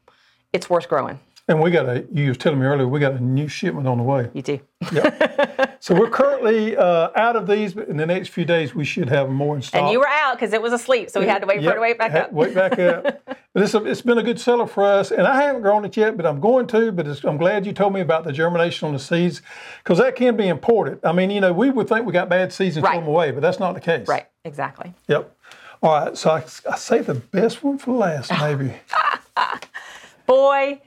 it's 0.51 0.71
worth 0.71 0.89
growing. 0.89 1.21
And 1.51 1.61
we 1.61 1.73
got 1.73 1.89
a, 1.89 2.07
you 2.13 2.29
was 2.29 2.39
telling 2.39 2.61
me 2.61 2.67
earlier, 2.67 2.87
we 2.87 3.01
got 3.01 3.15
a 3.15 3.21
new 3.21 3.49
shipment 3.49 3.89
on 3.89 3.99
the 3.99 4.05
way. 4.05 4.31
You 4.33 4.43
do. 4.43 4.61
So 5.83 5.95
we're 5.95 6.11
currently 6.11 6.77
uh, 6.77 7.09
out 7.17 7.37
of 7.37 7.47
these, 7.47 7.73
but 7.73 7.89
in 7.89 7.97
the 7.97 8.05
next 8.05 8.29
few 8.29 8.45
days, 8.45 8.75
we 8.75 8.85
should 8.85 9.09
have 9.09 9.31
more 9.31 9.57
in 9.57 9.63
stock. 9.63 9.81
And 9.81 9.91
you 9.91 9.99
were 9.99 10.07
out 10.07 10.35
because 10.35 10.53
it 10.53 10.61
was 10.61 10.75
asleep, 10.75 11.09
so 11.09 11.21
we 11.21 11.27
had 11.27 11.41
to 11.41 11.47
wait 11.47 11.65
for 11.65 11.71
it 11.71 11.75
to 11.75 11.81
wake 11.81 11.97
back 11.97 12.13
up. 12.13 12.33
Wait 12.33 12.55
back 12.55 12.79
up. 12.79 13.23
But 13.53 13.65
it's, 13.65 13.75
a, 13.75 13.85
it's 13.85 14.03
been 14.03 14.19
a 14.19 14.23
good 14.23 14.39
seller 14.39 14.67
for 14.67 14.85
us, 14.85 15.11
and 15.11 15.23
I 15.27 15.43
haven't 15.43 15.63
grown 15.63 15.85
it 15.85 15.97
yet, 15.97 16.17
but 16.17 16.25
I'm 16.25 16.39
going 16.39 16.69
to. 16.69 16.93
But 16.93 17.09
it's, 17.09 17.25
I'm 17.25 17.37
glad 17.39 17.67
you 17.67 17.73
told 17.73 17.93
me 17.95 18.01
about 18.01 18.23
the 18.23 18.31
germination 18.33 18.87
on 18.87 18.93
the 18.93 19.01
seeds, 19.01 19.43
because 19.83 19.99
that 19.99 20.15
can 20.15 20.37
be 20.37 20.47
important. 20.49 21.01
I 21.03 21.11
mean, 21.13 21.31
you 21.31 21.41
know, 21.41 21.53
we 21.53 21.71
would 21.71 21.89
think 21.89 22.07
we 22.07 22.13
got 22.13 22.29
bad 22.29 22.53
seeds 22.53 22.77
and 22.77 22.85
Right. 22.85 22.93
throw 22.93 23.01
them 23.01 23.09
away, 23.09 23.33
but 23.33 23.41
that's 23.41 23.59
not 23.59 23.75
the 23.75 23.81
case. 23.81 24.07
Right, 24.07 24.27
exactly. 24.45 24.95
Yep. 25.09 25.35
All 25.83 25.91
right. 25.99 26.17
So 26.17 26.31
I, 26.31 26.45
I 26.71 26.77
say 26.77 27.01
the 27.01 27.15
best 27.15 27.65
one 27.65 27.79
for 27.79 27.93
last, 27.93 28.31
maybe. 28.39 28.75
Boy, 30.27 30.81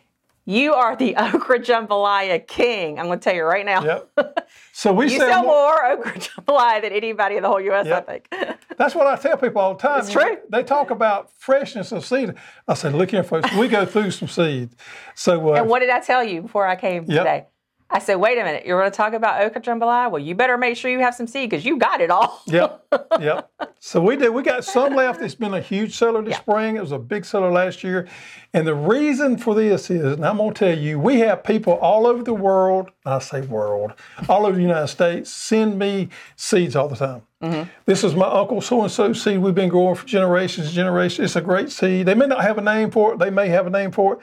you 0.45 0.73
are 0.73 0.95
the 0.95 1.15
okra 1.17 1.60
jambalaya 1.60 2.45
king. 2.45 2.99
I'm 2.99 3.06
going 3.08 3.19
to 3.19 3.23
tell 3.23 3.36
you 3.36 3.43
right 3.43 3.65
now. 3.65 3.84
Yep. 3.84 4.10
So 4.75 4.91
we 4.91 5.06
You 5.06 5.19
sell, 5.19 5.29
sell 5.29 5.43
more. 5.43 5.51
more 5.53 5.91
okra 5.91 6.13
jambalaya 6.13 6.82
than 6.82 6.93
anybody 6.93 7.36
in 7.36 7.43
the 7.43 7.47
whole 7.49 7.62
U.S. 7.62 7.86
Yep. 7.86 8.10
I 8.10 8.12
think. 8.12 8.58
That's 8.77 8.95
what 8.95 9.06
I 9.06 9.15
tell 9.17 9.38
people 9.38 9.62
all 9.62 9.75
the 9.75 9.79
time. 9.79 9.99
It's 9.99 10.12
true. 10.12 10.38
They 10.49 10.63
talk 10.63 10.89
about 10.89 11.32
freshness 11.38 11.91
of 11.91 12.03
seed. 12.03 12.34
I 12.67 12.73
said, 12.73 12.95
look 12.95 13.12
here, 13.12 13.23
folks. 13.23 13.53
We 13.53 13.67
go 13.67 13.86
through 13.86 14.10
some 14.12 14.27
seed. 14.27 14.71
So 15.13 15.53
uh, 15.53 15.60
And 15.60 15.69
what 15.69 15.79
did 15.79 15.91
I 15.91 15.99
tell 15.99 16.23
you 16.23 16.41
before 16.41 16.65
I 16.67 16.75
came 16.75 17.03
Yep. 17.06 17.17
today? 17.19 17.45
I 17.93 17.99
said, 17.99 18.15
wait 18.15 18.39
a 18.39 18.43
minute, 18.43 18.65
you're 18.65 18.79
going 18.79 18.91
to 18.91 18.95
talk 18.97 19.13
about 19.13 19.41
okra 19.43 19.62
jambalaya? 19.62 20.10
Well, 20.10 20.21
you 20.21 20.34
better 20.34 20.58
make 20.58 20.75
sure 20.77 20.89
you 20.89 20.99
have 20.99 21.13
some 21.13 21.27
seed 21.27 21.49
because 21.49 21.63
you 21.63 21.77
got 21.77 22.01
it 22.01 22.10
all. 22.10 22.41
Yep, 22.47 22.86
yep. 23.21 23.51
So 23.79 24.01
we 24.01 24.15
did. 24.15 24.29
We 24.29 24.41
got 24.41 24.65
some 24.65 24.95
left. 24.95 25.21
It's 25.21 25.36
been 25.36 25.53
a 25.53 25.62
huge 25.62 25.95
seller 25.95 26.21
this 26.23 26.32
Yeah. 26.32 26.39
spring. 26.39 26.75
It 26.77 26.82
was 26.82 26.91
a 26.91 26.97
big 26.97 27.23
seller 27.23 27.51
last 27.51 27.84
year, 27.84 28.08
and 28.53 28.65
the 28.65 28.73
reason 28.73 29.38
for 29.38 29.53
this 29.53 29.91
is, 29.91 30.13
and 30.13 30.25
I'm 30.25 30.38
going 30.38 30.53
to 30.53 30.60
tell 30.60 30.77
you, 30.77 30.99
we 30.99 31.19
have 31.19 31.43
people 31.43 31.73
all 31.73 32.08
over 32.08 32.23
the 32.23 32.34
world. 32.34 32.89
I 33.06 33.19
say 33.19 33.41
world, 33.41 33.93
all 34.27 34.45
over 34.47 34.56
the 34.56 34.62
United 34.63 34.88
States, 34.88 35.29
send 35.32 35.77
me 35.77 36.10
seeds 36.36 36.75
all 36.75 36.88
the 36.88 36.95
time. 36.95 37.21
Mm-hmm. 37.43 37.69
This 37.86 38.03
is 38.03 38.15
my 38.15 38.25
uncle 38.27 38.62
so 38.62 38.82
and 38.82 38.91
so 38.91 39.12
seed 39.13 39.38
we've 39.39 39.53
been 39.53 39.69
growing 39.69 39.95
for 39.95 40.06
generations 40.08 40.67
and 40.67 40.75
generations. 40.75 41.25
It's 41.25 41.36
a 41.36 41.41
great 41.41 41.69
seed. 41.71 42.06
They 42.06 42.15
may 42.15 42.25
not 42.25 42.41
have 42.41 42.58
a 42.58 42.62
name 42.62 42.89
for 42.89 43.13
it. 43.13 43.19
They 43.19 43.29
may 43.29 43.49
have 43.49 43.67
a 43.67 43.69
name 43.69 43.91
for 43.91 44.13
it. 44.13 44.19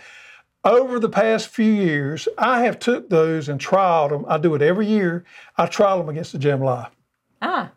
Over 0.63 0.99
the 1.01 1.09
past 1.09 1.49
few 1.49 1.73
years, 1.73 2.29
I 2.37 2.65
have 2.65 2.79
took 2.79 3.09
those 3.09 3.49
and 3.49 3.59
trialed 3.59 4.11
them. 4.11 4.27
I 4.29 4.37
do 4.37 4.55
it 4.55 4.61
every 4.61 4.87
year. 4.87 5.25
I 5.57 5.67
trial 5.67 5.99
them 5.99 6.11
against 6.11 6.33
the 6.33 6.39
jambalaya. 6.39 6.91
Ah, 7.41 7.73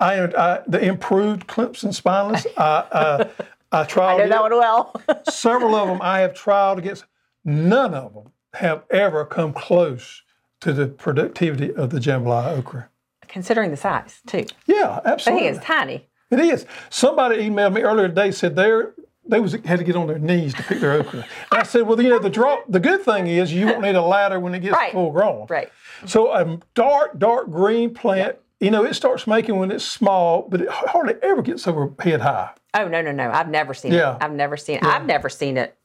I, 0.00 0.20
I 0.22 0.62
the 0.66 0.84
improved 0.84 1.46
Clemson 1.46 1.94
spineless. 1.94 2.46
I 2.56 3.30
I, 3.70 3.80
I 3.80 3.84
tried 3.84 4.14
I 4.20 4.24
know 4.24 4.28
that 4.28 4.42
one 4.42 4.52
well. 4.52 5.00
several 5.30 5.76
of 5.76 5.86
them. 5.88 6.00
I 6.02 6.20
have 6.20 6.34
trialed 6.34 6.78
against. 6.78 7.04
None 7.44 7.94
of 7.94 8.14
them 8.14 8.32
have 8.54 8.84
ever 8.90 9.24
come 9.24 9.52
close 9.52 10.22
to 10.60 10.72
the 10.72 10.86
productivity 10.86 11.72
of 11.74 11.90
the 11.90 11.98
jambalaya 11.98 12.58
okra. 12.58 12.88
Considering 13.28 13.70
the 13.70 13.76
size, 13.76 14.22
too. 14.26 14.46
Yeah, 14.66 15.00
I 15.04 15.10
absolutely. 15.10 15.44
think 15.44 15.56
it's 15.56 15.64
tiny. 15.66 16.08
It 16.30 16.40
is. 16.40 16.66
Somebody 16.88 17.48
emailed 17.48 17.74
me 17.74 17.82
earlier 17.82 18.08
today 18.08 18.30
said 18.30 18.56
they're 18.56 18.94
they 19.26 19.40
was 19.40 19.52
had 19.64 19.78
to 19.78 19.84
get 19.84 19.96
on 19.96 20.06
their 20.06 20.18
knees 20.18 20.54
to 20.54 20.62
pick 20.62 20.80
their 20.80 20.92
okra. 20.92 21.20
And 21.50 21.60
I 21.60 21.62
said, 21.62 21.82
well, 21.82 22.00
you 22.00 22.10
know, 22.10 22.18
the 22.18 22.30
draw. 22.30 22.58
The 22.68 22.80
good 22.80 23.02
thing 23.02 23.26
is 23.26 23.52
you 23.52 23.66
won't 23.66 23.80
need 23.82 23.94
a 23.94 24.02
ladder 24.02 24.38
when 24.40 24.54
it 24.54 24.60
gets 24.60 24.76
Right. 24.76 24.92
full 24.92 25.10
grown. 25.12 25.46
Right. 25.48 25.70
So 26.06 26.32
a 26.32 26.58
dark, 26.74 27.18
dark 27.18 27.50
green 27.50 27.94
plant. 27.94 28.36
You 28.60 28.70
know, 28.70 28.84
it 28.84 28.94
starts 28.94 29.26
making 29.26 29.58
when 29.58 29.70
it's 29.70 29.84
small, 29.84 30.46
but 30.48 30.60
it 30.60 30.68
hardly 30.68 31.14
ever 31.22 31.42
gets 31.42 31.66
over 31.66 31.90
head 32.00 32.20
high. 32.20 32.50
Oh, 32.74 32.88
no, 32.88 33.02
no, 33.02 33.12
no. 33.12 33.30
I've 33.30 33.48
never 33.48 33.74
seen 33.74 33.92
Yeah. 33.92 34.16
it. 34.16 34.22
I've 34.22 34.32
never 34.32 34.56
seen 34.56 34.76
it. 34.76 34.84
I've 34.84 35.04
never 35.06 35.28
seen 35.28 35.56
it 35.56 35.76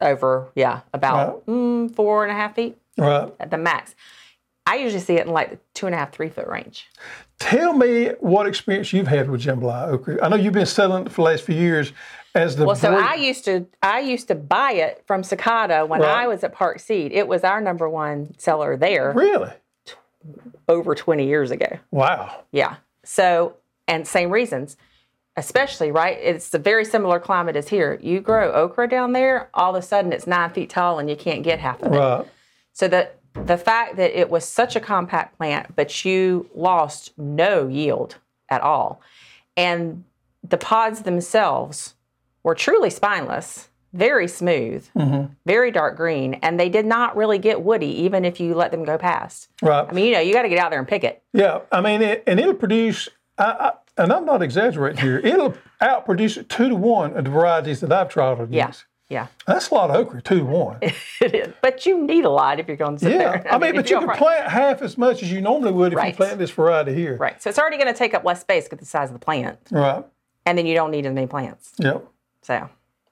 over, 0.00 0.48
yeah, 0.54 0.80
about 0.94 1.44
mm, 1.46 1.94
four 1.94 2.24
and 2.24 2.32
a 2.32 2.34
half 2.34 2.54
feet 2.54 2.76
Right. 2.96 3.32
at 3.40 3.50
the 3.50 3.58
max. 3.58 3.94
I 4.66 4.76
usually 4.76 5.00
see 5.00 5.14
it 5.16 5.26
in 5.26 5.32
like 5.32 5.50
the 5.50 5.58
two 5.74 5.86
and 5.86 5.94
a 5.94 5.98
half, 5.98 6.12
three 6.12 6.28
foot 6.28 6.46
range. 6.46 6.88
Tell 7.38 7.72
me 7.72 8.10
what 8.20 8.46
experience 8.46 8.92
you've 8.92 9.08
had 9.08 9.28
with 9.30 9.42
jambalaya 9.42 9.88
okra. 9.88 10.24
I 10.24 10.28
know 10.28 10.36
you've 10.36 10.52
been 10.52 10.66
selling 10.66 11.06
it 11.06 11.10
for 11.12 11.16
the 11.22 11.30
last 11.30 11.42
few 11.44 11.56
years 11.56 11.92
as 12.34 12.56
the 12.56 12.64
Well, 12.64 12.76
so 12.76 12.92
breed- 12.92 13.04
I 13.04 13.14
used 13.14 13.44
to 13.46 13.66
I 13.82 14.00
used 14.00 14.28
to 14.28 14.34
buy 14.34 14.72
it 14.72 15.02
from 15.06 15.22
Sakata 15.22 15.86
when 15.88 16.00
Right. 16.00 16.10
I 16.24 16.26
was 16.28 16.44
at 16.44 16.52
Park 16.52 16.78
Seed. 16.80 17.12
It 17.12 17.26
was 17.28 17.44
our 17.44 17.60
number 17.60 17.88
one 17.88 18.34
seller 18.38 18.76
there 18.76 19.12
really 19.14 19.52
over 20.68 20.94
20 20.94 21.26
years 21.26 21.50
ago. 21.50 21.78
wow. 21.90 22.42
Yeah. 22.52 22.76
So, 23.02 23.54
and 23.88 24.06
same 24.06 24.30
reasons, 24.30 24.76
especially, 25.36 25.90
right? 25.90 26.18
It's 26.20 26.52
a 26.54 26.58
very 26.58 26.84
similar 26.84 27.18
climate 27.18 27.56
as 27.56 27.68
here. 27.68 27.98
You 28.02 28.20
grow 28.20 28.52
okra 28.52 28.86
down 28.88 29.12
there, 29.12 29.48
all 29.54 29.74
of 29.74 29.82
a 29.82 29.86
sudden 29.86 30.12
it's 30.12 30.26
nine 30.26 30.50
feet 30.50 30.70
tall 30.70 30.98
and 30.98 31.08
you 31.08 31.16
can't 31.16 31.42
get 31.42 31.58
half 31.58 31.82
of 31.82 31.92
it. 31.92 31.96
Right. 31.96 32.26
So 32.72 32.88
the 32.88 33.10
the 33.34 33.56
fact 33.56 33.94
that 33.96 34.18
it 34.18 34.28
was 34.28 34.44
such 34.44 34.74
a 34.74 34.80
compact 34.80 35.38
plant, 35.38 35.76
but 35.76 36.04
you 36.04 36.50
lost 36.54 37.16
no 37.16 37.68
yield 37.68 38.16
at 38.48 38.60
all, 38.60 39.00
and 39.56 40.02
the 40.42 40.58
pods 40.58 41.02
themselves 41.02 41.94
were 42.42 42.54
truly 42.54 42.90
spineless, 42.90 43.68
very 43.92 44.28
smooth, 44.28 44.86
mm-hmm. 44.96 45.32
very 45.46 45.70
dark 45.70 45.96
green, 45.96 46.34
and 46.34 46.58
they 46.58 46.68
did 46.68 46.86
not 46.86 47.16
really 47.16 47.38
get 47.38 47.62
woody, 47.62 48.02
even 48.02 48.24
if 48.24 48.40
you 48.40 48.54
let 48.54 48.70
them 48.70 48.84
go 48.84 48.96
past. 48.96 49.48
Right. 49.62 49.86
I 49.88 49.92
mean, 49.92 50.06
you 50.06 50.12
know, 50.12 50.20
you 50.20 50.32
got 50.32 50.42
to 50.42 50.48
get 50.48 50.58
out 50.58 50.70
there 50.70 50.78
and 50.78 50.88
pick 50.88 51.04
it. 51.04 51.22
Yeah, 51.32 51.60
I 51.72 51.80
mean, 51.80 52.02
it, 52.02 52.24
and 52.26 52.38
it'll 52.38 52.54
produce. 52.54 53.08
I, 53.38 53.44
I, 53.44 53.72
and 54.02 54.12
I'm 54.12 54.24
not 54.24 54.42
exaggerating 54.42 55.00
here. 55.02 55.18
It'll 55.18 55.54
outproduce 55.82 56.46
two 56.48 56.68
to 56.68 56.74
one 56.74 57.16
of 57.16 57.24
the 57.24 57.30
varieties 57.30 57.80
that 57.80 57.92
I've 57.92 58.08
tried 58.08 58.40
against. 58.40 58.52
Yeah, 58.52 58.72
yeah, 59.10 59.26
That's 59.44 59.70
a 59.70 59.74
lot 59.74 59.90
of 59.90 59.96
okra, 59.96 60.22
two 60.22 60.38
to 60.38 60.44
one. 60.44 60.78
it 60.82 61.34
is. 61.34 61.52
But 61.60 61.84
you 61.84 62.06
need 62.06 62.24
a 62.24 62.30
lot 62.30 62.60
if 62.60 62.68
you're 62.68 62.76
going 62.76 62.96
to 62.96 63.04
sit 63.04 63.12
Yeah, 63.12 63.42
there. 63.42 63.52
I 63.52 63.58
mean, 63.58 63.70
if 63.74 63.76
but 63.76 63.90
you 63.90 63.98
can 63.98 64.08
right- 64.08 64.18
plant 64.18 64.48
half 64.48 64.82
as 64.82 64.96
much 64.96 65.24
as 65.24 65.32
you 65.32 65.40
normally 65.40 65.72
would 65.72 65.92
if 65.92 66.04
you 66.04 66.12
plant 66.14 66.38
this 66.38 66.52
variety 66.52 66.94
here. 66.94 67.16
Right. 67.16 67.42
So 67.42 67.50
it's 67.50 67.58
already 67.58 67.76
going 67.76 67.92
to 67.92 67.98
take 67.98 68.14
up 68.14 68.24
less 68.24 68.40
space 68.40 68.68
with 68.70 68.78
the 68.78 68.86
size 68.86 69.08
of 69.08 69.14
the 69.14 69.24
plant, 69.24 69.58
Right. 69.72 70.04
and 70.46 70.56
then 70.56 70.64
you 70.64 70.74
don't 70.74 70.92
need 70.92 71.06
as 71.06 71.12
many 71.12 71.26
plants. 71.26 71.72
Yep. 71.78 72.06
So. 72.42 72.68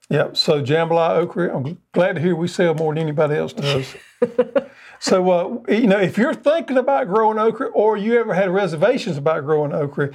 Yep. 0.09 0.37
So 0.37 0.61
jambalaya 0.61 1.17
okra, 1.17 1.55
I'm 1.55 1.77
glad 1.91 2.15
to 2.15 2.21
hear 2.21 2.35
we 2.35 2.47
sell 2.47 2.73
more 2.73 2.93
than 2.93 3.03
anybody 3.03 3.35
else 3.35 3.53
does. 3.53 3.95
so, 4.99 5.29
uh, 5.29 5.71
you 5.71 5.87
know, 5.87 5.99
if 5.99 6.17
you're 6.17 6.33
thinking 6.33 6.77
about 6.77 7.07
growing 7.07 7.37
okra 7.37 7.67
or 7.67 7.95
you 7.95 8.19
ever 8.19 8.33
had 8.33 8.49
reservations 8.49 9.17
about 9.17 9.43
growing 9.45 9.71
okra, 9.71 10.11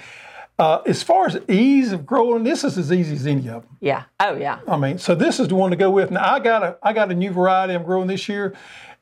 uh, 0.59 0.81
as 0.87 1.03
far 1.03 1.27
as 1.27 1.39
ease 1.49 1.93
of 1.93 2.07
growing, 2.07 2.45
this 2.45 2.65
is 2.65 2.79
as 2.79 2.93
easy 2.93 3.15
as 3.15 3.27
any 3.27 3.49
of 3.49 3.63
them. 3.63 3.77
Yeah. 3.81 4.05
Oh, 4.21 4.37
yeah. 4.37 4.61
I 4.69 4.77
mean, 4.77 4.99
so 4.99 5.15
this 5.15 5.41
is 5.41 5.49
the 5.49 5.55
one 5.55 5.71
to 5.71 5.77
go 5.77 5.91
with. 5.91 6.11
Now, 6.11 6.33
I 6.33 6.39
got 6.39 6.63
a 6.63 6.77
I 6.83 6.93
got 6.93 7.11
a 7.11 7.15
new 7.15 7.33
variety 7.33 7.75
I'm 7.75 7.83
growing 7.83 8.07
this 8.07 8.29
year, 8.29 8.55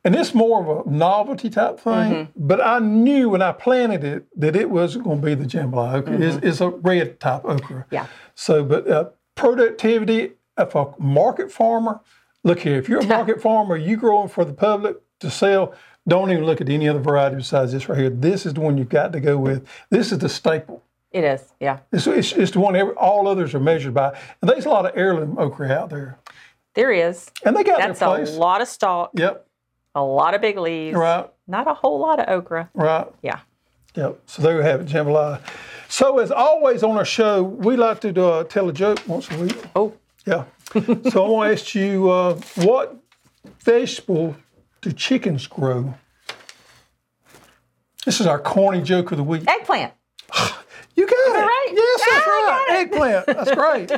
and 0.03 0.15
it's 0.15 0.33
more 0.33 0.61
of 0.61 0.87
a 0.87 0.89
novelty 0.89 1.49
type 1.51 1.79
thing. 1.79 2.29
But 2.35 2.59
I 2.59 2.79
knew 2.79 3.29
when 3.29 3.43
I 3.43 3.51
planted 3.51 4.03
it 4.03 4.25
that 4.39 4.55
it 4.55 4.69
was 4.69 4.97
going 4.97 5.21
to 5.21 5.25
be 5.25 5.35
the 5.35 5.45
jambalaya 5.45 5.99
okra. 5.99 6.19
It's, 6.19 6.37
it's 6.43 6.61
a 6.61 6.69
red 6.69 7.19
type 7.19 7.45
okra. 7.45 7.85
Yeah. 7.91 8.07
So, 8.33 8.63
but 8.63 8.87
uh, 8.89 9.09
productivity, 9.43 10.31
of 10.57 10.75
a 10.75 10.93
market 10.99 11.51
farmer, 11.51 11.99
look 12.43 12.59
here, 12.59 12.77
if 12.77 12.87
you're 12.87 13.01
a 13.01 13.05
market 13.17 13.41
farmer, 13.41 13.75
you 13.75 13.97
growing 13.97 14.29
for 14.29 14.45
the 14.45 14.53
public 14.53 14.97
to 15.19 15.29
sell, 15.29 15.73
don't 16.07 16.31
even 16.31 16.45
look 16.45 16.61
at 16.61 16.69
any 16.69 16.87
other 16.87 16.99
variety 16.99 17.35
besides 17.37 17.71
this 17.71 17.87
right 17.89 17.97
here. 17.97 18.09
This 18.09 18.45
is 18.45 18.53
the 18.53 18.61
one 18.61 18.77
you've 18.77 18.89
got 18.89 19.13
to 19.13 19.19
go 19.19 19.37
with. 19.37 19.67
This 19.89 20.11
is 20.11 20.19
the 20.19 20.29
staple. 20.29 20.83
It 21.11 21.23
is. 21.23 21.53
Yeah. 21.59 21.79
It's, 21.91 22.07
it's, 22.07 22.31
it's 22.33 22.51
the 22.51 22.59
one 22.59 22.75
every, 22.75 22.93
all 22.95 23.27
others 23.27 23.53
are 23.53 23.59
measured 23.59 23.93
by. 23.93 24.17
And 24.41 24.49
there's 24.49 24.65
a 24.65 24.69
lot 24.69 24.85
of 24.85 24.93
heirloom 24.95 25.37
okra 25.37 25.71
out 25.71 25.89
there. 25.89 26.17
There 26.73 26.91
is. 26.91 27.29
And 27.45 27.55
they 27.55 27.63
got 27.63 27.79
That's 27.79 27.99
their 27.99 28.09
a 28.09 28.25
lot 28.39 28.61
of 28.61 28.67
stalk, 28.67 29.11
Yep, 29.15 29.47
a 29.95 30.03
lot 30.03 30.33
of 30.33 30.41
big 30.41 30.57
leaves, 30.57 30.95
right, 30.97 31.29
not 31.47 31.67
a 31.67 31.73
whole 31.73 31.99
lot 31.99 32.19
of 32.19 32.27
okra. 32.29 32.69
right. 32.73 33.07
Yeah. 33.21 33.39
Yep. 33.95 34.21
So 34.25 34.41
there 34.41 34.57
we 34.57 34.63
have 34.63 34.81
it, 34.81 34.87
jambalaya. 34.87 35.39
So 35.87 36.19
as 36.19 36.31
always 36.31 36.81
on 36.83 36.97
our 36.97 37.05
show, 37.05 37.43
we 37.43 37.75
like 37.77 37.99
to 38.01 38.11
do, 38.11 38.27
uh, 38.27 38.43
tell 38.43 38.67
a 38.69 38.73
joke 38.73 38.99
once 39.07 39.29
a 39.31 39.37
week. 39.37 39.57
Oh, 39.75 39.93
Yeah. 40.25 40.45
so 40.73 41.25
I 41.25 41.29
want 41.29 41.49
to 41.49 41.53
ask 41.61 41.75
you, 41.75 42.09
uh, 42.09 42.33
what 42.55 42.95
vegetable 43.59 44.35
do 44.81 44.91
chickens 44.91 45.45
grow? 45.45 45.93
This 48.05 48.19
is 48.19 48.25
our 48.27 48.39
corny 48.39 48.81
joke 48.81 49.11
of 49.11 49.17
the 49.17 49.23
week. 49.23 49.43
eggplant. 49.47 49.93
You 50.95 51.07
got 51.07 51.15
it. 51.15 51.39
right? 51.39 51.69
Yes, 51.73 52.01
that's 52.07 52.25
Ah, 52.27 52.29
I 52.29 52.65
right. 52.69 52.79
Eggplant. 52.81 53.25
That's 53.25 53.51
great. 53.55 53.89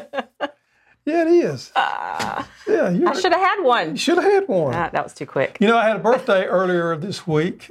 yeah, 1.06 1.22
it 1.24 1.28
is. 1.28 1.72
yeah, 1.76 2.90
you 2.90 3.06
I 3.10 3.14
should 3.20 3.34
have 3.34 3.42
had 3.42 3.62
one. 3.64 3.92
You 3.92 3.98
should 3.98 4.16
have 4.16 4.24
had 4.32 4.48
one. 4.48 4.74
Ah, 4.74 4.90
that 4.94 5.04
was 5.04 5.14
too 5.14 5.26
quick. 5.26 5.58
You 5.60 5.68
know, 5.68 5.78
I 5.78 5.88
had 5.90 5.98
a 5.98 6.00
birthday 6.00 6.46
earlier 6.46 6.96
this 6.96 7.28
week. 7.28 7.70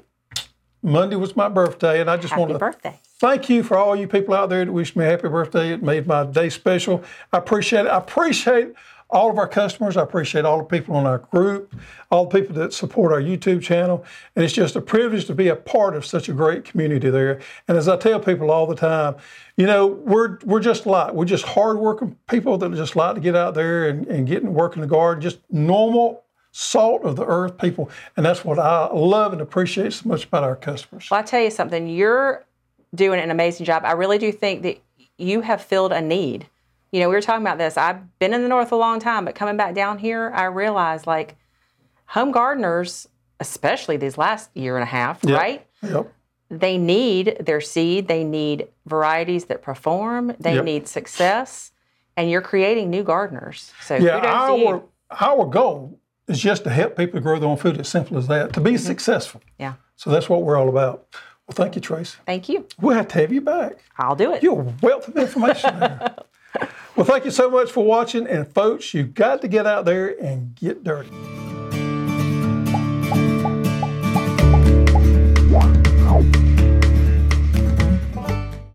Monday 0.85 1.17
was 1.17 1.35
my 1.35 1.49
birthday, 1.49 2.01
and 2.03 2.11
I 2.11 2.19
just 2.19 2.37
want 2.37 2.53
to 2.53 2.59
birthday. 2.59 3.01
thank 3.19 3.49
you 3.49 3.63
for 3.63 3.79
all 3.79 3.97
you 3.97 4.07
people 4.07 4.35
out 4.35 4.51
there 4.51 4.63
that 4.63 4.71
wished 4.71 4.97
me 4.97 5.07
a 5.07 5.09
happy 5.09 5.29
birthday. 5.29 5.73
It 5.73 5.83
made 5.83 6.07
my 6.07 6.25
day 6.25 6.51
special. 6.51 7.03
I 7.33 7.39
appreciate 7.39 7.87
it. 7.87 7.89
I 7.89 7.97
appreciate 7.97 8.75
all 9.09 9.31
of 9.31 9.39
our 9.39 9.49
customers. 9.49 9.97
I 9.97 10.03
appreciate 10.03 10.45
all 10.45 10.59
the 10.59 10.65
people 10.65 10.95
on 10.97 11.07
our 11.07 11.19
group, 11.19 11.75
all 12.11 12.27
the 12.27 12.39
people 12.39 12.55
that 12.57 12.75
support 12.75 13.13
our 13.13 13.21
YouTube 13.21 13.63
channel. 13.63 14.05
And 14.37 14.45
it's 14.45 14.53
just 14.53 14.77
a 14.77 14.81
privilege 14.83 15.25
to 15.27 15.35
be 15.35 15.49
a 15.49 15.57
part 15.57 15.97
of 15.97 16.05
such 16.05 16.29
a 16.29 16.35
great 16.35 16.65
community 16.65 17.09
there. 17.09 17.41
And 17.67 17.79
as 17.79 17.89
I 17.89 17.97
tell 17.97 18.21
people 18.21 18.51
all 18.51 18.67
the 18.67 18.75
time, 18.75 19.17
you 19.57 19.67
know, 19.67 19.87
we're 19.87 20.39
we're 20.45 20.61
just 20.61 20.85
like 20.85 21.15
we're 21.15 21.25
just 21.25 21.47
hardworking 21.47 22.19
people 22.29 22.59
that 22.59 22.75
just 22.75 22.95
like 22.95 23.15
to 23.15 23.21
get 23.23 23.37
out 23.37 23.55
there 23.55 23.89
and, 23.89 24.07
and 24.09 24.27
get 24.27 24.43
and 24.43 24.55
work 24.55 24.75
in 24.75 24.83
the 24.83 24.87
garden, 24.87 25.23
just 25.23 25.39
normal 25.51 26.24
salt 26.65 27.03
of 27.03 27.17
the 27.17 27.27
earth 27.27 27.59
people. 27.59 27.91
And 28.17 28.25
that's 28.25 28.45
what 28.45 28.61
I 28.61 28.87
love 28.93 29.33
and 29.33 29.43
appreciate 29.43 29.93
so 29.93 30.09
much 30.09 30.25
about 30.27 30.45
our 30.45 30.55
customers. 30.55 31.09
Well, 31.11 31.19
I 31.19 31.25
tell 31.25 31.43
you 31.43 31.51
something, 31.51 31.89
you're 31.89 32.45
doing 32.95 33.19
an 33.19 33.33
amazing 33.33 33.67
job. 33.67 33.83
I 33.85 33.91
really 33.93 34.19
do 34.19 34.31
think 34.31 34.63
that 34.63 34.79
you 35.19 35.41
have 35.41 35.61
filled 35.61 35.91
a 35.93 36.01
need. 36.01 36.47
You 36.93 37.01
know, 37.01 37.09
we 37.09 37.17
were 37.17 37.21
talking 37.21 37.43
about 37.43 37.59
this. 37.59 37.77
I've 37.77 38.19
been 38.21 38.33
in 38.33 38.43
the 38.45 38.49
north 38.49 38.71
a 38.71 38.77
long 38.77 39.01
time, 39.01 39.25
but 39.25 39.35
coming 39.35 39.57
back 39.57 39.75
down 39.75 39.99
here, 39.99 40.31
I 40.33 40.45
realized 40.45 41.09
like 41.09 41.35
home 42.07 42.31
gardeners, 42.31 43.09
especially 43.41 43.97
these 43.97 44.17
last 44.17 44.49
year 44.55 44.77
and 44.77 44.85
a 44.85 44.87
half, 44.87 45.25
Yep. 45.25 45.37
right? 45.37 45.67
Yep. 45.83 46.13
They 46.51 46.79
need 46.79 47.39
their 47.41 47.61
seed, 47.61 48.07
they 48.07 48.23
need 48.23 48.69
varieties 48.87 49.47
that 49.47 49.61
perform, 49.61 50.37
they 50.39 50.55
Yep. 50.55 50.65
need 50.65 50.87
success, 50.87 51.73
and 52.17 52.31
you're 52.31 52.43
creating 52.43 52.91
new 52.91 53.03
gardeners. 53.03 53.73
So 53.83 53.97
Yeah, 53.97 54.21
kudos 54.21 54.47
to 54.51 54.57
you. 54.57 54.69
our 54.69 54.83
our 55.21 55.47
goal 55.47 55.99
is 56.29 56.41
just 56.41 56.65
to 56.65 56.71
help 56.71 56.97
people 56.97 57.21
grow 57.21 57.39
their 57.39 57.49
own 57.49 57.57
food. 57.57 57.79
As 57.79 57.89
simple 57.89 58.19
as 58.19 58.27
that. 58.29 58.53
To 58.55 58.61
be 58.61 58.73
mm-hmm. 58.73 58.79
successful. 58.79 59.43
Yeah. 59.59 59.75
So 59.97 60.11
that's 60.11 60.29
what 60.29 60.43
we're 60.43 60.59
all 60.59 60.69
about. 60.69 61.07
Well, 61.47 61.55
thank 61.55 61.75
you, 61.75 61.81
Tracy. 61.81 62.17
Thank 62.25 62.49
you. 62.49 62.67
We'll 62.81 62.97
have 62.97 63.09
to 63.09 63.19
have 63.19 63.33
you 63.33 63.43
back. 63.43 63.79
I'll 63.99 64.17
do 64.17 64.33
it. 64.33 64.43
You're 64.43 64.63
a 64.63 64.75
wealth 64.81 65.09
of 65.09 65.17
information 65.17 65.79
there. 65.79 66.17
well, 66.97 67.05
thank 67.05 67.27
you 67.27 67.31
so 67.31 67.51
much 67.51 67.71
for 67.71 67.85
watching. 67.85 68.27
And 68.27 68.49
folks, 68.53 68.95
you've 68.95 69.15
got 69.15 69.43
to 69.43 69.49
get 69.49 69.67
out 69.67 69.85
there 69.85 70.09
and 70.09 70.55
get 70.55 70.83
dirty. 70.83 71.11